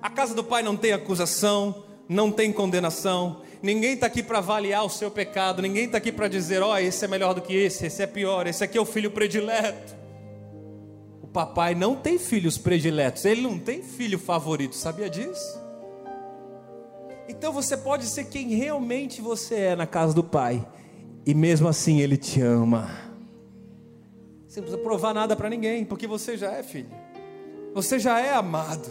A 0.02 0.10
casa 0.10 0.34
do 0.34 0.42
pai 0.42 0.64
não 0.64 0.76
tem 0.76 0.90
acusação, 0.90 1.84
não 2.08 2.32
tem 2.32 2.52
condenação, 2.52 3.42
Ninguém 3.62 3.92
está 3.92 4.06
aqui 4.06 4.22
para 4.22 4.38
avaliar 4.38 4.84
o 4.84 4.88
seu 4.88 5.10
pecado. 5.10 5.60
Ninguém 5.60 5.84
está 5.84 5.98
aqui 5.98 6.10
para 6.10 6.28
dizer: 6.28 6.62
ó, 6.62 6.72
oh, 6.72 6.78
esse 6.78 7.04
é 7.04 7.08
melhor 7.08 7.34
do 7.34 7.42
que 7.42 7.54
esse, 7.54 7.86
esse 7.86 8.02
é 8.02 8.06
pior, 8.06 8.46
esse 8.46 8.64
aqui 8.64 8.78
é 8.78 8.80
o 8.80 8.86
filho 8.86 9.10
predileto. 9.10 9.94
O 11.22 11.26
papai 11.26 11.74
não 11.74 11.94
tem 11.94 12.18
filhos 12.18 12.56
prediletos, 12.56 13.24
ele 13.24 13.42
não 13.42 13.58
tem 13.58 13.82
filho 13.82 14.18
favorito, 14.18 14.74
sabia 14.74 15.08
disso? 15.08 15.60
Então 17.28 17.52
você 17.52 17.76
pode 17.76 18.06
ser 18.06 18.24
quem 18.24 18.48
realmente 18.48 19.20
você 19.20 19.54
é 19.54 19.76
na 19.76 19.86
casa 19.86 20.12
do 20.12 20.24
pai, 20.24 20.66
e 21.24 21.32
mesmo 21.34 21.68
assim 21.68 22.00
ele 22.00 22.16
te 22.16 22.40
ama. 22.40 22.90
Você 24.48 24.58
não 24.58 24.66
precisa 24.66 24.82
provar 24.82 25.14
nada 25.14 25.36
para 25.36 25.48
ninguém, 25.48 25.84
porque 25.84 26.08
você 26.08 26.36
já 26.36 26.50
é 26.50 26.62
filho, 26.62 26.90
você 27.72 27.98
já 28.00 28.20
é 28.20 28.34
amado. 28.34 28.90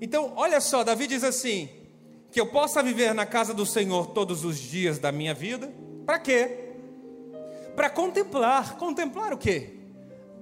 Então, 0.00 0.32
olha 0.36 0.62
só, 0.62 0.82
Davi 0.82 1.06
diz 1.06 1.22
assim: 1.22 1.68
que 2.30 2.40
eu 2.40 2.46
possa 2.46 2.82
viver 2.82 3.14
na 3.14 3.26
casa 3.26 3.52
do 3.52 3.66
Senhor 3.66 4.08
todos 4.08 4.44
os 4.44 4.58
dias 4.58 4.98
da 4.98 5.10
minha 5.10 5.34
vida. 5.34 5.72
Para 6.06 6.18
quê? 6.18 6.74
Para 7.74 7.90
contemplar. 7.90 8.76
Contemplar 8.76 9.32
o 9.32 9.38
quê? 9.38 9.74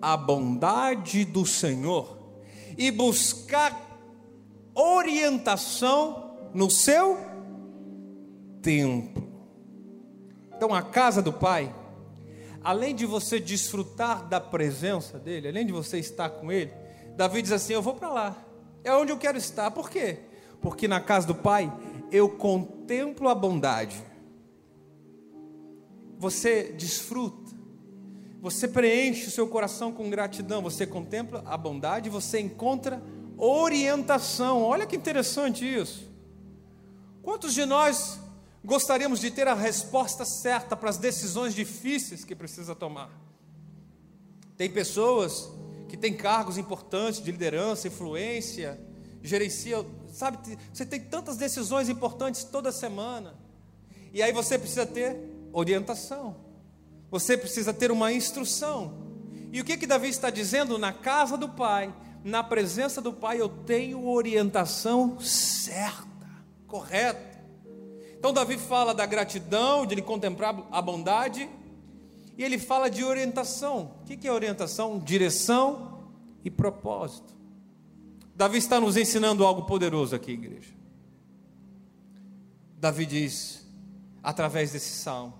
A 0.01 0.17
bondade 0.17 1.25
do 1.25 1.47
Senhor 1.47 2.19
e 2.77 2.91
buscar 2.91 3.89
orientação 4.75 6.37
no 6.55 6.71
seu 6.71 7.19
templo. 8.63 9.27
Então, 10.57 10.75
a 10.75 10.83
casa 10.83 11.23
do 11.23 11.33
Pai, 11.33 11.75
além 12.63 12.95
de 12.95 13.07
você 13.07 13.41
desfrutar 13.41 14.29
da 14.29 14.41
presença 14.41 15.19
dele, 15.19 15.49
além 15.49 15.67
de 15.67 15.73
você 15.73 15.99
estar 15.99 16.31
com 16.31 16.53
ele, 16.53 16.73
Davi 17.17 17.43
diz 17.43 17.53
assim: 17.53 17.73
Eu 17.73 17.83
vou 17.83 17.95
para 17.95 18.11
lá, 18.11 18.37
é 18.85 18.93
onde 18.93 19.11
eu 19.11 19.19
quero 19.19 19.39
estar. 19.39 19.71
Por 19.71 19.91
quê? 19.91 20.19
Porque 20.61 20.89
na 20.89 21.01
casa 21.01 21.27
do 21.27 21.35
Pai 21.35 21.73
eu 22.11 22.29
contemplo 22.29 23.29
a 23.29 23.35
bondade. 23.35 24.03
Você 26.19 26.73
desfruta, 26.73 27.55
você 28.41 28.67
preenche 28.67 29.29
o 29.29 29.31
seu 29.31 29.47
coração 29.47 29.93
com 29.93 30.11
gratidão, 30.11 30.63
você 30.63 30.87
contempla 30.87 31.43
a 31.47 31.57
bondade, 31.57 32.11
você 32.11 32.41
encontra 32.41 33.03
orientação. 33.37 34.63
Olha 34.63 34.87
que 34.87 34.97
interessante 34.97 35.65
isso. 35.65 36.09
Quantos 37.23 37.55
de 37.55 37.65
nós 37.65 38.19
gostaríamos 38.65 39.21
de 39.21 39.31
ter 39.31 39.47
a 39.47 39.55
resposta 39.55 40.25
certa 40.25 40.77
para 40.77 40.91
as 40.91 40.99
decisões 40.99 41.55
difíceis 41.55 42.25
que 42.25 42.35
precisa 42.35 42.75
tomar? 42.75 43.11
Tem 44.57 44.69
pessoas 44.69 45.49
que 45.89 45.97
têm 45.97 46.15
cargos 46.15 46.59
importantes 46.59 47.23
de 47.23 47.31
liderança, 47.31 47.87
influência, 47.87 48.81
gerencia, 49.23 49.85
sabe, 50.19 50.59
você 50.73 50.85
tem 50.85 51.01
tantas 51.01 51.37
decisões 51.37 51.89
importantes 51.89 52.43
toda 52.43 52.73
semana. 52.73 53.35
E 54.13 54.21
aí 54.21 54.33
você 54.33 54.59
precisa 54.59 54.85
ter 54.85 55.17
orientação. 55.53 56.37
Você 57.11 57.39
precisa 57.39 57.73
ter 57.73 57.93
uma 57.93 58.13
instrução. 58.13 59.07
E 59.53 59.61
o 59.61 59.65
que 59.65 59.77
que 59.77 59.87
Davi 59.87 60.09
está 60.09 60.29
dizendo 60.29 60.77
na 60.77 60.93
casa 60.93 61.37
do 61.37 61.49
Pai? 61.49 61.95
Na 62.25 62.43
presença 62.43 63.01
do 63.01 63.13
Pai 63.13 63.41
eu 63.41 63.49
tenho 63.49 64.09
orientação 64.09 65.21
certa, 65.21 66.09
correta. 66.67 67.39
Então 68.19 68.33
Davi 68.33 68.59
fala 68.59 68.93
da 68.93 69.07
gratidão, 69.07 69.87
de 69.87 69.95
ele 69.95 70.03
contemplar 70.03 70.67
a 70.73 70.83
bondade, 70.83 71.49
e 72.37 72.43
ele 72.43 72.59
fala 72.59 72.91
de 72.91 73.05
orientação. 73.05 73.93
O 74.03 74.05
que 74.05 74.27
é 74.27 74.33
orientação? 74.33 74.99
Direção 74.99 76.09
e 76.45 76.51
propósito. 76.51 77.38
Davi 78.39 78.59
está 78.59 78.79
nos 78.79 78.97
ensinando 78.97 79.45
algo 79.45 79.65
poderoso 79.65 80.15
aqui, 80.15 80.31
igreja. 80.31 80.73
Davi 82.77 83.05
diz, 83.05 83.67
através 84.23 84.71
desse 84.71 84.91
salmo, 84.91 85.35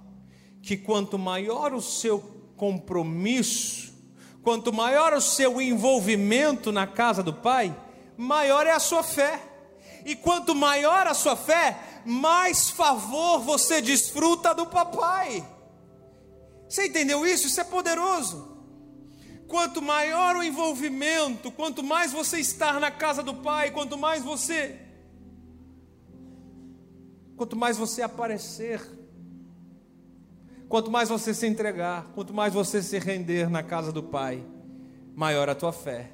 que 0.61 0.77
quanto 0.77 1.17
maior 1.17 1.73
o 1.73 1.81
seu 1.81 2.19
compromisso, 2.57 3.95
quanto 4.43 4.73
maior 4.73 5.13
o 5.13 5.21
seu 5.21 5.61
envolvimento 5.63 6.73
na 6.73 6.89
casa 6.89 7.23
do 7.23 7.33
Pai, 7.33 7.73
maior 8.17 8.67
é 8.67 8.73
a 8.73 8.81
sua 8.81 9.05
fé. 9.05 9.45
E 10.05 10.17
quanto 10.17 10.53
maior 10.53 11.07
a 11.07 11.15
sua 11.15 11.37
fé, 11.37 11.79
mais 12.05 12.69
favor 12.69 13.39
você 13.39 13.81
desfruta 13.81 14.53
do 14.53 14.67
papai. 14.67 15.49
Você 16.69 16.89
entendeu 16.89 17.25
isso? 17.25 17.47
Isso 17.47 17.61
é 17.61 17.65
poderoso. 17.65 18.48
Quanto 19.49 19.83
maior 19.83 20.37
o 20.37 20.43
envolvimento, 20.45 21.51
quanto 21.51 21.83
mais 21.83 22.13
você 22.13 22.39
estar 22.39 22.79
na 22.79 22.91
casa 22.91 23.23
do 23.23 23.35
Pai, 23.35 23.73
quanto 23.73 23.99
mais 23.99 24.23
você 24.23 24.79
quanto 27.39 27.55
mais 27.55 27.79
você 27.79 28.03
aparecer, 28.03 28.83
quanto 30.69 30.91
mais 30.91 31.09
você 31.09 31.33
se 31.33 31.47
entregar, 31.47 32.11
quanto 32.13 32.35
mais 32.35 32.53
você 32.53 32.83
se 32.83 32.99
render 32.99 33.49
na 33.49 33.63
casa 33.63 33.93
do 33.93 34.03
Pai, 34.03 34.45
maior 35.15 35.49
a 35.49 35.55
tua 35.55 35.73
fé, 35.73 36.11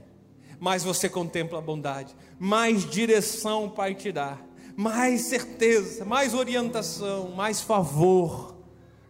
mais 0.60 0.84
você 0.84 1.08
contempla 1.08 1.58
a 1.58 1.62
bondade, 1.62 2.14
mais 2.38 2.88
direção 2.88 3.64
o 3.64 3.70
Pai 3.70 3.94
te 3.94 4.12
dá, 4.12 4.38
mais 4.76 5.22
certeza, 5.22 6.04
mais 6.04 6.34
orientação, 6.34 7.30
mais 7.30 7.62
favor, 7.62 8.54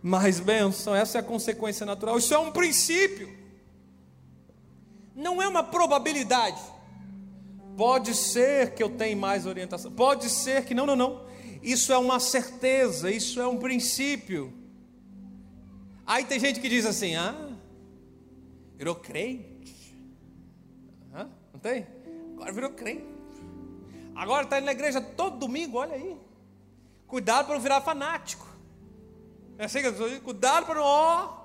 mais 0.00 0.38
bênção. 0.38 0.94
Essa 0.94 1.18
é 1.18 1.20
a 1.20 1.24
consequência 1.24 1.84
natural. 1.84 2.18
Isso 2.18 2.32
é 2.32 2.38
um 2.38 2.52
princípio, 2.52 3.28
não 5.14 5.40
é 5.40 5.46
uma 5.46 5.62
probabilidade. 5.62 6.60
Pode 7.76 8.14
ser 8.14 8.74
que 8.74 8.82
eu 8.82 8.90
tenha 8.90 9.16
mais 9.16 9.46
orientação, 9.46 9.90
pode 9.92 10.28
ser 10.28 10.64
que 10.64 10.74
não, 10.74 10.86
não, 10.86 10.96
não. 10.96 11.24
Isso 11.62 11.92
é 11.92 11.98
uma 11.98 12.20
certeza, 12.20 13.10
isso 13.10 13.40
é 13.40 13.46
um 13.46 13.58
princípio. 13.58 14.52
Aí 16.06 16.24
tem 16.24 16.38
gente 16.38 16.60
que 16.60 16.68
diz 16.68 16.84
assim: 16.84 17.16
ah, 17.16 17.52
virou 18.76 18.94
crente. 18.94 19.96
Hã? 21.12 21.30
Não 21.52 21.60
tem? 21.60 21.86
Agora 22.34 22.52
virou 22.52 22.70
crente. 22.70 23.14
Agora 24.14 24.44
está 24.44 24.58
indo 24.58 24.66
na 24.66 24.72
igreja 24.72 25.00
todo 25.00 25.38
domingo, 25.38 25.78
olha 25.78 25.94
aí. 25.94 26.16
Cuidado 27.06 27.46
para 27.46 27.54
não 27.54 27.62
virar 27.62 27.80
fanático. 27.80 28.46
É 29.58 29.64
assim 29.64 29.80
que 29.80 29.86
eu 29.86 30.20
cuidado 30.20 30.66
para 30.66 30.76
não. 30.76 30.84
Ó, 30.84 31.36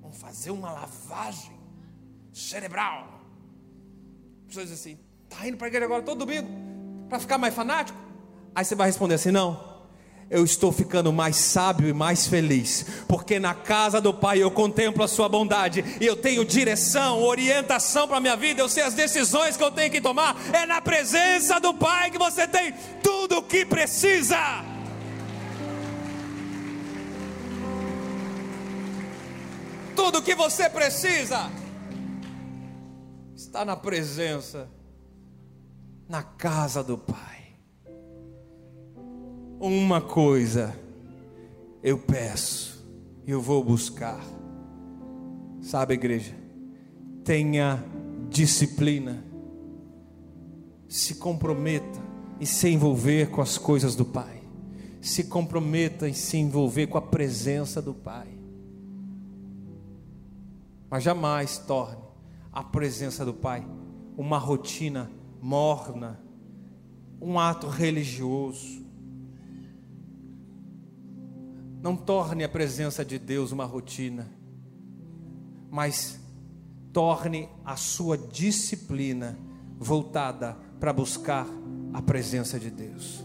vamos 0.00 0.18
fazer 0.18 0.50
uma 0.50 0.70
lavagem 0.70 1.53
cerebral. 2.34 3.20
Pessoas 4.46 4.68
dizem 4.68 4.92
assim: 4.94 5.04
está 5.30 5.48
indo 5.48 5.56
para 5.56 5.66
a 5.66 5.68
igreja 5.68 5.86
agora 5.86 6.02
todo 6.02 6.18
domingo 6.18 6.48
para 7.08 7.18
ficar 7.18 7.38
mais 7.38 7.54
fanático? 7.54 7.98
Aí 8.54 8.64
você 8.64 8.74
vai 8.74 8.88
responder 8.88 9.14
assim: 9.14 9.30
não 9.30 9.74
eu 10.30 10.44
estou 10.44 10.72
ficando 10.72 11.12
mais 11.12 11.36
sábio 11.36 11.88
e 11.88 11.92
mais 11.92 12.26
feliz, 12.26 12.86
porque 13.06 13.38
na 13.38 13.54
casa 13.54 14.00
do 14.00 14.12
Pai 14.12 14.42
eu 14.42 14.50
contemplo 14.50 15.02
a 15.04 15.08
Sua 15.08 15.28
bondade, 15.28 15.84
e 16.00 16.06
eu 16.06 16.16
tenho 16.16 16.44
direção, 16.44 17.22
orientação 17.22 18.08
para 18.08 18.16
a 18.16 18.20
minha 18.20 18.36
vida, 18.36 18.60
eu 18.60 18.68
sei 18.68 18.82
as 18.82 18.94
decisões 18.94 19.56
que 19.56 19.62
eu 19.62 19.70
tenho 19.70 19.90
que 19.90 20.00
tomar, 20.00 20.36
é 20.52 20.66
na 20.66 20.80
presença 20.80 21.60
do 21.60 21.74
Pai 21.74 22.10
que 22.10 22.18
você 22.18 22.48
tem 22.48 22.74
tudo 23.02 23.38
o 23.38 23.42
que 23.42 23.64
precisa. 23.64 24.64
Tudo 29.94 30.22
que 30.22 30.34
você 30.34 30.68
precisa 30.68 31.48
está 33.54 33.64
na 33.64 33.76
presença, 33.76 34.68
na 36.08 36.22
casa 36.22 36.82
do 36.82 36.98
Pai 36.98 37.34
uma 39.66 40.00
coisa 40.00 40.78
eu 41.82 41.96
peço, 41.96 42.84
eu 43.26 43.40
vou 43.40 43.64
buscar. 43.64 44.22
Sabe, 45.62 45.94
igreja? 45.94 46.34
Tenha 47.24 47.82
disciplina. 48.28 49.24
Se 50.86 51.14
comprometa 51.14 51.98
em 52.38 52.44
se 52.44 52.68
envolver 52.68 53.30
com 53.30 53.40
as 53.40 53.56
coisas 53.56 53.96
do 53.96 54.04
Pai. 54.04 54.42
Se 55.00 55.24
comprometa 55.24 56.06
em 56.06 56.12
se 56.12 56.36
envolver 56.36 56.88
com 56.88 56.98
a 56.98 57.02
presença 57.02 57.80
do 57.80 57.94
Pai. 57.94 58.28
Mas 60.90 61.02
jamais 61.02 61.56
torne 61.56 62.03
a 62.54 62.62
presença 62.62 63.24
do 63.24 63.34
Pai 63.34 63.66
uma 64.16 64.38
rotina 64.38 65.10
morna, 65.42 66.20
um 67.20 67.38
ato 67.38 67.66
religioso 67.66 68.84
não 71.82 71.94
torne 71.94 72.44
a 72.44 72.48
presença 72.48 73.04
de 73.04 73.18
Deus 73.18 73.52
uma 73.52 73.66
rotina, 73.66 74.26
mas 75.70 76.18
torne 76.94 77.46
a 77.62 77.76
sua 77.76 78.16
disciplina 78.16 79.38
voltada 79.76 80.56
para 80.80 80.94
buscar 80.94 81.46
a 81.92 82.00
presença 82.00 82.58
de 82.58 82.70
Deus. 82.70 83.22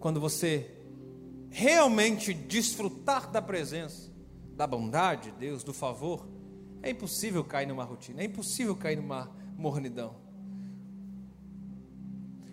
Quando 0.00 0.18
você 0.18 0.70
realmente 1.50 2.32
desfrutar 2.32 3.30
da 3.30 3.42
presença, 3.42 4.10
da 4.56 4.66
bondade 4.66 5.30
de 5.30 5.38
Deus, 5.38 5.62
do 5.62 5.74
favor, 5.74 6.26
é 6.84 6.90
impossível 6.90 7.42
cair 7.42 7.66
numa 7.66 7.82
rotina, 7.82 8.20
é 8.20 8.24
impossível 8.24 8.76
cair 8.76 8.96
numa 8.96 9.30
mornidão. 9.56 10.16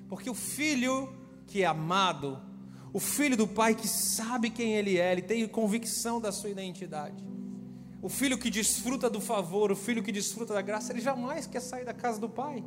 Porque 0.08 0.30
o 0.30 0.34
filho 0.34 1.14
que 1.48 1.64
é 1.64 1.66
amado, 1.66 2.42
o 2.94 3.00
filho 3.00 3.36
do 3.36 3.48
pai 3.48 3.76
que 3.76 3.88
sabe 3.88 4.50
quem 4.50 4.74
ele 4.74 4.98
é, 4.98 5.12
ele 5.12 5.22
tem 5.22 5.46
convicção 5.48 6.20
da 6.20 6.32
sua 6.32 6.50
identidade. 6.50 7.24
O 8.02 8.10
filho 8.10 8.38
que 8.38 8.50
desfruta 8.50 9.10
do 9.10 9.22
favor, 9.22 9.72
o 9.72 9.76
filho 9.76 10.02
que 10.02 10.12
desfruta 10.12 10.54
da 10.54 10.62
graça, 10.62 10.92
ele 10.92 11.02
jamais 11.02 11.46
quer 11.46 11.60
sair 11.60 11.86
da 11.86 11.94
casa 11.94 12.20
do 12.20 12.30
pai. 12.30 12.64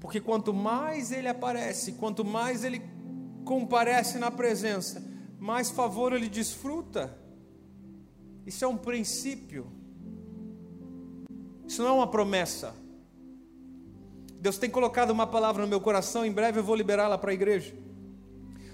Porque 0.00 0.20
quanto 0.20 0.54
mais 0.54 1.12
ele 1.12 1.28
aparece, 1.28 1.92
quanto 1.92 2.24
mais 2.24 2.64
ele 2.64 2.82
comparece 3.44 4.18
na 4.18 4.30
presença, 4.30 5.02
mais 5.38 5.70
favor 5.70 6.12
ele 6.12 6.28
desfruta. 6.28 7.18
Isso 8.46 8.64
é 8.64 8.68
um 8.68 8.76
princípio. 8.76 9.81
Isso 11.66 11.82
não 11.82 11.88
é 11.88 11.92
uma 11.92 12.06
promessa. 12.06 12.74
Deus 14.40 14.58
tem 14.58 14.68
colocado 14.68 15.10
uma 15.10 15.26
palavra 15.26 15.62
no 15.62 15.68
meu 15.68 15.80
coração, 15.80 16.26
em 16.26 16.32
breve 16.32 16.58
eu 16.58 16.64
vou 16.64 16.74
liberá-la 16.74 17.16
para 17.16 17.30
a 17.30 17.34
igreja. 17.34 17.72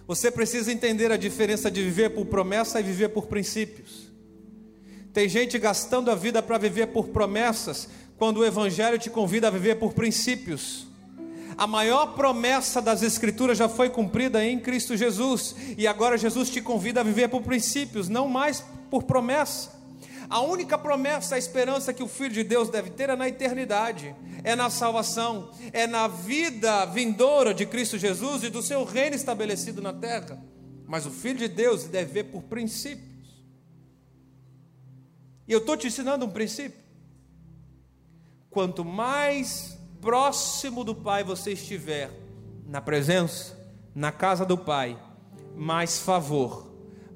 Você 0.06 0.30
precisa 0.30 0.72
entender 0.72 1.12
a 1.12 1.18
diferença 1.18 1.70
de 1.70 1.82
viver 1.82 2.10
por 2.10 2.24
promessa 2.24 2.80
e 2.80 2.82
viver 2.82 3.10
por 3.10 3.26
princípios. 3.26 4.10
Tem 5.12 5.28
gente 5.28 5.58
gastando 5.58 6.10
a 6.10 6.14
vida 6.14 6.42
para 6.42 6.56
viver 6.56 6.86
por 6.86 7.08
promessas, 7.08 7.88
quando 8.16 8.38
o 8.38 8.44
Evangelho 8.44 8.98
te 8.98 9.10
convida 9.10 9.48
a 9.48 9.50
viver 9.50 9.76
por 9.76 9.92
princípios. 9.92 10.86
A 11.58 11.66
maior 11.66 12.14
promessa 12.14 12.80
das 12.80 13.02
Escrituras 13.02 13.58
já 13.58 13.68
foi 13.68 13.90
cumprida 13.90 14.44
em 14.44 14.58
Cristo 14.58 14.96
Jesus, 14.96 15.54
e 15.76 15.86
agora 15.86 16.16
Jesus 16.16 16.48
te 16.48 16.62
convida 16.62 17.00
a 17.00 17.04
viver 17.04 17.28
por 17.28 17.42
princípios, 17.42 18.08
não 18.08 18.28
mais 18.28 18.64
por 18.90 19.02
promessa. 19.02 19.77
A 20.30 20.40
única 20.40 20.76
promessa, 20.76 21.36
a 21.36 21.38
esperança 21.38 21.94
que 21.94 22.02
o 22.02 22.08
Filho 22.08 22.34
de 22.34 22.44
Deus 22.44 22.68
deve 22.68 22.90
ter 22.90 23.08
é 23.08 23.16
na 23.16 23.28
eternidade, 23.28 24.14
é 24.44 24.54
na 24.54 24.68
salvação, 24.68 25.50
é 25.72 25.86
na 25.86 26.06
vida 26.06 26.84
vindoura 26.86 27.54
de 27.54 27.64
Cristo 27.64 27.96
Jesus 27.96 28.42
e 28.42 28.50
do 28.50 28.62
seu 28.62 28.84
reino 28.84 29.16
estabelecido 29.16 29.80
na 29.80 29.92
terra. 29.92 30.38
Mas 30.86 31.06
o 31.06 31.10
Filho 31.10 31.38
de 31.38 31.48
Deus 31.48 31.84
deve 31.84 32.12
ver 32.12 32.24
por 32.24 32.42
princípios. 32.42 33.08
E 35.46 35.52
eu 35.52 35.60
estou 35.60 35.76
te 35.76 35.86
ensinando 35.86 36.26
um 36.26 36.30
princípio. 36.30 36.78
Quanto 38.50 38.84
mais 38.84 39.78
próximo 40.00 40.84
do 40.84 40.94
Pai 40.94 41.24
você 41.24 41.52
estiver, 41.52 42.10
na 42.66 42.82
presença, 42.82 43.58
na 43.94 44.12
casa 44.12 44.44
do 44.44 44.58
Pai, 44.58 44.98
mais 45.56 45.98
favor, 45.98 46.67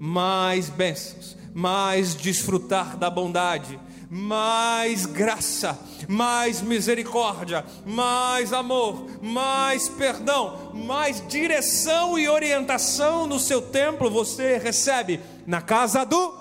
mais 0.05 0.68
bênçãos, 0.68 1.36
mais 1.55 2.16
desfrutar 2.16 2.96
da 2.96 3.09
bondade, 3.09 3.78
mais 4.11 5.07
graça, 5.07 5.78
mais 6.09 6.61
misericórdia, 6.61 7.64
mais 7.86 8.53
amor, 8.53 9.07
mais 9.22 9.88
perdão, 9.88 10.72
mais 10.74 11.24
direção 11.28 12.18
e 12.18 12.28
orientação 12.28 13.28
no 13.28 13.38
seu 13.38 13.62
templo 13.62 14.11
você 14.11 14.59
recebe 14.59 15.20
na 15.46 15.62
casa 15.62 16.05
do 16.05 16.32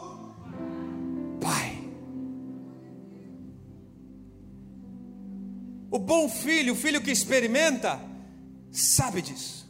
Pai. 1.39 1.83
O 5.91 5.99
bom 5.99 6.27
filho, 6.27 6.73
o 6.73 6.75
filho 6.75 6.99
que 6.99 7.11
experimenta, 7.11 8.01
sabe 8.71 9.21
disso. 9.21 9.69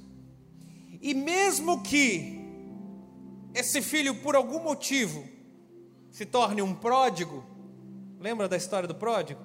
E 1.01 1.13
mesmo 1.13 1.81
que 1.81 2.40
esse 3.53 3.81
filho, 3.81 4.15
por 4.15 4.35
algum 4.35 4.59
motivo, 4.63 5.23
se 6.09 6.25
torne 6.25 6.61
um 6.61 6.73
pródigo, 6.73 7.43
lembra 8.19 8.47
da 8.47 8.57
história 8.57 8.87
do 8.87 8.95
pródigo? 8.95 9.41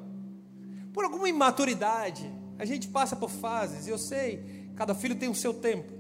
Por 0.93 1.05
alguma 1.05 1.29
imaturidade, 1.29 2.31
a 2.59 2.65
gente 2.65 2.89
passa 2.89 3.17
por 3.17 3.31
fases, 3.31 3.87
e 3.87 3.91
eu 3.91 3.99
sei, 3.99 4.71
cada 4.77 4.95
filho 4.95 5.17
tem 5.17 5.29
o 5.29 5.35
seu 5.35 5.53
tempo. 5.53 5.93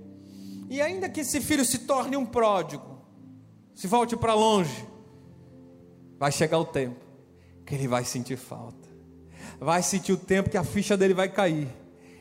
E 0.69 0.81
ainda 0.81 1.09
que 1.09 1.21
esse 1.21 1.41
filho 1.41 1.65
se 1.65 1.81
torne 1.81 2.17
um 2.17 2.27
pródigo, 2.27 3.05
se 3.75 3.87
volte 3.87 4.17
para 4.17 4.35
longe, 4.35 4.87
vai 6.19 6.33
chegar 6.33 6.59
o 6.59 6.65
tempo 6.65 7.05
que 7.65 7.75
ele 7.75 7.89
vai 7.89 8.05
sentir 8.05 8.37
falta. 8.37 8.89
Vai 9.59 9.83
sentir 9.83 10.13
o 10.13 10.17
tempo 10.17 10.51
que 10.51 10.57
a 10.57 10.65
ficha 10.65 10.97
dele 10.97 11.15
vai 11.15 11.29
cair 11.29 11.69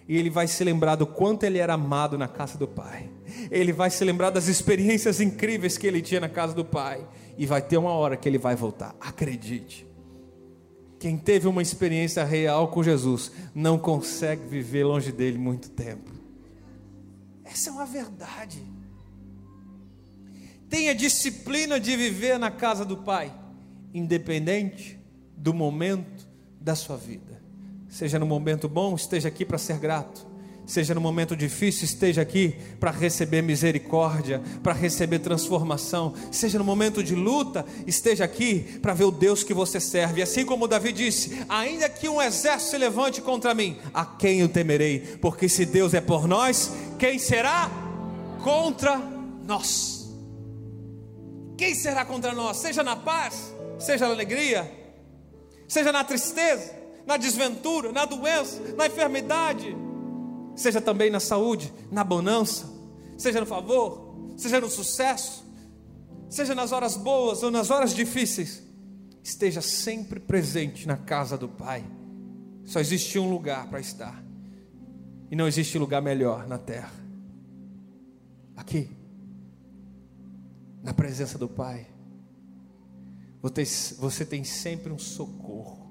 e 0.07 0.17
ele 0.17 0.29
vai 0.29 0.47
se 0.47 0.63
lembrar 0.63 0.95
do 0.95 1.07
quanto 1.07 1.43
ele 1.43 1.57
era 1.57 1.73
amado 1.73 2.17
na 2.17 2.27
casa 2.27 2.57
do 2.57 2.67
Pai. 2.67 3.09
Ele 3.49 3.73
vai 3.73 3.89
se 3.89 4.03
lembrar 4.03 4.29
das 4.29 4.47
experiências 4.47 5.19
incríveis 5.19 5.77
que 5.77 5.87
ele 5.87 6.01
tinha 6.01 6.19
na 6.21 6.29
casa 6.29 6.53
do 6.53 6.63
Pai. 6.63 7.07
E 7.37 7.45
vai 7.45 7.61
ter 7.61 7.77
uma 7.77 7.91
hora 7.91 8.15
que 8.15 8.29
ele 8.29 8.37
vai 8.37 8.55
voltar. 8.55 8.95
Acredite. 8.99 9.85
Quem 10.99 11.17
teve 11.17 11.47
uma 11.47 11.61
experiência 11.61 12.23
real 12.23 12.67
com 12.67 12.83
Jesus 12.83 13.31
não 13.53 13.79
consegue 13.79 14.47
viver 14.47 14.83
longe 14.83 15.11
dele 15.11 15.37
muito 15.37 15.69
tempo. 15.69 16.11
Essa 17.43 17.69
é 17.69 17.73
uma 17.73 17.85
verdade. 17.85 18.61
Tenha 20.69 20.93
disciplina 20.93 21.79
de 21.79 21.95
viver 21.95 22.37
na 22.37 22.51
casa 22.51 22.85
do 22.85 22.97
Pai, 22.97 23.33
independente 23.93 24.99
do 25.35 25.53
momento 25.53 26.27
da 26.59 26.75
sua 26.75 26.95
vida. 26.97 27.44
Seja 27.95 28.19
no 28.19 28.25
momento 28.25 28.67
bom, 28.67 28.93
esteja 28.93 29.29
aqui 29.29 29.45
para 29.45 29.57
ser 29.57 29.77
grato. 29.77 30.27
Seja 30.65 30.93
no 30.93 30.99
momento 30.99 31.33
difícil, 31.33 31.85
esteja 31.85 32.21
aqui 32.21 32.53
para 32.77 32.91
receber 32.91 33.41
misericórdia, 33.41 34.41
para 34.61 34.73
receber 34.73 35.19
transformação. 35.19 36.13
Seja 36.29 36.59
no 36.59 36.65
momento 36.65 37.01
de 37.01 37.15
luta, 37.15 37.65
esteja 37.87 38.25
aqui 38.25 38.79
para 38.81 38.93
ver 38.93 39.05
o 39.05 39.11
Deus 39.11 39.45
que 39.45 39.53
você 39.53 39.79
serve. 39.79 40.21
Assim 40.21 40.43
como 40.43 40.67
Davi 40.67 40.91
disse: 40.91 41.41
Ainda 41.47 41.87
que 41.87 42.09
um 42.09 42.21
exército 42.21 42.71
se 42.71 42.77
levante 42.77 43.21
contra 43.21 43.53
mim, 43.53 43.77
a 43.93 44.05
quem 44.05 44.41
eu 44.41 44.49
temerei? 44.49 44.99
Porque 45.21 45.47
se 45.47 45.65
Deus 45.65 45.93
é 45.93 46.01
por 46.01 46.27
nós, 46.27 46.73
quem 46.99 47.17
será 47.17 47.71
contra 48.43 48.97
nós? 49.47 50.13
Quem 51.57 51.73
será 51.73 52.03
contra 52.03 52.33
nós? 52.33 52.57
Seja 52.57 52.83
na 52.83 52.97
paz, 52.97 53.55
seja 53.79 54.05
na 54.05 54.11
alegria, 54.11 54.69
seja 55.65 55.93
na 55.93 56.03
tristeza 56.03 56.83
na 57.05 57.17
desventura, 57.17 57.91
na 57.91 58.05
doença, 58.05 58.61
na 58.75 58.87
enfermidade, 58.87 59.75
seja 60.55 60.81
também 60.81 61.09
na 61.09 61.19
saúde, 61.19 61.71
na 61.91 62.03
bonança, 62.03 62.67
seja 63.17 63.39
no 63.39 63.45
favor, 63.45 64.33
seja 64.35 64.59
no 64.59 64.69
sucesso, 64.69 65.45
seja 66.29 66.55
nas 66.55 66.71
horas 66.71 66.97
boas 66.97 67.43
ou 67.43 67.51
nas 67.51 67.69
horas 67.69 67.93
difíceis, 67.93 68.63
esteja 69.23 69.61
sempre 69.61 70.19
presente 70.19 70.87
na 70.87 70.97
casa 70.97 71.37
do 71.37 71.47
Pai. 71.47 71.85
Só 72.63 72.79
existe 72.79 73.19
um 73.19 73.29
lugar 73.29 73.67
para 73.69 73.79
estar, 73.79 74.23
e 75.29 75.35
não 75.35 75.47
existe 75.47 75.77
lugar 75.77 76.01
melhor 76.01 76.47
na 76.47 76.57
terra. 76.57 76.93
Aqui, 78.55 78.89
na 80.81 80.93
presença 80.93 81.37
do 81.37 81.47
Pai, 81.47 81.87
você 83.99 84.25
tem 84.25 84.43
sempre 84.43 84.91
um 84.91 84.97
socorro 84.97 85.84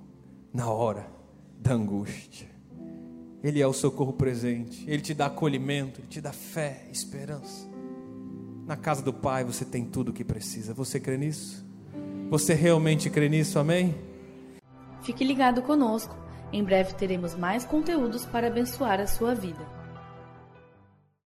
na 0.55 0.71
hora 0.71 1.09
da 1.59 1.73
angústia. 1.73 2.49
Ele 3.43 3.61
é 3.61 3.67
o 3.67 3.73
socorro 3.73 4.13
presente, 4.13 4.89
ele 4.89 5.03
te 5.03 5.13
dá 5.13 5.27
acolhimento, 5.27 6.01
ele 6.01 6.07
te 6.07 6.21
dá 6.21 6.33
fé, 6.33 6.87
esperança. 6.93 7.69
Na 8.65 8.77
casa 8.77 9.03
do 9.03 9.13
Pai 9.13 9.45
você 9.45 9.65
tem 9.65 9.85
tudo 9.85 10.11
o 10.11 10.13
que 10.13 10.25
precisa. 10.25 10.73
Você 10.73 11.01
crê 11.01 11.19
nisso? 11.19 11.67
Você 12.31 12.55
realmente 12.55 13.11
crê 13.11 13.29
nisso? 13.29 13.59
Amém? 13.59 13.95
Fique 15.03 15.25
ligado 15.25 15.61
conosco. 15.61 16.17
Em 16.53 16.63
breve 16.63 16.95
teremos 16.95 17.35
mais 17.35 17.65
conteúdos 17.65 18.25
para 18.25 18.47
abençoar 18.47 19.01
a 19.01 19.07
sua 19.07 19.35
vida. 19.35 19.74